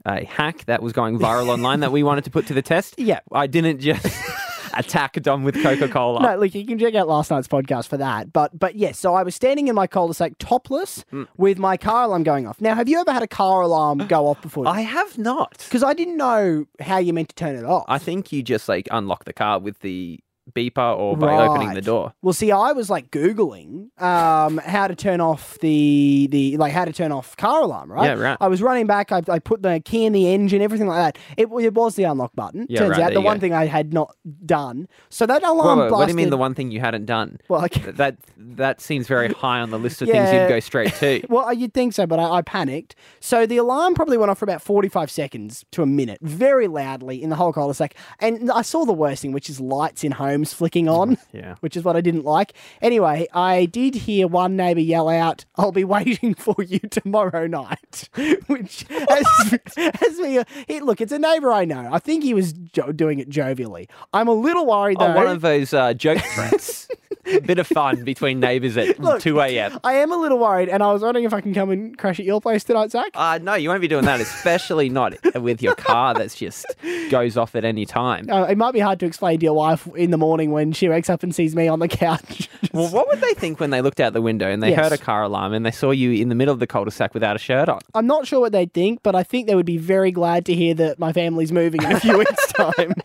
a 0.04 0.24
hack 0.24 0.64
that 0.66 0.82
was 0.82 0.92
going 0.92 1.18
viral 1.18 1.48
online 1.48 1.80
that 1.80 1.92
we 1.92 2.02
wanted 2.02 2.24
to 2.24 2.30
put 2.30 2.46
to 2.48 2.54
the 2.54 2.62
test. 2.62 2.94
Yeah. 3.04 3.20
I 3.32 3.46
didn't 3.46 3.80
just 3.80 4.06
attack 4.74 5.14
Dom 5.22 5.44
with 5.44 5.62
Coca 5.62 5.88
Cola. 5.88 6.20
No, 6.22 6.36
look, 6.36 6.54
you 6.54 6.66
can 6.66 6.78
check 6.78 6.94
out 6.94 7.06
last 7.08 7.30
night's 7.30 7.48
podcast 7.48 7.88
for 7.88 7.96
that. 7.96 8.32
But 8.32 8.58
but 8.58 8.74
yes, 8.76 8.98
so 8.98 9.14
I 9.14 9.22
was 9.22 9.34
standing 9.34 9.68
in 9.68 9.74
my 9.74 9.86
cul-de-sac 9.86 10.32
topless 10.38 11.04
Hmm. 11.10 11.24
with 11.36 11.58
my 11.58 11.76
car 11.76 12.04
alarm 12.04 12.22
going 12.22 12.46
off. 12.46 12.60
Now, 12.60 12.74
have 12.74 12.88
you 12.88 13.00
ever 13.00 13.12
had 13.12 13.22
a 13.22 13.26
car 13.28 13.62
alarm 13.62 13.98
go 14.08 14.26
off 14.26 14.40
before? 14.42 14.66
I 14.68 14.80
have 14.80 15.16
not. 15.18 15.58
Because 15.64 15.82
I 15.82 15.94
didn't 15.94 16.16
know 16.16 16.66
how 16.80 16.98
you 16.98 17.12
meant 17.12 17.28
to 17.30 17.34
turn 17.34 17.56
it 17.56 17.64
off. 17.64 17.84
I 17.88 17.98
think 17.98 18.32
you 18.32 18.42
just 18.42 18.68
like 18.68 18.88
unlock 18.90 19.24
the 19.24 19.32
car 19.32 19.58
with 19.58 19.80
the 19.80 20.20
beeper 20.52 20.96
or 20.96 21.16
by 21.16 21.46
opening 21.46 21.74
the 21.74 21.82
door. 21.82 22.12
Well, 22.22 22.32
see, 22.32 22.52
I 22.52 22.72
was 22.72 22.90
like 22.90 23.10
googling 23.10 23.88
um, 24.00 24.58
how 24.58 24.86
to 24.86 24.94
turn 24.94 25.20
off 25.20 25.58
the 25.60 26.28
the 26.30 26.56
like 26.56 26.72
how 26.72 26.84
to 26.84 26.92
turn 26.92 27.12
off 27.12 27.36
car 27.36 27.62
alarm. 27.62 27.90
Right. 27.90 28.06
Yeah, 28.06 28.14
right. 28.14 28.36
I 28.40 28.48
was 28.48 28.62
running 28.62 28.86
back. 28.86 29.12
I, 29.12 29.22
I 29.28 29.38
put 29.38 29.62
the 29.62 29.80
key 29.84 30.04
in 30.04 30.12
the 30.12 30.32
engine, 30.32 30.60
everything 30.62 30.86
like 30.86 31.14
that. 31.14 31.22
It, 31.36 31.48
it 31.62 31.74
was 31.74 31.94
the 31.96 32.04
unlock 32.04 32.34
button. 32.34 32.66
Yeah, 32.68 32.80
Turns 32.80 32.92
right, 32.92 33.02
out 33.02 33.12
the 33.14 33.20
one 33.20 33.36
go. 33.36 33.40
thing 33.40 33.54
I 33.54 33.66
had 33.66 33.92
not 33.92 34.14
done. 34.44 34.88
So 35.08 35.26
that 35.26 35.42
Whoa, 35.42 35.52
alarm 35.52 35.78
whoa, 35.78 35.90
what 35.90 36.06
do 36.06 36.10
you 36.10 36.16
mean 36.16 36.30
the 36.30 36.36
one 36.36 36.54
thing 36.54 36.70
you 36.70 36.80
hadn't 36.80 37.06
done? 37.06 37.38
Well, 37.48 37.60
like, 37.60 37.96
that 37.96 38.16
that 38.36 38.80
seems 38.80 39.06
very 39.06 39.28
high 39.28 39.60
on 39.60 39.70
the 39.70 39.78
list 39.78 40.02
of 40.02 40.08
things 40.08 40.32
you'd 40.32 40.48
go 40.48 40.60
straight 40.60 40.94
to. 40.94 41.22
Well, 41.34 41.52
you'd 41.52 41.74
think 41.74 41.94
so, 41.94 42.06
but 42.06 42.18
I, 42.18 42.30
I 42.38 42.42
panicked. 42.42 42.94
So 43.18 43.46
the 43.46 43.56
alarm 43.56 43.94
probably 43.94 44.16
went 44.16 44.30
off 44.30 44.38
for 44.38 44.44
about 44.44 44.62
45 44.62 45.10
seconds 45.10 45.64
to 45.72 45.82
a 45.82 45.86
minute, 45.86 46.18
very 46.22 46.68
loudly 46.68 47.20
in 47.20 47.30
the 47.30 47.36
whole 47.36 47.52
cul-de-sac. 47.52 47.94
And 48.20 48.50
I 48.50 48.62
saw 48.62 48.84
the 48.84 48.92
worst 48.92 49.22
thing, 49.22 49.32
which 49.32 49.50
is 49.50 49.60
lights 49.60 50.04
in 50.04 50.12
homes 50.34 50.52
flicking 50.52 50.88
on, 50.88 51.16
Yeah. 51.32 51.54
which 51.60 51.76
is 51.76 51.84
what 51.84 51.96
I 51.96 52.00
didn't 52.00 52.24
like. 52.24 52.54
Anyway, 52.82 53.26
I 53.32 53.66
did 53.66 53.94
hear 53.94 54.26
one 54.26 54.56
neighbour 54.56 54.80
yell 54.80 55.08
out, 55.08 55.44
I'll 55.56 55.72
be 55.72 55.84
waiting 55.84 56.34
for 56.38 56.56
you 56.58 56.80
tomorrow 56.80 57.46
night, 57.46 58.08
which 58.48 58.84
has, 58.90 59.58
has 59.76 60.18
me... 60.18 60.42
He, 60.66 60.80
look, 60.80 61.00
it's 61.00 61.12
a 61.12 61.18
neighbour 61.18 61.52
I 61.52 61.64
know. 61.64 61.88
I 61.92 61.98
think 62.00 62.24
he 62.24 62.34
was 62.34 62.52
jo- 62.52 62.92
doing 62.92 63.18
it 63.20 63.28
jovially. 63.30 63.88
I'm 64.12 64.28
a 64.28 64.32
little 64.34 64.66
worried, 64.66 64.98
though. 64.98 65.06
Oh, 65.12 65.14
one 65.16 65.28
of 65.28 65.40
those 65.40 65.72
uh, 65.72 65.94
joke 65.94 66.18
threats. 66.34 66.88
a 67.26 67.40
bit 67.40 67.58
of 67.58 67.66
fun 67.66 68.04
between 68.04 68.38
neighbours 68.40 68.76
at 68.76 68.98
Look, 68.98 69.22
2 69.22 69.40
a.m. 69.40 69.78
I 69.82 69.94
am 69.94 70.12
a 70.12 70.16
little 70.16 70.38
worried, 70.38 70.68
and 70.68 70.82
I 70.82 70.92
was 70.92 71.00
wondering 71.02 71.24
if 71.24 71.32
I 71.32 71.40
can 71.40 71.54
come 71.54 71.70
and 71.70 71.96
crash 71.96 72.18
at 72.20 72.26
your 72.26 72.40
place 72.40 72.64
tonight, 72.64 72.90
Zach. 72.90 73.10
Uh, 73.14 73.38
no, 73.40 73.54
you 73.54 73.68
won't 73.70 73.80
be 73.80 73.88
doing 73.88 74.04
that, 74.04 74.20
especially 74.20 74.88
not 74.90 75.14
with 75.34 75.62
your 75.62 75.74
car 75.74 76.12
that's 76.14 76.34
just 76.34 76.66
goes 77.10 77.36
off 77.38 77.54
at 77.54 77.64
any 77.64 77.86
time. 77.86 78.28
Uh, 78.28 78.44
it 78.44 78.58
might 78.58 78.72
be 78.72 78.80
hard 78.80 79.00
to 79.00 79.06
explain 79.06 79.38
to 79.40 79.44
your 79.44 79.54
wife 79.54 79.86
in 79.96 80.10
the 80.10 80.18
morning 80.24 80.52
when 80.52 80.72
she 80.72 80.88
wakes 80.88 81.10
up 81.10 81.22
and 81.22 81.34
sees 81.34 81.54
me 81.54 81.68
on 81.68 81.80
the 81.80 81.88
couch. 81.88 82.48
well, 82.72 82.88
what 82.88 83.08
would 83.08 83.20
they 83.20 83.34
think 83.34 83.60
when 83.60 83.68
they 83.68 83.82
looked 83.82 84.00
out 84.00 84.14
the 84.14 84.22
window 84.22 84.50
and 84.50 84.62
they 84.62 84.70
yes. 84.70 84.78
heard 84.78 84.92
a 84.92 84.98
car 84.98 85.22
alarm 85.22 85.52
and 85.52 85.66
they 85.66 85.70
saw 85.70 85.90
you 85.90 86.12
in 86.12 86.30
the 86.30 86.34
middle 86.34 86.54
of 86.54 86.60
the 86.60 86.66
cul-de-sac 86.66 87.12
without 87.12 87.36
a 87.36 87.38
shirt 87.38 87.68
on? 87.68 87.80
I'm 87.94 88.06
not 88.06 88.26
sure 88.26 88.40
what 88.40 88.52
they'd 88.52 88.72
think, 88.72 89.02
but 89.02 89.14
I 89.14 89.22
think 89.22 89.46
they 89.46 89.54
would 89.54 89.66
be 89.66 89.76
very 89.76 90.10
glad 90.10 90.46
to 90.46 90.54
hear 90.54 90.72
that 90.74 90.98
my 90.98 91.12
family's 91.12 91.52
moving 91.52 91.82
in 91.82 91.92
a 91.92 92.00
few 92.00 92.16
weeks' 92.24 92.52
time. 92.52 92.94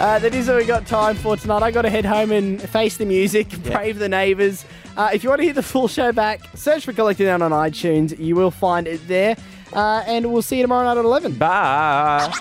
Uh, 0.00 0.18
that 0.18 0.34
is 0.34 0.48
all 0.48 0.56
we 0.56 0.64
got 0.64 0.86
time 0.86 1.14
for 1.14 1.36
tonight. 1.36 1.62
I 1.62 1.70
got 1.70 1.82
to 1.82 1.90
head 1.90 2.06
home 2.06 2.32
and 2.32 2.60
face 2.60 2.96
the 2.96 3.04
music, 3.04 3.50
brave 3.62 3.98
the 3.98 4.08
neighbours. 4.08 4.64
Uh, 4.96 5.10
if 5.12 5.22
you 5.22 5.28
want 5.28 5.40
to 5.40 5.44
hear 5.44 5.52
the 5.52 5.62
full 5.62 5.88
show 5.88 6.10
back, 6.10 6.40
search 6.54 6.86
for 6.86 6.94
Collective 6.94 7.26
Noun 7.26 7.42
on 7.42 7.50
iTunes. 7.50 8.18
You 8.18 8.34
will 8.34 8.50
find 8.50 8.88
it 8.88 9.06
there. 9.08 9.36
Uh, 9.74 10.02
and 10.06 10.32
we'll 10.32 10.40
see 10.40 10.56
you 10.56 10.62
tomorrow 10.62 10.84
night 10.84 10.98
at 10.98 11.04
11. 11.04 11.34
Bye 11.34 12.32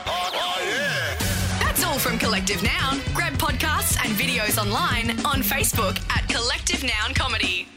from 2.00 2.18
Collective 2.18 2.64
Noun, 2.64 3.02
grab 3.14 3.34
podcasts 3.34 3.98
and 4.06 4.18
videos 4.18 4.58
online 4.58 5.12
on 5.26 5.42
Facebook 5.42 6.00
at 6.10 6.28
Collective 6.30 6.82
Noun 6.82 7.14
Comedy. 7.14 7.68